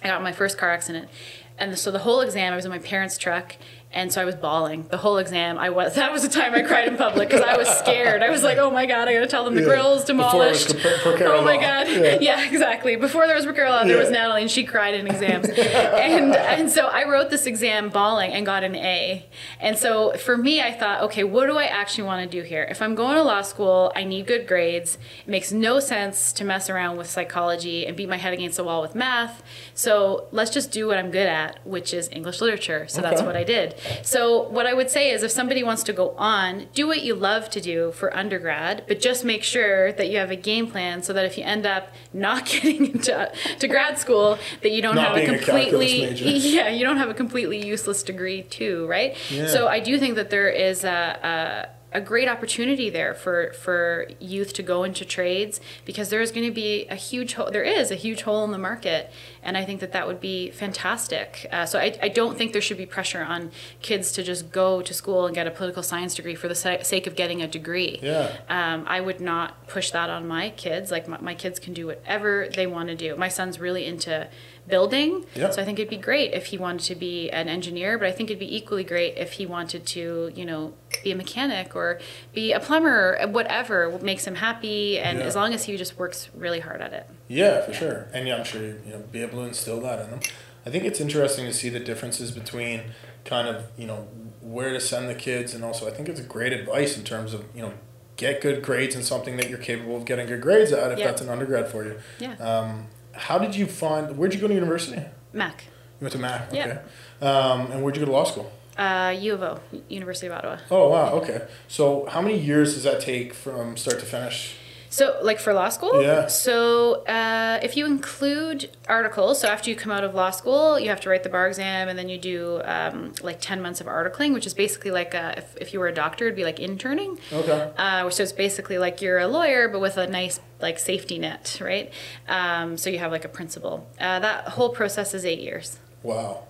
I 0.03 0.07
got 0.09 0.23
my 0.23 0.33
first 0.33 0.59
car 0.59 0.70
accident. 0.70 1.09
And 1.57 1.79
so 1.79 1.90
the 1.92 2.01
whole 2.01 2.20
exam, 2.20 2.53
I 2.53 2.57
was 2.57 2.64
in 2.64 2.70
my 2.70 2.81
parents' 2.81 3.16
truck, 3.16 3.57
and 3.94 4.12
so 4.12 4.20
I 4.20 4.24
was 4.24 4.35
bawling 4.35 4.87
the 4.90 4.96
whole 4.98 5.16
exam. 5.18 5.57
I 5.59 5.70
was 5.70 5.94
that 6.00 6.12
was 6.12 6.22
the 6.22 6.28
time 6.28 6.54
I 6.54 6.62
cried 6.62 6.88
in 6.88 6.96
public 6.96 7.28
because 7.28 7.42
I 7.44 7.57
was 7.57 7.68
scared. 7.68 8.22
I 8.22 8.30
was 8.30 8.42
like, 8.42 8.59
"Oh 8.59 8.70
my 8.70 8.87
god, 8.87 9.09
I 9.09 9.14
gotta 9.14 9.26
tell 9.26 9.44
them 9.44 9.54
the 9.54 9.62
Yeah. 9.62 9.68
grill's 9.68 10.04
Before 10.04 10.44
it 10.44 10.50
was 10.50 10.66
demolished." 10.66 10.78
per- 10.78 10.98
per 10.98 11.11
oh 11.14 11.16
Carol 11.16 11.40
oh 11.40 11.44
my 11.44 11.57
god, 11.57 11.88
Yeah. 11.88 12.18
yeah. 12.20 12.44
exactly. 12.44 12.96
Before 12.96 13.26
there 13.26 13.37
was 13.37 13.46
Raquel, 13.46 13.87
there 13.87 13.96
was 13.98 14.11
Natalie, 14.11 14.42
and 14.42 14.50
she 14.50 14.64
cried 14.64 14.94
in 14.94 15.07
exams. 15.07 15.48
and 15.48 16.35
and 16.35 16.70
so 16.70 16.87
I 16.87 17.09
wrote 17.09 17.30
this 17.30 17.46
exam 17.46 17.88
bawling 17.88 18.33
and 18.33 18.44
got 18.44 18.64
an 18.64 18.74
A. 18.76 19.24
And 19.61 19.78
so 19.78 20.12
for 20.18 20.37
me, 20.37 20.61
I 20.61 20.72
thought, 20.72 21.02
okay, 21.04 21.24
what 21.24 21.46
do 21.46 21.57
I 21.57 21.64
actually 21.64 22.04
want 22.04 22.28
to 22.30 22.37
do 22.40 22.42
here? 22.46 22.66
If 22.70 22.83
I'm 22.83 22.94
going 22.94 23.14
to 23.16 23.22
law 23.22 23.42
school, 23.42 23.92
I 23.96 24.04
need 24.04 24.26
good 24.26 24.46
grades. 24.46 24.98
It 25.26 25.30
makes 25.30 25.52
no 25.52 25.80
sense 25.80 26.33
to 26.35 26.44
mess 26.44 26.68
around 26.68 26.96
with 26.96 27.09
psychology 27.09 27.87
and 27.87 27.96
beat 27.96 28.09
my 28.09 28.16
head 28.16 28.33
against 28.33 28.57
the 28.57 28.64
wall 28.64 28.83
with 28.83 28.94
math. 28.94 29.42
So 29.74 30.26
let's 30.33 30.50
just 30.50 30.70
do 30.70 30.87
what 30.87 30.98
I'm 30.98 31.11
good 31.11 31.28
at, 31.28 31.64
which 31.66 31.94
is 31.94 32.09
English 32.11 32.40
literature. 32.40 32.87
So 32.88 33.00
that's 33.00 33.22
what 33.22 33.37
I 33.37 33.44
did. 33.44 33.74
So 34.03 34.49
what 34.49 34.66
I 34.66 34.75
would 34.75 34.90
say 34.90 35.11
is 35.11 35.23
if 35.23 35.31
somebody 35.31 35.62
wants 35.62 35.83
to 35.85 35.92
go 35.92 36.11
on, 36.16 36.66
do 36.75 36.87
what 36.87 37.03
you 37.03 37.14
love 37.14 37.51
to 37.51 37.61
do 37.61 37.92
for 37.92 38.14
undergrad, 38.16 38.85
but 38.87 39.01
just 39.01 39.25
make 39.25 39.42
sure 39.42 39.92
that 39.92 40.11
you 40.11 40.18
have 40.18 40.31
a 40.31 40.37
game 40.37 40.70
plan 40.70 41.03
so 41.03 41.12
that 41.12 41.25
if 41.25 41.37
you 41.38 41.44
end 41.44 41.66
up 41.66 41.88
not 42.12 42.47
getting 42.53 42.87
into 42.87 43.33
to 43.59 43.68
grad 43.68 43.99
school, 43.99 44.38
that 44.62 44.70
you 44.70 44.83
don't 44.83 44.97
Not 44.97 45.09
have 45.09 45.16
a 45.16 45.20
being 45.20 45.35
a 45.35 45.38
completely 45.38 46.09
yeah, 46.55 46.68
you 46.68 46.85
don't 46.85 46.97
have 46.99 47.11
a 47.11 47.14
completely 47.14 47.64
useless 47.66 48.03
degree 48.03 48.42
too, 48.42 48.87
right? 48.87 49.16
Yeah. 49.31 49.47
So 49.49 49.68
I 49.68 49.81
do 49.81 49.99
think 49.99 50.16
that 50.16 50.31
there 50.31 50.49
is 50.49 50.85
a, 50.85 51.68
a 51.70 51.75
a 51.94 52.01
great 52.01 52.29
opportunity 52.29 52.90
there 52.90 53.14
for 53.14 53.53
for 53.53 54.09
youth 54.18 54.53
to 54.55 54.62
go 54.62 54.83
into 54.83 55.05
trades 55.05 55.61
because 55.85 56.09
there 56.11 56.20
is 56.20 56.33
going 56.33 56.44
to 56.44 56.53
be 56.53 56.87
a 56.88 56.97
huge 56.97 57.35
hole 57.35 57.51
there 57.53 57.62
is 57.62 57.92
a 57.92 57.94
huge 57.94 58.23
hole 58.23 58.44
in 58.44 58.51
the 58.51 58.59
market 58.59 59.12
and 59.44 59.57
i 59.57 59.64
think 59.64 59.80
that 59.80 59.92
that 59.92 60.07
would 60.07 60.20
be 60.20 60.50
fantastic 60.50 61.46
uh, 61.52 61.64
so 61.66 61.78
I, 61.78 61.96
I 62.02 62.09
don't 62.09 62.37
think 62.37 62.52
there 62.52 62.62
should 62.62 62.76
be 62.78 62.87
pressure 62.87 63.22
on 63.22 63.50
kids 63.83 64.11
to 64.12 64.22
just 64.22 64.50
go 64.50 64.83
to 64.83 64.92
school 64.94 65.26
and 65.26 65.35
get 65.35 65.46
a 65.46 65.50
political 65.50 65.83
science 65.83 66.14
degree 66.14 66.35
for 66.35 66.48
the 66.48 66.54
sa- 66.54 66.83
sake 66.83 67.07
of 67.07 67.14
getting 67.16 67.42
a 67.42 67.46
degree 67.46 67.98
Yeah. 68.02 68.33
um, 68.48 68.85
I 68.87 69.00
would 69.00 69.20
not 69.20 69.68
push 69.68 69.90
that 69.92 70.11
on 70.11 70.26
my 70.26 70.50
kids. 70.50 70.90
Like 70.90 71.07
my, 71.09 71.18
my 71.20 71.35
kids 71.35 71.59
can 71.59 71.72
do 71.74 71.87
whatever 71.87 72.48
they 72.54 72.66
want 72.66 72.88
to 72.88 72.94
do. 72.94 73.16
My 73.16 73.28
son's 73.28 73.59
really 73.61 73.85
into 73.87 74.28
building, 74.66 75.24
Yeah. 75.35 75.50
so 75.50 75.61
I 75.61 75.64
think 75.64 75.78
it'd 75.78 75.90
be 75.90 75.96
great 75.98 76.33
if 76.33 76.46
he 76.46 76.57
wanted 76.59 76.85
to 76.87 76.94
be 76.94 77.30
an 77.30 77.48
engineer. 77.48 77.98
But 77.98 78.09
I 78.09 78.12
think 78.12 78.30
it'd 78.30 78.38
be 78.40 78.57
equally 78.57 78.85
great 78.85 79.16
if 79.18 79.33
he 79.33 79.44
wanted 79.46 79.85
to, 79.88 80.33
you 80.35 80.44
know, 80.46 80.72
be 81.02 81.11
a 81.12 81.14
mechanic 81.16 81.76
or 81.76 82.00
be 82.33 82.52
a 82.52 82.61
plumber, 82.61 83.18
or 83.20 83.28
whatever 83.28 83.98
makes 84.02 84.26
him 84.26 84.37
happy. 84.37 84.98
And 84.98 85.18
Yeah. 85.18 85.24
as 85.24 85.37
long 85.37 85.52
as 85.52 85.64
he 85.64 85.76
just 85.76 85.98
works 85.98 86.30
really 86.35 86.61
hard 86.61 86.80
at 86.80 86.92
it. 86.94 87.07
Yeah, 87.28 87.62
for 87.62 87.72
sure. 87.72 88.06
And 88.12 88.28
yeah, 88.28 88.37
I'm 88.37 88.44
sure 88.44 88.62
you 88.62 88.78
know 88.90 88.98
be 89.10 89.22
able 89.22 89.38
to 89.42 89.44
instill 89.48 89.80
that 89.82 90.00
in 90.04 90.10
them. 90.10 90.20
I 90.66 90.70
think 90.70 90.84
it's 90.84 91.00
interesting 91.00 91.46
to 91.46 91.52
see 91.52 91.68
the 91.68 91.80
differences 91.80 92.30
between 92.30 92.82
kind 93.24 93.48
of 93.48 93.64
you 93.78 93.87
know 93.87 94.08
where 94.40 94.72
to 94.72 94.80
send 94.80 95.08
the 95.08 95.14
kids, 95.14 95.54
and 95.54 95.64
also 95.64 95.87
I 95.87 95.90
think 95.90 96.08
it's 96.08 96.20
great 96.20 96.52
advice 96.52 96.96
in 96.98 97.04
terms 97.04 97.32
of 97.34 97.44
you 97.54 97.62
know 97.62 97.72
get 98.16 98.40
good 98.40 98.62
grades 98.62 98.94
in 98.94 99.02
something 99.02 99.37
that 99.38 99.48
you're 99.48 99.58
capable 99.58 99.96
of 99.96 100.04
getting 100.04 100.26
good 100.26 100.40
grades 100.40 100.70
at 100.72 100.92
if 100.92 100.98
Yeah. 100.98 101.06
that's 101.06 101.20
an 101.20 101.28
undergrad 101.28 101.66
for 101.68 101.84
you. 101.84 101.98
Yeah. 102.18 102.34
Um, 102.34 102.87
how 103.12 103.38
did 103.38 103.54
you 103.56 103.66
find? 103.66 104.16
Where'd 104.18 104.34
you 104.34 104.40
go 104.40 104.48
to 104.48 104.54
university? 104.54 105.02
Mac. 105.32 105.64
You 106.00 106.04
went 106.04 106.12
to 106.12 106.18
Mac. 106.18 106.52
Yeah. 106.52 106.66
Okay. 106.66 107.26
Um, 107.26 107.72
and 107.72 107.82
where'd 107.82 107.96
you 107.96 108.00
go 108.00 108.06
to 108.06 108.12
law 108.12 108.24
school? 108.24 108.52
uh, 108.76 109.14
U 109.18 109.34
of 109.34 109.42
O, 109.42 109.60
University 109.88 110.26
of 110.26 110.32
Ottawa. 110.32 110.58
Oh 110.70 110.88
wow. 110.88 111.12
Okay. 111.14 111.46
So 111.68 112.06
how 112.06 112.20
many 112.20 112.38
years 112.38 112.74
does 112.74 112.82
that 112.84 113.00
take 113.00 113.32
from 113.32 113.76
start 113.76 114.00
to 114.00 114.06
finish? 114.06 114.56
So, 114.94 115.18
like 115.22 115.40
for 115.40 115.52
law 115.52 115.70
school? 115.70 116.00
Yeah. 116.00 116.28
So, 116.28 117.04
uh, 117.07 117.59
if 117.64 117.76
you 117.76 117.85
include 117.85 118.70
articles, 118.88 119.40
so 119.40 119.48
after 119.48 119.68
you 119.68 119.74
come 119.74 119.90
out 119.90 120.04
of 120.04 120.14
law 120.14 120.30
school, 120.30 120.78
you 120.78 120.88
have 120.88 121.00
to 121.00 121.11
write 121.11 121.24
the 121.24 121.28
bar 121.28 121.48
exam 121.48 121.88
and 121.88 121.98
then 121.98 122.09
you 122.09 122.16
do 122.16 122.61
um, 122.64 123.12
like 123.20 123.40
10 123.40 123.61
months 123.61 123.80
of 123.80 123.88
articling, 123.88 124.33
which 124.33 124.46
is 124.46 124.54
basically 124.54 124.92
like 124.92 125.12
a, 125.12 125.35
if, 125.38 125.57
if 125.57 125.72
you 125.72 125.80
were 125.80 125.88
a 125.88 125.92
doctor, 125.92 126.26
it'd 126.26 126.37
be 126.37 126.44
like 126.44 126.61
interning. 126.61 127.18
Okay. 127.33 127.72
Uh, 127.76 128.09
so, 128.09 128.22
it's 128.22 128.30
basically 128.30 128.78
like 128.78 129.02
you're 129.02 129.18
a 129.18 129.26
lawyer, 129.26 129.68
but 129.68 129.80
with 129.80 129.96
a 129.96 130.07
nice 130.07 130.38
like 130.61 130.78
safety 130.78 131.18
net, 131.18 131.59
right? 131.61 131.92
Um, 132.28 132.76
so, 132.76 132.88
you 132.88 133.00
have 133.00 133.11
like 133.11 133.24
a 133.24 133.28
principal. 133.28 133.90
Uh, 133.98 134.20
that 134.20 134.50
whole 134.50 134.70
process 134.70 135.12
is 135.12 135.24
eight 135.24 135.40
years. 135.40 135.80
Wow. 136.04 136.46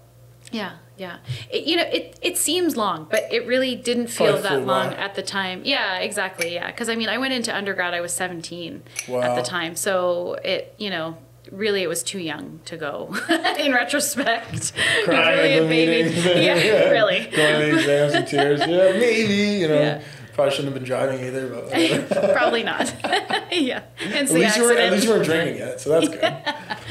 Yeah, 0.54 0.72
yeah. 0.96 1.16
It, 1.50 1.64
you 1.64 1.76
know, 1.76 1.82
it, 1.84 2.18
it 2.22 2.38
seems 2.38 2.76
long, 2.76 3.06
but 3.10 3.24
it 3.32 3.46
really 3.46 3.74
didn't 3.74 4.06
feel 4.06 4.40
that 4.40 4.64
long 4.64 4.94
at 4.94 5.14
the 5.16 5.22
time. 5.22 5.62
Yeah, 5.64 5.98
exactly. 5.98 6.54
Yeah, 6.54 6.68
because 6.70 6.88
I 6.88 6.94
mean, 6.94 7.08
I 7.08 7.18
went 7.18 7.32
into 7.34 7.54
undergrad. 7.54 7.92
I 7.94 8.00
was 8.00 8.12
seventeen 8.12 8.82
at 9.08 9.34
the 9.36 9.42
time, 9.42 9.74
so 9.76 10.34
it 10.44 10.74
you 10.78 10.90
know 10.90 11.16
really 11.52 11.82
it 11.82 11.88
was 11.88 12.02
too 12.02 12.18
young 12.20 12.60
to 12.66 12.76
go. 12.76 13.14
in 13.58 13.72
retrospect, 13.72 14.72
Crying 15.04 15.36
really 15.38 15.52
a 15.58 15.62
the 15.62 15.68
baby. 15.68 16.04
meetings. 16.14 16.24
Yeah, 16.46 16.88
really. 16.90 17.20
Going 17.26 17.60
to 17.60 17.66
the 17.72 17.78
exams 17.78 18.14
and 18.14 18.26
tears. 18.28 18.60
Yeah, 18.60 18.98
maybe. 18.98 19.34
You 19.60 19.68
know, 19.68 19.74
Yeah. 19.80 20.02
Probably 20.34 20.54
shouldn't 20.54 20.74
have 20.74 20.82
been 20.82 20.84
driving 20.84 21.24
either, 21.24 21.48
but. 21.48 22.32
Probably 22.34 22.62
not. 22.62 22.92
yeah. 23.52 23.82
At 24.12 24.30
least 24.30 24.56
you 24.56 24.64
were, 24.64 24.72
at 24.72 24.92
least 24.92 25.04
you 25.04 25.10
weren't 25.10 25.24
drinking 25.24 25.56
yet, 25.56 25.80
so 25.80 25.90
that's 25.90 26.08
good. 26.08 26.36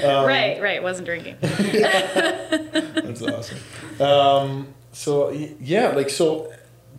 Um, 0.03 0.25
right, 0.25 0.59
right. 0.59 0.81
Wasn't 0.81 1.05
drinking. 1.05 1.37
That's 1.39 3.21
awesome. 3.21 3.57
Um, 4.01 4.73
so 4.91 5.29
yeah, 5.29 5.89
like 5.89 6.09
so. 6.09 6.51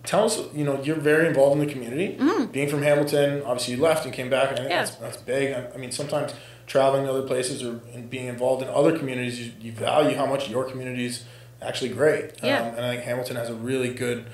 Tell 0.05 0.27
us, 0.27 0.41
you 0.55 0.65
know, 0.65 0.81
you're 0.83 0.97
very 0.97 1.27
involved 1.27 1.61
in 1.61 1.67
the 1.67 1.73
community. 1.73 2.19
Being 2.53 2.69
from 2.69 2.83
Hamilton, 2.83 3.43
obviously 3.43 3.75
you 3.75 3.83
left 3.83 4.05
and 4.05 4.15
came 4.15 4.31
back, 4.31 4.51
and 4.51 4.59
I 4.59 4.63
think. 4.63 4.71
Yeah. 4.71 4.85
that's, 4.85 4.95
that's 4.97 5.17
big. 5.17 5.53
I, 5.55 5.71
I 5.75 5.77
mean, 5.79 5.91
sometimes 5.93 6.35
traveling 6.67 7.05
to 7.05 7.11
other 7.11 7.23
places 7.23 7.63
or 7.63 7.81
in 7.93 8.07
being 8.09 8.27
involved 8.27 8.63
in 8.63 8.69
other 8.69 8.97
communities, 8.97 9.41
you, 9.41 9.53
you 9.61 9.73
value 9.73 10.17
how 10.17 10.27
much 10.27 10.49
your 10.49 10.65
community 10.65 11.07
is 11.07 11.25
actually 11.61 11.91
great. 11.91 12.33
Yeah. 12.43 12.61
Um, 12.61 12.75
and 12.77 12.85
I 12.85 12.91
think 12.95 13.05
Hamilton 13.05 13.37
has 13.37 13.51
a 13.51 13.55
really 13.55 13.93
good, 13.93 14.27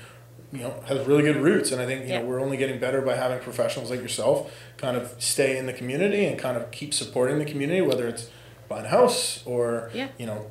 you 0.51 0.59
know, 0.59 0.73
has 0.87 1.05
really 1.07 1.23
good 1.23 1.37
roots. 1.37 1.71
And 1.71 1.81
I 1.81 1.85
think, 1.85 2.01
you 2.03 2.09
Yeah. 2.09 2.19
know, 2.19 2.25
we're 2.25 2.41
only 2.41 2.57
getting 2.57 2.79
better 2.79 3.01
by 3.01 3.15
having 3.15 3.39
professionals 3.39 3.89
like 3.89 4.01
yourself 4.01 4.51
kind 4.77 4.97
of 4.97 5.13
stay 5.17 5.57
in 5.57 5.65
the 5.65 5.73
community 5.73 6.25
and 6.25 6.37
kind 6.37 6.57
of 6.57 6.71
keep 6.71 6.93
supporting 6.93 7.39
the 7.39 7.45
community, 7.45 7.81
whether 7.81 8.07
it's 8.07 8.29
buying 8.67 8.85
a 8.85 8.89
house 8.89 9.43
or, 9.45 9.89
Yeah. 9.93 10.07
you 10.17 10.25
know, 10.25 10.47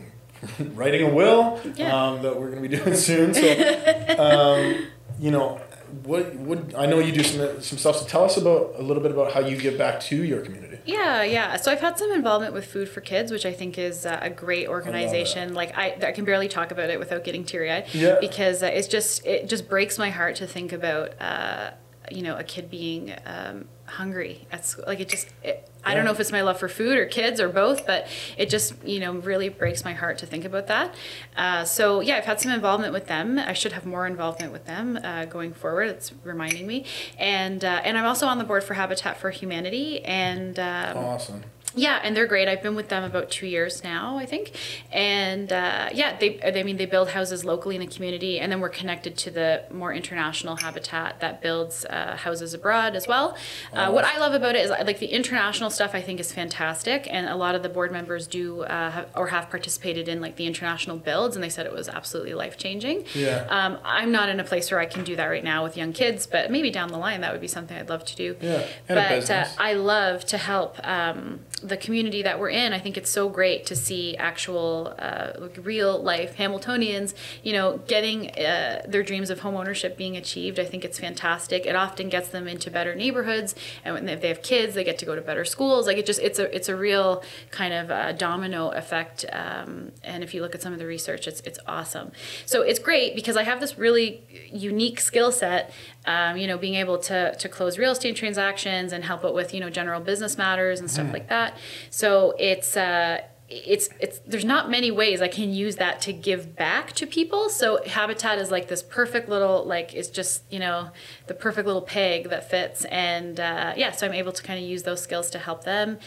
writing 0.74 1.02
a 1.02 1.14
will 1.14 1.60
Yeah. 1.76 1.94
um, 2.08 2.22
that 2.22 2.38
we're 2.38 2.50
going 2.50 2.62
to 2.62 2.68
be 2.68 2.76
doing 2.82 2.94
soon. 2.94 3.34
So, 3.34 3.42
um, 4.18 4.86
you 5.18 5.30
know, 5.30 5.60
what 6.04 6.34
would 6.36 6.74
I 6.76 6.86
know 6.86 6.98
you 6.98 7.12
do 7.12 7.22
some 7.22 7.62
some 7.62 7.78
stuff. 7.78 7.96
So 7.96 8.06
tell 8.06 8.24
us 8.24 8.36
about 8.36 8.74
a 8.76 8.82
little 8.82 9.02
bit 9.02 9.12
about 9.12 9.32
how 9.32 9.40
you 9.40 9.56
give 9.56 9.78
back 9.78 10.00
to 10.02 10.16
your 10.16 10.40
community. 10.40 10.78
Yeah, 10.84 11.22
yeah. 11.22 11.56
So 11.56 11.72
I've 11.72 11.80
had 11.80 11.98
some 11.98 12.12
involvement 12.12 12.54
with 12.54 12.66
Food 12.66 12.88
for 12.88 13.00
Kids, 13.00 13.32
which 13.32 13.44
I 13.44 13.52
think 13.52 13.76
is 13.76 14.06
uh, 14.06 14.18
a 14.22 14.30
great 14.30 14.68
organization. 14.68 15.54
Like 15.54 15.76
I, 15.76 15.96
I 16.02 16.12
can 16.12 16.24
barely 16.24 16.48
talk 16.48 16.70
about 16.70 16.90
it 16.90 16.98
without 16.98 17.24
getting 17.24 17.44
teary 17.44 17.70
eyed. 17.70 17.86
Yeah. 17.92 18.18
Because 18.20 18.62
uh, 18.62 18.66
it's 18.66 18.88
just 18.88 19.26
it 19.26 19.48
just 19.48 19.68
breaks 19.68 19.98
my 19.98 20.10
heart 20.10 20.36
to 20.36 20.46
think 20.46 20.72
about 20.72 21.20
uh, 21.20 21.72
you 22.10 22.22
know 22.22 22.36
a 22.36 22.44
kid 22.44 22.70
being 22.70 23.14
um, 23.26 23.68
hungry 23.86 24.46
at 24.50 24.64
school. 24.66 24.84
Like 24.86 25.00
it 25.00 25.08
just 25.08 25.28
it, 25.42 25.68
I 25.84 25.94
don't 25.94 26.04
know 26.04 26.10
if 26.10 26.18
it's 26.18 26.32
my 26.32 26.42
love 26.42 26.58
for 26.58 26.68
food 26.68 26.98
or 26.98 27.06
kids 27.06 27.40
or 27.40 27.48
both, 27.48 27.86
but 27.86 28.08
it 28.36 28.50
just 28.50 28.74
you 28.84 28.98
know 28.98 29.12
really 29.12 29.48
breaks 29.48 29.84
my 29.84 29.92
heart 29.92 30.18
to 30.18 30.26
think 30.26 30.44
about 30.44 30.66
that. 30.66 30.94
Uh, 31.36 31.64
so 31.64 32.00
yeah, 32.00 32.16
I've 32.16 32.24
had 32.24 32.40
some 32.40 32.50
involvement 32.50 32.92
with 32.92 33.06
them. 33.06 33.38
I 33.38 33.52
should 33.52 33.72
have 33.72 33.86
more 33.86 34.06
involvement 34.06 34.52
with 34.52 34.66
them 34.66 34.98
uh, 35.02 35.26
going 35.26 35.52
forward. 35.52 35.88
It's 35.88 36.12
reminding 36.24 36.66
me, 36.66 36.84
and 37.18 37.64
uh, 37.64 37.80
and 37.84 37.96
I'm 37.96 38.04
also 38.04 38.26
on 38.26 38.38
the 38.38 38.44
board 38.44 38.64
for 38.64 38.74
Habitat 38.74 39.16
for 39.18 39.30
Humanity, 39.30 40.04
and 40.04 40.58
um, 40.58 40.96
Awesome. 40.96 41.44
Yeah, 41.76 42.00
and 42.02 42.16
they're 42.16 42.26
great. 42.26 42.48
I've 42.48 42.62
been 42.62 42.74
with 42.74 42.88
them 42.88 43.04
about 43.04 43.30
two 43.30 43.46
years 43.46 43.84
now, 43.84 44.16
I 44.16 44.26
think. 44.26 44.52
And 44.90 45.52
uh, 45.52 45.90
yeah, 45.92 46.16
they, 46.18 46.40
I 46.42 46.62
mean, 46.62 46.78
they 46.78 46.86
build 46.86 47.10
houses 47.10 47.44
locally 47.44 47.76
in 47.76 47.80
the 47.80 47.86
community, 47.86 48.40
and 48.40 48.50
then 48.50 48.60
we're 48.60 48.68
connected 48.70 49.16
to 49.18 49.30
the 49.30 49.64
more 49.70 49.92
international 49.92 50.56
habitat 50.56 51.20
that 51.20 51.42
builds 51.42 51.84
uh, 51.84 52.16
houses 52.16 52.54
abroad 52.54 52.96
as 52.96 53.06
well. 53.06 53.36
Uh, 53.72 53.90
what 53.90 54.04
I 54.04 54.18
love 54.18 54.32
about 54.32 54.56
it 54.56 54.64
is 54.64 54.70
like 54.70 54.98
the 54.98 55.06
international 55.06 55.70
stuff. 55.70 55.94
I 55.94 56.00
think 56.00 56.18
is 56.18 56.32
fantastic, 56.32 57.06
and 57.10 57.28
a 57.28 57.36
lot 57.36 57.54
of 57.54 57.62
the 57.62 57.68
board 57.68 57.92
members 57.92 58.26
do 58.26 58.62
uh, 58.62 58.90
have, 58.90 59.08
or 59.14 59.28
have 59.28 59.50
participated 59.50 60.08
in 60.08 60.20
like 60.20 60.36
the 60.36 60.46
international 60.46 60.96
builds, 60.96 61.36
and 61.36 61.42
they 61.44 61.50
said 61.50 61.66
it 61.66 61.72
was 61.72 61.88
absolutely 61.88 62.34
life 62.34 62.56
changing. 62.56 63.04
Yeah. 63.14 63.46
Um, 63.50 63.78
I'm 63.84 64.10
not 64.10 64.28
in 64.30 64.40
a 64.40 64.44
place 64.44 64.70
where 64.70 64.80
I 64.80 64.86
can 64.86 65.04
do 65.04 65.14
that 65.16 65.26
right 65.26 65.44
now 65.44 65.62
with 65.62 65.76
young 65.76 65.92
kids, 65.92 66.26
but 66.26 66.50
maybe 66.50 66.70
down 66.70 66.88
the 66.88 66.98
line 66.98 67.20
that 67.20 67.32
would 67.32 67.40
be 67.40 67.48
something 67.48 67.76
I'd 67.76 67.90
love 67.90 68.04
to 68.06 68.16
do. 68.16 68.36
Yeah, 68.40 68.66
and 68.88 68.96
but 68.96 69.30
uh. 69.30 69.46
I 69.58 69.74
love 69.74 70.24
to 70.26 70.38
help 70.38 70.76
um, 70.86 71.40
the 71.62 71.76
community 71.76 72.22
that 72.22 72.38
we're 72.38 72.50
in. 72.50 72.74
I 72.74 72.78
think 72.78 72.98
it's 72.98 73.08
so 73.08 73.30
great 73.30 73.64
to 73.66 73.76
see 73.76 74.14
actual, 74.16 74.94
uh, 74.98 75.32
like 75.38 75.58
real 75.62 76.02
life 76.02 76.36
Hamiltonians, 76.36 77.14
you 77.42 77.54
know, 77.54 77.78
getting 77.86 78.30
uh, 78.32 78.82
their 78.86 79.02
dreams 79.02 79.30
of 79.30 79.40
home 79.40 79.56
ownership 79.56 79.96
being 79.96 80.16
achieved. 80.18 80.58
I 80.60 80.66
think 80.66 80.84
it's 80.84 80.98
fantastic. 80.98 81.64
It 81.64 81.74
often 81.74 82.10
gets 82.10 82.28
them 82.28 82.46
into 82.46 82.70
better 82.70 82.94
neighborhoods, 82.94 83.54
and 83.84 83.94
when 83.94 84.08
if 84.08 84.20
they 84.20 84.28
have 84.28 84.42
kids, 84.42 84.74
they 84.74 84.84
get 84.84 84.98
to 84.98 85.06
go 85.06 85.14
to 85.14 85.22
better 85.22 85.44
schools. 85.46 85.86
Like 85.86 85.96
it 85.96 86.04
just, 86.04 86.20
it's 86.20 86.38
a, 86.38 86.54
it's 86.54 86.68
a 86.68 86.76
real 86.76 87.22
kind 87.50 87.72
of 87.72 87.90
uh, 87.90 88.12
domino 88.12 88.68
effect. 88.70 89.24
Um, 89.32 89.92
and 90.04 90.22
if 90.22 90.34
you 90.34 90.42
look 90.42 90.54
at 90.54 90.60
some 90.60 90.74
of 90.74 90.78
the 90.78 90.86
research, 90.86 91.26
it's, 91.26 91.40
it's 91.40 91.58
awesome. 91.66 92.12
So 92.44 92.60
it's 92.62 92.78
great 92.78 93.14
because 93.14 93.36
I 93.36 93.44
have 93.44 93.60
this 93.60 93.78
really 93.78 94.22
unique 94.52 95.00
skill 95.00 95.32
set 95.32 95.72
um, 96.06 96.36
you 96.36 96.46
know, 96.46 96.58
being 96.58 96.74
able 96.74 96.98
to 96.98 97.34
to 97.34 97.48
close 97.48 97.78
real 97.78 97.92
estate 97.92 98.16
transactions 98.16 98.92
and 98.92 99.04
help 99.04 99.24
it 99.24 99.34
with 99.34 99.52
you 99.52 99.60
know 99.60 99.70
general 99.70 100.00
business 100.00 100.38
matters 100.38 100.80
and 100.80 100.90
stuff 100.90 101.12
like 101.12 101.28
that. 101.28 101.56
So 101.90 102.34
it's. 102.38 102.76
Uh, 102.76 103.20
it's 103.48 103.88
it's 104.00 104.18
there's 104.26 104.44
not 104.44 104.70
many 104.70 104.90
ways 104.90 105.22
I 105.22 105.28
can 105.28 105.52
use 105.52 105.76
that 105.76 106.00
to 106.02 106.12
give 106.12 106.56
back 106.56 106.92
to 106.94 107.06
people. 107.06 107.48
So 107.48 107.80
Habitat 107.86 108.38
is 108.38 108.50
like 108.50 108.68
this 108.68 108.82
perfect 108.82 109.28
little 109.28 109.64
like 109.64 109.94
it's 109.94 110.08
just 110.08 110.42
you 110.50 110.58
know 110.58 110.90
the 111.28 111.34
perfect 111.34 111.66
little 111.66 111.82
peg 111.82 112.28
that 112.30 112.50
fits, 112.50 112.84
and 112.86 113.38
uh, 113.38 113.74
yeah, 113.76 113.92
so 113.92 114.06
I'm 114.06 114.14
able 114.14 114.32
to 114.32 114.42
kind 114.42 114.62
of 114.62 114.68
use 114.68 114.82
those 114.82 115.00
skills 115.00 115.30
to 115.30 115.38
help 115.38 115.64
them, 115.64 115.98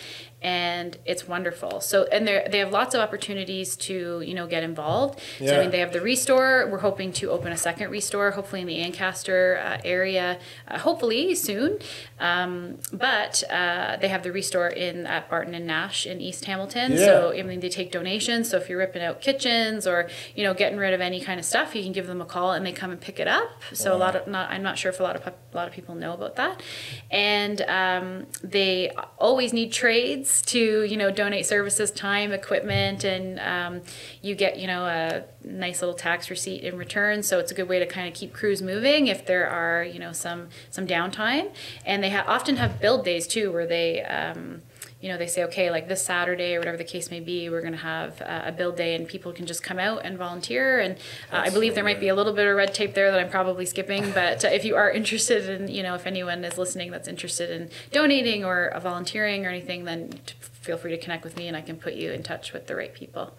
and 0.41 0.97
it's 1.06 1.28
wonderful. 1.28 1.82
So 1.82 2.06
and 2.12 2.28
they 2.28 2.47
they 2.49 2.60
have 2.60 2.71
lots 2.71 2.95
of 2.95 3.02
opportunities 3.02 3.75
to 3.78 4.21
you 4.21 4.34
know 4.34 4.47
get 4.47 4.63
involved. 4.63 5.19
So 5.39 5.58
I 5.58 5.62
mean 5.62 5.71
they 5.71 5.80
have 5.80 5.91
the 5.91 6.02
restore. 6.02 6.67
We're 6.71 6.80
hoping 6.80 7.12
to 7.13 7.30
open 7.30 7.52
a 7.52 7.58
second 7.58 7.89
restore, 7.89 8.32
hopefully 8.32 8.62
in 8.62 8.67
the 8.67 8.78
Ancaster 8.78 9.62
uh, 9.63 9.78
area, 9.84 10.39
uh, 10.67 10.80
hopefully 10.80 11.36
soon. 11.36 11.80
Um, 12.19 12.78
but 12.93 13.43
uh, 13.49 13.97
they 13.97 14.08
have 14.08 14.23
the 14.23 14.32
restore 14.32 14.67
in 14.67 15.06
at 15.08 15.30
Barton 15.30 15.54
and 15.54 15.67
Nash 15.67 16.06
in 16.06 16.21
East 16.21 16.45
Hamilton. 16.45 16.93
Yeah. 16.93 16.97
So 16.97 17.34
I 17.34 17.43
mean 17.43 17.60
they 17.60 17.69
take 17.69 17.91
donations. 17.91 18.49
So 18.49 18.58
if 18.58 18.69
you're 18.69 18.80
ripping 18.80 19.04
out 19.04 19.19
kitchens 19.19 19.86
or 19.86 20.10
you 20.36 20.43
know 20.43 20.54
getting 20.54 20.80
rid 20.80 20.93
of 20.93 21.02
any 21.02 21.19
kind 21.19 21.39
of 21.39 21.45
stuff, 21.45 21.75
you 21.75 21.84
can 21.84 21.91
give 21.91 22.08
them 22.08 22.21
a 22.21 22.25
call 22.25 22.54
and 22.54 22.65
they 22.65 22.71
come 22.71 22.91
and 22.91 23.02
pick 23.02 23.19
it 23.19 23.28
up. 23.28 23.49
So 23.73 23.93
a 23.93 23.97
lot 23.97 24.15
of 24.15 24.25
not 24.25 24.49
I'm 24.49 24.63
not 24.63 24.78
sure 24.78 24.89
if 24.89 25.02
a 25.02 25.04
lot 25.04 25.17
of 25.17 25.28
a 25.28 25.34
lot 25.54 25.67
of 25.67 25.73
people 25.73 25.95
know 25.95 26.13
about 26.13 26.38
that. 26.38 26.63
And 27.12 27.62
um, 27.62 28.28
they 28.41 28.91
always 29.17 29.52
need 29.52 29.73
trades 29.73 30.28
to 30.43 30.83
you 30.83 30.97
know 30.97 31.11
donate 31.11 31.45
services, 31.45 31.91
time, 31.91 32.31
equipment, 32.31 33.03
and 33.03 33.39
um, 33.39 33.81
you 34.21 34.35
get 34.35 34.57
you 34.57 34.67
know 34.67 34.85
a 34.85 35.23
nice 35.43 35.81
little 35.81 35.95
tax 35.95 36.29
receipt 36.29 36.63
in 36.63 36.77
return. 36.77 37.23
So 37.23 37.39
it's 37.39 37.51
a 37.51 37.55
good 37.55 37.67
way 37.67 37.79
to 37.79 37.85
kind 37.85 38.07
of 38.07 38.13
keep 38.13 38.33
crews 38.33 38.61
moving 38.61 39.07
if 39.07 39.25
there 39.25 39.47
are 39.47 39.83
you 39.83 39.99
know 39.99 40.11
some 40.11 40.49
some 40.69 40.85
downtime. 40.87 41.51
And 41.85 42.03
they 42.03 42.11
ha- 42.11 42.25
often 42.27 42.57
have 42.57 42.79
build 42.79 43.05
days 43.05 43.27
too, 43.27 43.51
where 43.51 43.67
they 43.67 44.03
um, 44.03 44.61
you 45.01 45.07
know, 45.07 45.17
they 45.17 45.27
say, 45.27 45.43
okay, 45.45 45.71
like 45.71 45.88
this 45.88 46.03
Saturday 46.03 46.55
or 46.55 46.59
whatever 46.59 46.75
the 46.75 46.83
case 46.83 47.09
may 47.09 47.21
be, 47.21 47.49
we're 47.49 47.62
going 47.62 47.73
to 47.73 47.79
have 47.79 48.21
uh, 48.21 48.41
a 48.45 48.51
build 48.51 48.75
day 48.75 48.95
and 48.95 49.07
people 49.07 49.31
can 49.31 49.45
just 49.45 49.63
come 49.63 49.79
out 49.79 50.01
and 50.03 50.17
volunteer. 50.17 50.79
And 50.79 50.95
uh, 51.31 51.38
I 51.38 51.49
believe 51.49 51.71
so 51.71 51.75
there 51.75 51.83
might 51.85 52.01
be 52.01 52.09
a 52.09 52.15
little 52.15 52.33
bit 52.33 52.45
of 52.45 52.55
red 52.57 52.73
tape 52.73 52.95
there 52.95 53.09
that 53.09 53.19
I'm 53.19 53.29
probably 53.29 53.65
skipping. 53.65 54.13
But 54.19 54.43
uh, 54.43 54.49
if 54.49 54.65
you 54.65 54.75
are 54.75 54.91
interested 54.91 55.49
in, 55.49 55.69
you 55.69 55.81
know, 55.83 55.95
if 55.95 56.05
anyone 56.05 56.43
is 56.43 56.57
listening 56.57 56.91
that's 56.91 57.07
interested 57.07 57.49
in 57.49 57.69
donating 57.91 58.43
or 58.43 58.67
uh, 58.67 58.79
volunteering 58.79 59.45
or 59.45 59.49
anything, 59.49 59.85
then 59.85 60.09
t- 60.25 60.35
feel 60.41 60.77
free 60.77 60.91
to 60.91 60.97
connect 60.97 61.23
with 61.23 61.38
me 61.38 61.47
and 61.47 61.55
I 61.55 61.62
can 61.62 61.77
put 61.77 61.93
you 61.93 62.12
in 62.12 62.21
touch 62.21 62.51
with 62.51 62.67
the 62.67 62.75
right 62.75 62.93
people. 62.93 63.33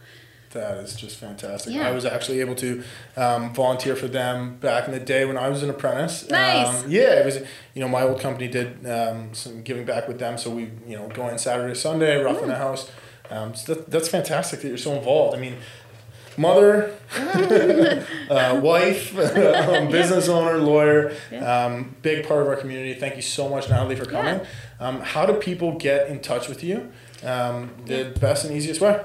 That 0.52 0.78
is 0.78 0.94
just 0.96 1.16
fantastic. 1.18 1.74
Yeah. 1.74 1.88
I 1.88 1.92
was 1.92 2.04
actually 2.04 2.40
able 2.40 2.56
to 2.56 2.82
um, 3.16 3.54
volunteer 3.54 3.94
for 3.94 4.08
them 4.08 4.56
back 4.56 4.86
in 4.86 4.92
the 4.92 4.98
day 4.98 5.24
when 5.24 5.36
I 5.36 5.48
was 5.48 5.62
an 5.62 5.70
apprentice. 5.70 6.28
Nice. 6.28 6.82
Um, 6.84 6.90
yeah, 6.90 7.20
it 7.20 7.24
was. 7.24 7.38
You 7.74 7.80
know, 7.82 7.88
my 7.88 8.02
old 8.02 8.20
company 8.20 8.48
did 8.48 8.84
um, 8.84 9.32
some 9.32 9.62
giving 9.62 9.84
back 9.84 10.08
with 10.08 10.18
them, 10.18 10.36
so 10.38 10.50
we 10.50 10.62
you 10.88 10.96
know 10.96 11.08
go 11.08 11.28
in 11.28 11.38
Saturday, 11.38 11.74
Sunday, 11.74 12.16
roughing 12.22 12.44
Mm. 12.44 12.48
the 12.48 12.56
house. 12.56 12.90
Um, 13.30 13.54
so 13.54 13.74
that, 13.74 13.90
that's 13.92 14.08
fantastic 14.08 14.60
that 14.62 14.68
you're 14.68 14.76
so 14.76 14.92
involved. 14.94 15.36
I 15.36 15.40
mean, 15.40 15.54
mother, 16.36 16.96
uh, 18.30 18.60
wife, 18.60 19.16
um, 19.36 19.88
business 19.90 20.28
owner, 20.28 20.58
lawyer, 20.58 21.12
Yeah. 21.30 21.64
um, 21.66 21.94
big 22.02 22.26
part 22.26 22.42
of 22.42 22.48
our 22.48 22.56
community. 22.56 22.94
Thank 22.94 23.16
you 23.16 23.22
so 23.22 23.48
much, 23.48 23.68
Natalie, 23.70 23.94
for 23.96 24.04
coming. 24.06 24.40
Um, 24.80 25.00
how 25.00 25.26
do 25.26 25.34
people 25.34 25.78
get 25.78 26.08
in 26.08 26.20
touch 26.20 26.48
with 26.48 26.64
you? 26.64 26.90
Um, 27.22 27.70
the 27.84 28.16
best 28.18 28.44
and 28.44 28.56
easiest 28.56 28.80
way. 28.80 28.98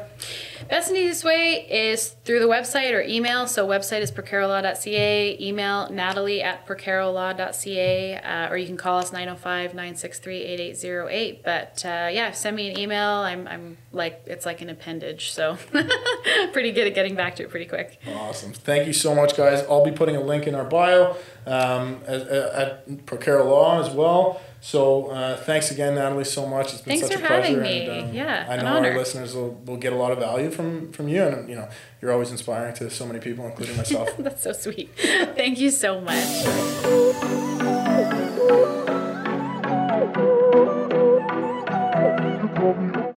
Best 0.70 0.88
and 0.90 0.98
easiest 0.98 1.26
way 1.26 1.68
is 1.70 2.16
through 2.24 2.40
the 2.40 2.48
website 2.48 2.94
or 2.94 3.02
email. 3.02 3.46
So 3.46 3.68
website 3.68 4.00
is 4.02 4.10
procarolaw.ca, 4.12 5.38
email 5.40 5.90
natalie 5.92 6.42
at 6.42 6.66
procarolaw.ca, 6.66 8.18
uh, 8.18 8.50
or 8.50 8.58
you 8.58 8.66
can 8.66 8.78
call 8.78 8.98
us 9.00 9.12
905-963-8808. 9.12 11.44
But 11.44 11.84
uh, 11.86 12.10
yeah, 12.12 12.32
send 12.32 12.56
me 12.56 12.72
an 12.72 12.80
email. 12.80 13.10
I'm, 13.10 13.48
I'm 13.48 13.78
like, 13.92 14.24
it's 14.26 14.46
like 14.46 14.62
an 14.62 14.70
appendage. 14.70 15.32
So 15.32 15.58
pretty 16.54 16.72
good 16.72 16.88
at 16.88 16.96
getting 16.96 17.16
back 17.16 17.36
to 17.36 17.44
it 17.44 17.50
pretty 17.50 17.66
quick. 17.66 18.00
Awesome. 18.08 18.54
Thank 18.54 18.88
you 18.88 18.94
so 18.94 19.14
much, 19.14 19.36
guys. 19.36 19.66
I'll 19.70 19.84
be 19.84 19.92
putting 19.92 20.16
a 20.16 20.22
link 20.22 20.48
in 20.48 20.56
our 20.56 20.66
bio 20.66 21.18
um, 21.46 22.00
at, 22.08 22.22
at 22.22 22.88
Law 23.26 23.82
as 23.82 23.90
well. 23.94 24.40
So 24.66 25.12
uh, 25.12 25.38
thanks 25.38 25.70
again, 25.70 25.94
Natalie, 25.94 26.24
so 26.24 26.48
much. 26.48 26.74
It's 26.74 26.82
been 26.82 26.98
Thanks 27.00 27.14
such 27.14 27.24
a 27.24 27.28
pleasure. 27.28 27.62
me. 27.62 27.86
And, 27.88 28.10
um, 28.10 28.16
Yeah, 28.16 28.48
I 28.50 28.58
know 28.58 28.66
our 28.66 28.78
honor. 28.78 28.98
listeners 28.98 29.36
will, 29.36 29.52
will 29.64 29.78
get 29.78 29.94
a 29.94 29.96
lot 29.96 30.12
of 30.12 30.18
value 30.18 30.50
from, 30.50 30.92
from 30.92 31.08
you. 31.08 31.22
And, 31.22 31.48
you 31.48 31.54
know, 31.54 31.70
you're 32.02 32.12
always 32.12 32.32
inspiring 32.32 32.74
to 32.78 32.90
so 32.90 33.06
many 33.06 33.20
people, 33.20 33.46
including 33.46 33.78
myself. 33.78 34.10
That's 34.18 34.42
so 34.42 34.54
sweet. 34.54 34.90
Thank 35.36 35.60
you 35.60 35.70
so 35.70 36.02
much. 36.02 36.26